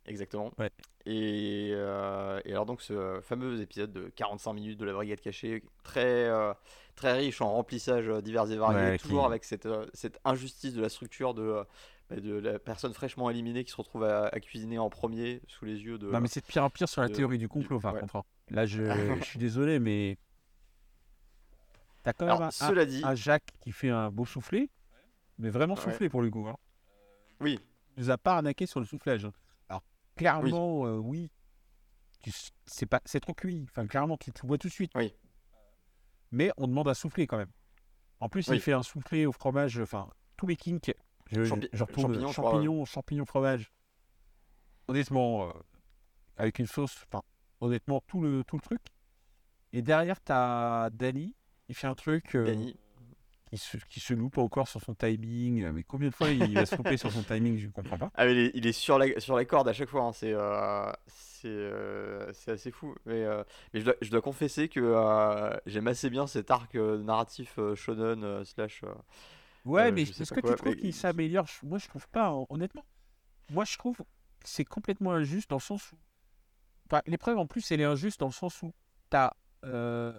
Exactement. 0.07 0.51
Ouais. 0.59 0.71
Et, 1.07 1.71
euh, 1.73 2.41
et 2.45 2.51
alors 2.53 2.67
donc 2.67 2.83
ce 2.83 3.21
fameux 3.23 3.61
épisode 3.61 3.93
de 3.93 4.09
45 4.09 4.53
minutes 4.53 4.79
de 4.79 4.85
la 4.85 4.93
brigade 4.93 5.21
cachée, 5.21 5.63
très, 5.85 6.25
euh, 6.29 6.53
très 6.97 7.13
riche 7.13 7.41
en 7.41 7.53
remplissage 7.53 8.09
euh, 8.09 8.21
divers 8.21 8.51
et 8.51 8.57
variés, 8.57 8.91
Ouais, 8.91 8.99
toujours 8.99 9.21
qui- 9.23 9.27
avec 9.27 9.45
cette, 9.45 9.69
cette 9.95 10.19
injustice 10.25 10.75
de 10.75 10.81
la 10.83 10.89
structure 10.89 11.35
de, 11.35 11.65
bah, 12.11 12.17
de 12.17 12.35
la 12.35 12.59
personne 12.59 12.93
fraîchement 12.95 13.31
éliminée 13.31 13.63
qui 13.65 13.71
se 13.71 13.77
retrouve 13.77 14.05
à, 14.05 14.27
à 14.27 14.41
cuisiner 14.41 14.79
en 14.79 14.91
premier 14.91 15.41
sous 15.47 15.65
les 15.65 15.81
yeux 15.83 15.99
de... 15.99 16.11
Non, 16.11 16.21
mais 16.21 16.29
c'est 16.29 16.41
de 16.41 16.47
pire 16.47 16.65
en 16.65 16.71
pire 16.71 16.89
sur 16.89 17.01
la 17.03 17.09
de- 17.09 17.15
théorie 17.15 17.39
du 17.39 17.49
complot, 17.49 17.79
par 17.81 17.95
ouais. 17.95 18.01
contre. 18.01 18.17
hein. 18.17 18.25
Là, 18.51 18.67
je, 18.67 18.83
je 19.21 19.25
suis 19.25 19.39
désolé, 19.39 19.79
mais. 19.79 20.19
T'as 22.03 22.13
quand 22.13 22.27
même 22.27 22.35
Alors, 22.35 22.49
un, 22.49 22.51
cela 22.51 22.85
dit, 22.85 23.01
un 23.05 23.15
Jacques 23.15 23.51
qui 23.61 23.71
fait 23.71 23.91
un 23.91 24.11
beau 24.11 24.27
soufflé, 24.27 24.69
mais 25.39 25.51
vraiment 25.51 25.77
soufflé 25.77 26.09
pour 26.09 26.21
le 26.23 26.31
coup. 26.31 26.47
Hein. 26.49 26.57
oui, 27.41 27.61
Il 27.97 28.03
nous 28.03 28.11
a 28.11 28.19
pas 28.19 28.35
arnaqué 28.35 28.67
sur 28.67 28.81
le 28.81 28.87
soufflage. 28.87 29.25
hein. 29.25 29.33
Clairement, 30.23 30.87
euh, 30.87 30.97
oui, 30.97 31.31
tu 32.23 32.31
c'est 32.67 32.87
pas, 32.87 33.01
c'est 33.05 33.21
trop 33.21 33.35
cuit. 33.35 33.65
Enfin, 33.69 33.87
clairement, 33.87 34.17
tu 34.17 34.31
le 34.31 34.47
vois 34.49 34.59
tout 34.59 34.69
de 34.69 34.73
suite. 34.73 34.93
Oui. 34.95 35.13
Mais 36.31 36.51
on 36.57 36.67
demande 36.67 36.89
à 36.89 36.95
souffler 36.95 37.27
quand 37.27 37.37
même. 37.37 37.51
En 38.21 38.29
plus, 38.29 38.47
Oui. 38.49 38.57
il 38.57 38.61
fait 38.61 38.73
un 38.73 38.83
soufflé 38.83 39.27
au 39.27 39.33
fromage, 39.33 39.79
enfin, 39.81 40.09
tous 40.37 40.47
les 40.47 40.57
kinks. 40.57 40.95
Je, 41.31 41.43
Champi- 41.45 41.69
je 41.73 41.83
retrouve 41.85 42.05
champignons, 42.07 42.33
crois, 42.33 42.51
champignons, 42.53 42.85
champignons, 42.85 43.27
fromage. 43.27 43.73
Honnêtement, 44.89 45.49
euh, 45.49 45.53
avec 46.37 46.59
une 46.59 46.67
sauce, 46.67 47.05
enfin, 47.11 47.23
honnêtement, 47.61 48.01
tout 48.07 48.21
le, 48.21 48.45
tout 48.45 48.57
le 48.57 48.63
truc. 48.63 48.81
Et 49.73 49.83
derrière, 49.83 50.21
t'as 50.21 50.91
Danny, 50.91 51.35
il 51.69 51.75
fait 51.75 51.87
un 51.87 51.95
truc 51.95 52.35
euh. 52.35 52.73
Qui, 53.53 53.59
se, 53.59 53.77
qui 53.77 54.01
se 54.01 54.15
loupe 54.15 54.39
encore 54.39 54.67
sur 54.67 54.81
son 54.81 54.95
timing. 54.95 55.71
Mais 55.73 55.83
combien 55.83 56.09
de 56.09 56.15
fois 56.15 56.31
il 56.31 56.55
va 56.55 56.65
se 56.65 56.75
louper 56.75 56.97
sur 56.97 57.13
son 57.13 57.23
timing, 57.23 57.59
je 57.59 57.67
ne 57.67 57.73
comprends 57.73 57.99
pas. 57.99 58.11
Ah, 58.15 58.25
mais 58.25 58.33
il 58.33 58.39
est, 58.39 58.51
il 58.55 58.67
est 58.67 58.73
sur, 58.73 58.99
la, 58.99 59.21
sur 59.21 59.37
la 59.37 59.45
corde 59.45 59.69
à 59.69 59.73
chaque 59.75 59.91
fois, 59.91 60.03
hein, 60.05 60.13
c'est 60.13 60.33
euh, 60.33 60.91
euh, 61.45 62.33
assez 62.47 62.71
fou. 62.71 62.95
Mais, 63.05 63.25
euh, 63.25 63.43
mais 63.75 63.81
je, 63.81 63.85
dois, 63.85 63.95
je 64.01 64.11
dois 64.11 64.23
confesser 64.23 64.69
que 64.69 64.81
euh, 64.81 65.55
j'aime 65.67 65.87
assez 65.89 66.09
bien 66.09 66.27
cet 66.27 66.51
arc 66.51 66.75
euh, 66.77 67.03
narratif 67.03 67.59
euh, 67.59 67.75
shonen 67.75 68.25
euh, 68.25 68.45
slash... 68.45 68.83
euh, 68.85 68.95
Ouais, 69.65 69.89
Euh, 69.89 69.93
mais 69.93 70.03
est-ce 70.03 70.33
que 70.35 70.41
quoi, 70.41 70.51
tu 70.53 70.57
trouves 70.57 70.73
mais- 70.75 70.81
qu'il 70.81 70.95
s'améliore? 70.95 71.47
Moi, 71.63 71.79
je 71.79 71.89
trouve 71.89 72.09
pas, 72.09 72.33
hon- 72.33 72.47
honnêtement. 72.49 72.85
Moi, 73.51 73.65
je 73.65 73.77
trouve 73.77 73.99
que 73.99 74.03
c'est 74.45 74.65
complètement 74.65 75.13
injuste 75.13 75.51
dans 75.51 75.57
le 75.57 75.61
sens 75.63 75.93
où. 75.93 75.97
Enfin, 76.87 77.03
l'épreuve, 77.07 77.39
en 77.39 77.47
plus, 77.47 77.71
elle 77.71 77.81
est 77.81 77.85
injuste 77.85 78.19
dans 78.21 78.27
le 78.27 78.33
sens 78.33 78.63
où 78.63 78.73
t'as. 79.11 79.33
euh, 79.65 80.13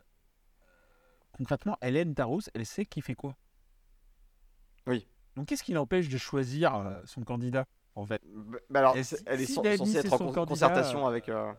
Concrètement, 1.37 1.77
Hélène 1.81 2.13
Darroze, 2.13 2.49
elle 2.53 2.65
sait 2.65 2.85
qui 2.85 3.01
fait 3.01 3.15
quoi. 3.15 3.35
Oui. 4.87 5.07
Donc, 5.35 5.47
qu'est-ce 5.47 5.63
qui 5.63 5.73
l'empêche 5.73 6.09
de 6.09 6.17
choisir 6.17 6.75
euh, 6.75 7.01
son 7.05 7.23
candidat, 7.23 7.65
en 7.95 8.05
fait? 8.05 8.21
Bah, 8.25 8.57
bah 8.69 8.79
alors, 8.79 8.97
si- 9.03 9.15
elle 9.25 9.41
est 9.41 9.45
si 9.45 9.53
censée 9.53 9.97
être 9.97 10.13
en 10.13 10.17
son 10.17 10.25
con- 10.27 10.33
candidat, 10.33 10.67
concertation 10.69 11.07
avec, 11.07 11.29
euh, 11.29 11.51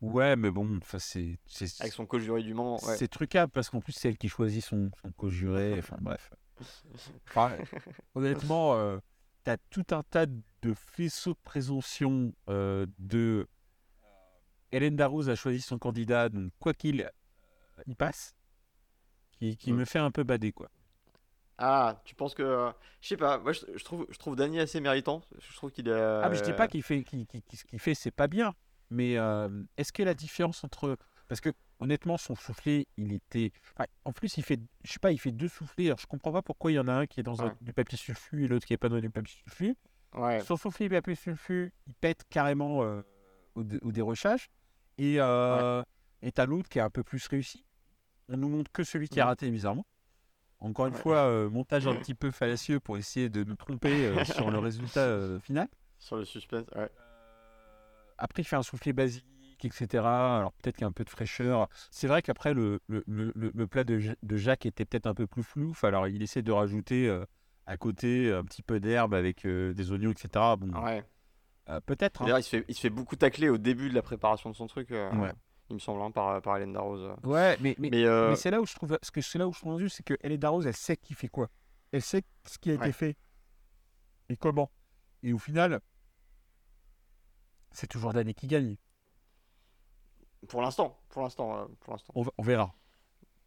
Ouais, 0.00 0.36
mais 0.36 0.50
bon, 0.50 0.78
enfin, 0.78 0.98
c'est. 0.98 1.38
avec 1.80 1.92
son 1.92 2.06
co-jury 2.06 2.42
du 2.44 2.54
moment. 2.54 2.82
ouais. 2.84 2.96
C'est 2.96 3.08
trucable 3.08 3.52
parce 3.52 3.68
qu'en 3.68 3.80
plus, 3.80 3.92
c'est 3.92 4.08
elle 4.08 4.18
qui 4.18 4.28
choisit 4.28 4.64
son, 4.64 4.90
son 5.02 5.12
co-juré. 5.12 5.78
Enfin, 5.78 5.96
bref. 6.00 6.30
Enfin, 7.28 7.52
honnêtement, 8.14 8.74
euh, 8.74 8.98
t'as 9.44 9.56
tout 9.70 9.86
un 9.90 10.02
tas 10.02 10.26
de 10.26 10.74
faisceaux 10.74 11.32
de 11.34 11.38
présomption 11.42 12.32
de. 12.46 13.46
Hélène 14.72 14.96
Darroze 14.96 15.28
a 15.28 15.34
choisi 15.34 15.60
son 15.60 15.78
candidat, 15.78 16.28
donc 16.28 16.52
quoi 16.60 16.72
qu'il 16.74 17.10
il 17.86 17.96
passe, 17.96 18.34
qui, 19.40 19.56
qui 19.56 19.72
Mm. 19.72 19.76
me 19.76 19.84
fait 19.84 19.98
un 19.98 20.10
peu 20.10 20.22
bader, 20.22 20.52
quoi. 20.52 20.70
Ah, 21.58 22.00
tu 22.04 22.14
penses 22.14 22.34
que... 22.34 22.42
euh, 22.42 22.70
Je 23.00 23.08
sais 23.08 23.16
pas, 23.16 23.38
moi 23.38 23.52
je, 23.52 23.60
je 23.76 23.84
trouve, 23.84 24.06
je 24.10 24.18
trouve 24.18 24.36
Danny 24.36 24.60
assez 24.60 24.80
méritant. 24.80 25.22
Je 25.38 25.54
trouve 25.56 25.70
qu'il 25.70 25.88
est... 25.88 25.92
Ah, 25.92 26.28
mais 26.30 26.36
je 26.36 26.42
dis 26.44 26.52
pas 26.52 26.68
qu'il 26.68 26.82
fait, 26.82 27.02
qu'il- 27.04 27.26
qu'il- 27.26 27.42
qu'il- 27.42 27.58
ce 27.58 27.64
qu'il 27.64 27.78
fait, 27.78 27.94
c'est 27.94 28.10
pas 28.10 28.28
bien. 28.28 28.54
Mais 28.90 29.16
euh, 29.18 29.48
est-ce 29.76 29.92
que 29.92 30.02
la 30.02 30.14
différence 30.14 30.64
entre. 30.64 30.96
Parce 31.28 31.40
que, 31.40 31.50
honnêtement, 31.78 32.16
son 32.16 32.34
soufflé, 32.34 32.88
il 32.96 33.12
était. 33.12 33.52
enfin, 33.76 33.84
en 34.04 34.12
plus, 34.12 34.36
il 34.36 34.42
fait. 34.42 34.58
Je 34.82 34.92
sais 34.92 34.98
pas, 34.98 35.12
il 35.12 35.18
fait 35.18 35.30
deux 35.30 35.46
soufflés. 35.48 35.86
Alors, 35.86 35.98
je 35.98 36.06
comprends 36.06 36.32
pas 36.32 36.42
pourquoi 36.42 36.72
il 36.72 36.74
y 36.74 36.78
en 36.80 36.88
a 36.88 36.92
un 36.92 37.06
qui 37.06 37.20
est 37.20 37.22
dans 37.22 37.40
un- 37.40 37.48
Ouais. 37.50 37.54
du 37.60 37.72
papier 37.72 37.96
sulfu 37.96 38.44
et 38.44 38.48
l'autre 38.48 38.66
qui 38.66 38.72
est 38.72 38.76
pas 38.78 38.88
dans 38.88 38.98
du 38.98 39.08
papier 39.10 39.36
sulfu. 39.44 39.76
Ouais. 40.14 40.40
Son 40.40 40.56
soufflé 40.56 40.88
papier 40.88 41.14
sulfu, 41.14 41.72
il 41.86 41.94
pète 41.94 42.24
carrément 42.30 42.82
euh, 42.82 43.02
au, 43.54 43.62
dé- 43.62 43.78
au 43.82 43.92
dérochage. 43.92 44.48
Et 44.98 45.20
euh, 45.20 45.82
et 46.22 46.32
t'as 46.32 46.46
l'autre 46.46 46.68
qui 46.68 46.78
est 46.78 46.82
un 46.82 46.90
peu 46.90 47.04
plus 47.04 47.24
réussi. 47.28 47.64
On 48.32 48.36
nous 48.36 48.48
montre 48.48 48.70
que 48.72 48.84
celui 48.84 49.08
qui 49.08 49.20
a 49.20 49.26
raté, 49.26 49.50
bizarrement. 49.50 49.84
Encore 50.60 50.86
une 50.86 50.94
fois, 50.94 51.18
euh, 51.24 51.48
montage 51.50 51.86
un 51.86 51.94
petit 51.94 52.14
peu 52.14 52.30
fallacieux 52.30 52.80
pour 52.80 52.96
essayer 52.98 53.28
de 53.30 53.44
nous 53.44 53.56
tromper 53.56 54.06
euh, 54.06 54.24
sur 54.24 54.50
le 54.50 54.58
résultat 54.58 55.00
euh, 55.00 55.40
final. 55.40 55.68
Sur 55.98 56.16
le 56.16 56.24
suspense, 56.24 56.66
ouais. 56.76 56.90
après, 58.18 58.42
il 58.42 58.44
fait 58.44 58.56
un 58.56 58.62
soufflé 58.62 58.92
basique, 58.92 59.24
etc. 59.64 59.86
Alors 60.04 60.52
peut-être 60.52 60.76
qu'il 60.76 60.82
y 60.82 60.84
a 60.84 60.88
un 60.88 60.92
peu 60.92 61.04
de 61.04 61.10
fraîcheur. 61.10 61.68
C'est 61.90 62.06
vrai 62.06 62.22
qu'après, 62.22 62.54
le, 62.54 62.80
le, 62.88 63.02
le, 63.06 63.32
le 63.34 63.66
plat 63.66 63.84
de, 63.84 63.98
Ja- 63.98 64.14
de 64.22 64.36
Jacques 64.36 64.66
était 64.66 64.84
peut-être 64.84 65.06
un 65.06 65.14
peu 65.14 65.26
plus 65.26 65.42
flou. 65.42 65.72
Alors 65.82 66.06
il 66.08 66.22
essaie 66.22 66.42
de 66.42 66.52
rajouter 66.52 67.10
à 67.66 67.76
côté 67.76 68.32
un 68.32 68.44
petit 68.44 68.62
peu 68.62 68.80
d'herbe 68.80 69.14
avec 69.14 69.46
des 69.46 69.92
oignons, 69.92 70.10
etc. 70.12 70.28
Bon, 70.58 70.72
Ouais. 70.82 71.04
peut-être. 71.86 72.22
hein. 72.22 72.24
D'ailleurs, 72.26 72.38
il 72.38 72.42
se 72.42 72.48
fait, 72.50 72.64
il 72.68 72.74
se 72.74 72.80
fait 72.80 72.90
beaucoup 72.90 73.16
tacler 73.16 73.48
au 73.48 73.58
début 73.58 73.88
de 73.88 73.94
la 73.94 74.02
préparation 74.02 74.50
de 74.50 74.56
son 74.56 74.66
truc. 74.66 74.90
Ouais. 74.90 75.32
Il 75.70 75.74
me 75.74 75.78
semble, 75.78 76.02
hein, 76.02 76.10
par, 76.10 76.42
par 76.42 76.56
Hélène 76.56 76.72
Darroze. 76.72 77.14
Ouais, 77.22 77.56
mais, 77.60 77.76
mais, 77.78 77.90
Mais, 77.90 78.04
euh, 78.04 78.30
mais 78.30 78.36
c'est 78.36 78.50
là 78.50 78.60
où 78.60 78.66
je 78.66 78.74
trouve, 78.74 78.98
ce 79.02 79.10
que 79.10 79.20
c'est 79.20 79.38
là 79.38 79.46
où 79.46 79.52
je 79.52 79.60
trouve 79.60 79.88
c'est 79.88 80.02
que 80.02 80.14
est 80.20 80.36
Darroze, 80.36 80.66
elle 80.66 80.76
sait 80.76 80.96
qui 80.96 81.14
fait 81.14 81.28
quoi. 81.28 81.48
Elle 81.92 82.02
sait 82.02 82.24
ce 82.46 82.58
qui 82.58 82.70
a 82.70 82.74
été 82.74 82.92
fait 82.92 83.16
et 84.28 84.36
comment. 84.36 84.70
Et 85.22 85.32
au 85.32 85.38
final, 85.38 85.80
c'est 87.70 87.86
toujours 87.86 88.12
Dany 88.12 88.34
qui 88.34 88.46
gagne. 88.46 88.76
pour 90.48 90.62
l'instant, 90.62 91.00
pour 91.08 91.22
l'instant, 91.22 91.56
euh, 91.56 91.66
pour 91.80 91.92
l'instant. 91.92 92.12
On 92.14 92.42
verra. 92.42 92.74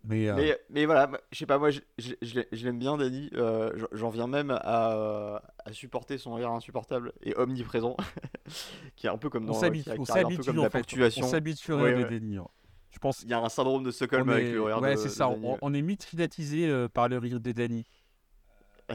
Mais, 0.06 0.28
euh, 0.28 0.36
Mais, 0.36 0.60
mais 0.70 0.86
voilà, 0.86 1.10
je 1.32 1.38
sais 1.38 1.46
pas, 1.46 1.58
moi 1.58 1.70
je, 1.72 1.80
je- 1.98 2.14
je 2.22 2.36
l'ai- 2.36 2.48
je 2.52 2.66
l'aime 2.66 2.78
bien, 2.78 2.98
Dany. 2.98 3.30
euh, 3.36 3.72
j'en- 3.94 4.10
viens 4.10 4.28
même 4.28 4.52
à, 4.52 5.42
à 5.66 5.72
supporter 5.72 6.18
son 6.18 6.34
rire 6.34 6.52
insupportable 6.52 7.14
et 7.22 7.34
omniprésent, 7.38 7.96
qui 8.98 9.08
est 9.08 9.10
un 9.10 9.18
peu 9.18 9.30
comme 9.30 9.46
dans. 9.46 9.54
on 9.54 9.60
s'habitue, 9.60 9.90
on 9.98 10.04
s'habitue 10.04 10.50
en 10.50 10.64
la 10.64 10.70
fait. 10.70 10.86
On 11.22 11.28
s'habitue 11.28 11.72
Ouais, 11.74 11.94
à 11.94 11.98
ouais. 11.98 12.06
Dany. 12.10 12.38
hein. 12.38 12.48
Je 12.92 13.00
pense. 13.00 13.24
Il 13.24 13.30
y 13.30 13.34
a 13.34 13.40
un 13.40 13.50
syndrome 13.50 13.84
de 13.84 13.92
Stockholm 13.92 14.28
avec 14.30 14.52
le 14.52 14.62
rire 14.62 14.82
ouais, 14.82 14.98
c'est 14.98 15.10
ça. 15.10 15.30
On, 15.30 15.58
on 15.62 15.74
est 15.74 15.82
mithridatisé 15.82 16.68
euh, 16.68 16.88
par 16.90 17.08
le 17.08 17.18
rire 17.18 17.40
de 17.40 17.52
Dany. 17.54 17.86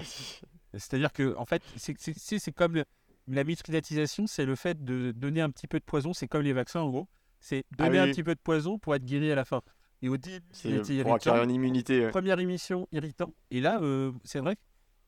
C'est-à-dire 0.74 1.12
que, 1.12 1.34
en 1.36 1.46
fait, 1.46 1.62
c'est 1.76 2.52
comme 2.52 2.74
le- 2.74 2.84
la 3.26 3.44
mithridatisation, 3.44 4.26
c'est 4.26 4.44
le 4.44 4.54
fait 4.56 4.84
de 4.84 5.12
donner 5.12 5.40
un 5.40 5.50
petit 5.50 5.66
peu 5.66 5.78
de 5.80 5.84
poison. 5.84 6.12
C'est 6.12 6.28
comme 6.28 6.42
les 6.42 6.52
vaccins, 6.52 6.80
en 6.80 6.90
gros. 6.90 7.09
C'est 7.40 7.64
Ah 7.72 7.84
donner 7.84 8.00
oui, 8.02 8.09
un 8.09 8.12
petit 8.12 8.22
peu 8.22 8.34
de 8.34 8.40
poison 8.40 8.78
pour 8.78 8.94
être 8.94 9.04
guéri 9.04 9.30
à 9.32 9.34
la 9.34 9.44
fin. 9.44 9.62
Et 10.03 10.09
au 10.09 10.16
début, 10.16 10.36
il 10.36 10.42
C'est 10.53 10.68
était 10.70 11.03
pour 11.03 11.11
irritant. 11.12 11.42
une 11.42 11.51
immunité. 11.51 12.05
ouais. 12.05 12.11
Première 12.11 12.38
émission, 12.38 12.86
irritant. 12.92 13.32
Et 13.51 13.61
là, 13.61 13.80
euh, 13.82 14.12
c'est 14.24 14.38
vrai 14.40 14.57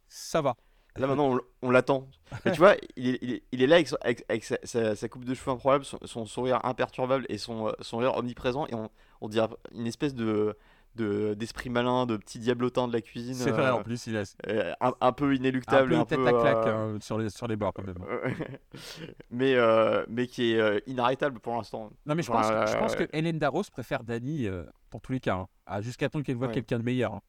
ça 0.09 0.43
va. 0.43 0.57
Là 0.97 1.07
maintenant, 1.07 1.37
on, 1.37 1.41
on 1.63 1.71
l'attend. 1.71 2.09
Mais 2.45 2.51
tu 2.51 2.59
vois, 2.59 2.75
il 2.97 3.11
est, 3.11 3.19
il 3.23 3.31
est- 3.35 3.43
il 3.53 3.63
est 3.63 3.67
là 3.69 3.77
avec, 3.77 3.87
son- 3.87 3.97
avec- 4.01 4.25
avec 4.29 4.43
sa, 4.45 4.57
sa- 4.65 4.97
sa 4.97 5.09
coupe 5.09 5.25
de 5.25 5.35
cheveux 5.35 5.53
improbable, 5.53 5.85
son, 5.85 5.99
son 6.05 6.27
sourire 6.27 6.59
imperturbable 6.65 7.27
et 7.29 7.39
son, 7.39 7.69
euh, 7.69 7.73
son 7.81 7.99
rire 7.99 8.17
omniprésent. 8.17 8.67
Et 8.67 8.75
on, 8.75 8.91
on 9.21 9.29
dirait 9.29 9.47
une 9.73 9.87
espèce 9.87 10.15
de 10.17 10.57
de- 10.97 11.35
d'esprit 11.35 11.71
malin, 11.71 12.05
de 12.07 12.17
petit 12.17 12.39
diablotin 12.39 12.89
de 12.89 12.93
la 12.93 13.01
cuisine. 13.01 13.35
C'est 13.35 13.51
vrai, 13.51 13.67
euh, 13.67 13.75
en 13.75 13.83
plus, 13.83 14.07
il 14.07 14.17
a 14.17 14.25
euh, 14.49 14.73
un, 14.81 14.93
un 15.01 15.13
peu 15.13 15.31
un 15.31 15.35
inéluctable. 15.35 15.91
peu 15.91 15.97
un 15.97 16.05
tête 16.05 16.19
peu, 16.19 16.27
à 16.29 16.33
claque 16.41 16.67
euh, 16.67 16.97
hein, 16.97 16.99
sur, 17.01 17.17
les, 17.19 17.31
sur 17.31 17.47
les 17.47 17.57
bords, 17.57 17.73
quand 17.73 17.85
même. 17.87 17.97
euh, 18.09 18.31
mais, 19.31 19.55
euh, 19.55 20.05
mais 20.09 20.27
qui 20.27 20.53
est 20.53 20.61
euh, 20.61 20.81
inarrêtable 20.87 21.41
pour 21.41 21.55
l'instant. 21.57 21.91
Non, 22.07 22.15
mais 22.15 22.23
je 22.23 22.31
Enfin, 22.33 22.43
pense, 22.65 22.71
je 22.73 22.77
pense 22.79 22.93
euh, 22.95 23.07
que 23.07 23.17
Hélène 23.17 23.39
Darros 23.39 23.63
préfère 23.73 24.03
Dany 24.05 24.47
euh, 24.47 24.65
pour 24.91 25.01
tous 25.01 25.13
les 25.13 25.21
cas, 25.21 25.47
hein, 25.67 25.81
jusqu'à 25.81 26.09
temps 26.09 26.23
qu'elle 26.23 26.37
voit 26.37 26.49
Ouais. 26.49 26.55
quelqu'un 26.55 26.79
de 26.79 26.85
meilleur. 26.85 27.15
hein. 27.15 27.23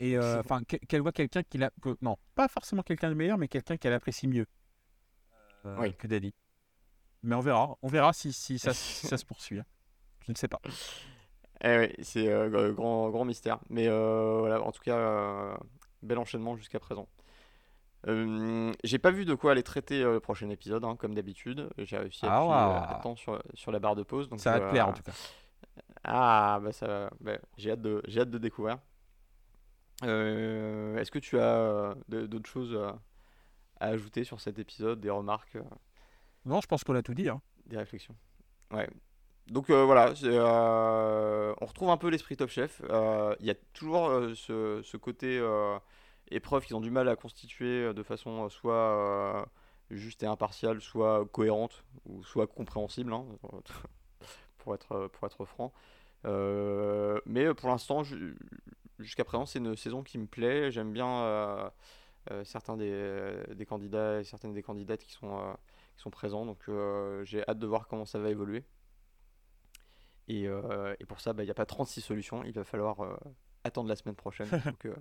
Et 0.00 0.18
euh, 0.18 0.40
enfin, 0.40 0.62
que- 0.64 0.76
qu'elle 0.76 1.00
voit 1.02 1.12
quelqu'un 1.12 1.44
qui 1.44 1.58
l'a. 1.58 1.70
que- 1.80 1.96
Non, 2.02 2.16
pas 2.34 2.48
forcément 2.48 2.82
quelqu'un 2.82 3.08
de 3.08 3.14
meilleur, 3.14 3.38
mais 3.38 3.46
quelqu'un 3.46 3.76
qu'elle 3.76 3.92
apprécie 3.92 4.26
mieux 4.26 4.46
euh, 5.64 5.76
Oui. 5.78 5.94
que 5.94 6.08
Dany. 6.08 6.34
Mais 7.22 7.36
on 7.36 7.40
verra. 7.40 7.76
On 7.82 7.88
verra 7.88 8.12
si, 8.12 8.32
si, 8.32 8.58
ça, 8.58 8.74
si 8.74 9.06
ça 9.06 9.16
se 9.16 9.24
poursuit. 9.24 9.60
Je 10.26 10.32
ne 10.32 10.36
sais 10.36 10.48
pas. 10.48 10.60
Eh 11.64 11.94
c'est 12.02 12.28
euh, 12.28 12.48
gr- 12.50 12.72
grand, 12.74 13.10
grand 13.10 13.24
mystère. 13.24 13.58
Mais 13.70 13.86
euh, 13.88 14.38
voilà, 14.40 14.60
en 14.62 14.72
tout 14.72 14.82
cas, 14.82 14.96
euh, 14.96 15.56
bel 16.02 16.18
enchaînement 16.18 16.56
jusqu'à 16.56 16.78
présent. 16.80 17.08
J'ai 18.84 18.98
pas 18.98 19.10
vu 19.10 19.24
de 19.24 19.34
quoi 19.34 19.50
aller 19.52 19.62
traiter 19.64 20.02
euh, 20.02 20.12
le 20.12 20.20
prochain 20.20 20.48
épisode, 20.50 20.84
hein, 20.84 20.94
comme 20.96 21.14
d'habitude. 21.14 21.68
J'ai 21.78 21.96
réussi 21.98 22.24
à 22.24 22.34
Ah 22.34 22.36
appuyer 22.36 22.80
ouais. 22.86 22.96
à 22.96 23.00
temps 23.02 23.16
sur, 23.16 23.42
sur 23.54 23.72
la 23.72 23.80
barre 23.80 23.96
de 23.96 24.04
pause. 24.04 24.28
Donc, 24.28 24.38
Ça 24.40 24.52
va 24.58 24.60
te 24.66 24.70
plaire 24.70 24.86
en 24.88 24.92
tout 24.92 25.02
cas. 25.02 25.12
Ah, 26.04 26.60
bah 26.62 26.70
ça, 26.72 27.10
bah, 27.20 27.38
j'ai 27.56 27.72
hâte 27.72 27.82
de, 27.82 28.00
j'ai 28.06 28.20
hâte 28.20 28.30
de 28.30 28.38
découvrir. 28.38 28.78
Est-ce 30.02 31.10
que 31.10 31.18
tu 31.18 31.38
as 31.40 31.94
d'autres 32.08 32.48
choses 32.48 32.76
à 33.80 33.86
ajouter 33.86 34.22
sur 34.24 34.40
cet 34.40 34.58
épisode, 34.58 35.00
des 35.00 35.10
remarques, 35.10 35.58
Non, 36.44 36.60
je 36.60 36.66
pense 36.68 36.84
qu'on 36.84 36.94
a 36.94 37.02
tout 37.02 37.14
dit. 37.14 37.28
hein. 37.28 37.40
des 37.66 37.76
réflexions? 37.78 38.14
Ouais. 38.72 38.88
Donc 39.46 39.70
euh, 39.70 39.84
voilà, 39.84 40.12
euh, 40.24 41.54
on 41.60 41.66
retrouve 41.66 41.90
un 41.90 41.96
peu 41.96 42.08
l'esprit 42.08 42.36
Top 42.36 42.50
Chef. 42.50 42.82
Euh, 42.90 43.34
Il 43.40 43.46
y 43.46 43.50
a 43.50 43.54
toujours 43.72 44.10
ce, 44.34 44.96
côté 44.96 45.40
épreuve 46.30 46.64
qu'ils 46.64 46.74
ont 46.76 46.80
du 46.80 46.90
mal 46.90 47.08
à 47.08 47.16
constituer 47.16 47.92
de 47.94 48.02
façon 48.02 48.48
soit 48.48 49.46
juste 49.90 50.22
et 50.24 50.26
impartiale, 50.26 50.80
soit 50.80 51.24
cohérente, 51.32 51.84
ou 52.06 52.24
soit 52.24 52.46
compréhensible, 52.48 53.12
hein, 53.12 53.24
pour 54.58 54.74
être, 54.74 55.08
pour 55.08 55.26
être 55.26 55.44
franc. 55.44 55.72
Mais 57.26 57.54
pour 57.54 57.68
l'instant, 57.68 58.02
ju- 58.02 58.36
jusqu'à 58.98 59.24
présent, 59.24 59.46
c'est 59.46 59.58
une 59.60 59.76
saison 59.76 60.02
qui 60.02 60.18
me 60.18 60.26
plaît. 60.26 60.70
J'aime 60.72 60.92
bien 60.92 61.70
certains 62.44 62.76
des, 62.76 63.42
des 63.54 63.66
candidats 63.66 64.20
et 64.20 64.24
certaines 64.24 64.54
des 64.54 64.62
candidates 64.62 65.04
qui 65.04 65.12
sont, 65.12 65.56
qui 65.96 66.02
sont 66.02 66.10
présents. 66.10 66.46
Donc 66.46 66.68
j'ai 67.24 67.48
hâte 67.48 67.58
de 67.58 67.66
voir 67.66 67.88
comment 67.88 68.04
ça 68.06 68.18
va 68.18 68.30
évoluer. 68.30 68.64
Et, 70.28 70.46
euh, 70.48 70.94
et 71.00 71.04
pour 71.04 71.20
ça, 71.20 71.32
bah, 71.32 71.42
il 71.42 71.46
n'y 71.46 71.50
a 71.50 71.54
pas 71.54 71.66
36 71.66 72.00
solutions. 72.00 72.42
Il 72.44 72.52
va 72.52 72.64
falloir 72.64 73.00
euh, 73.00 73.16
attendre 73.64 73.88
la 73.88 73.96
semaine 73.96 74.14
prochaine. 74.16 74.48
Donc, 74.64 74.86
euh, 74.86 74.94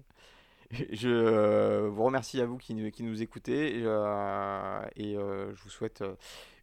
je 0.91 1.09
euh, 1.09 1.89
vous 1.91 2.03
remercie 2.03 2.41
à 2.41 2.45
vous 2.45 2.57
qui, 2.57 2.73
nous- 2.73 2.91
qui 2.91 3.03
nous 3.03 3.21
écoutez. 3.21 3.79
Et, 3.79 3.83
euh, 3.85 4.81
et, 4.95 5.15
euh, 5.17 5.53
je 5.55 5.63
vous 5.63 5.69
souhaite 5.69 6.01
euh, 6.01 6.15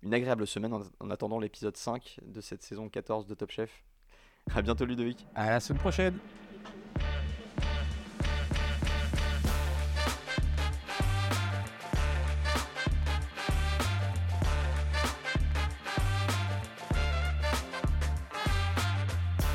une 0.02 0.14
agréable 0.14 0.46
semaine 0.46 0.72
en, 0.74 0.82
en 1.00 1.10
attendant 1.10 1.38
l'épisode 1.38 1.76
5 1.76 2.18
de 2.24 2.40
cette 2.40 2.62
saison 2.62 2.88
14 2.88 3.26
de 3.26 3.34
Top 3.34 3.50
Chef. 3.50 3.84
À 4.54 4.62
bientôt 4.62 4.84
Ludovic. 4.84 5.24
À 5.34 5.50
la 5.50 5.60
semaine 5.60 5.78
prochaine. 5.80 6.18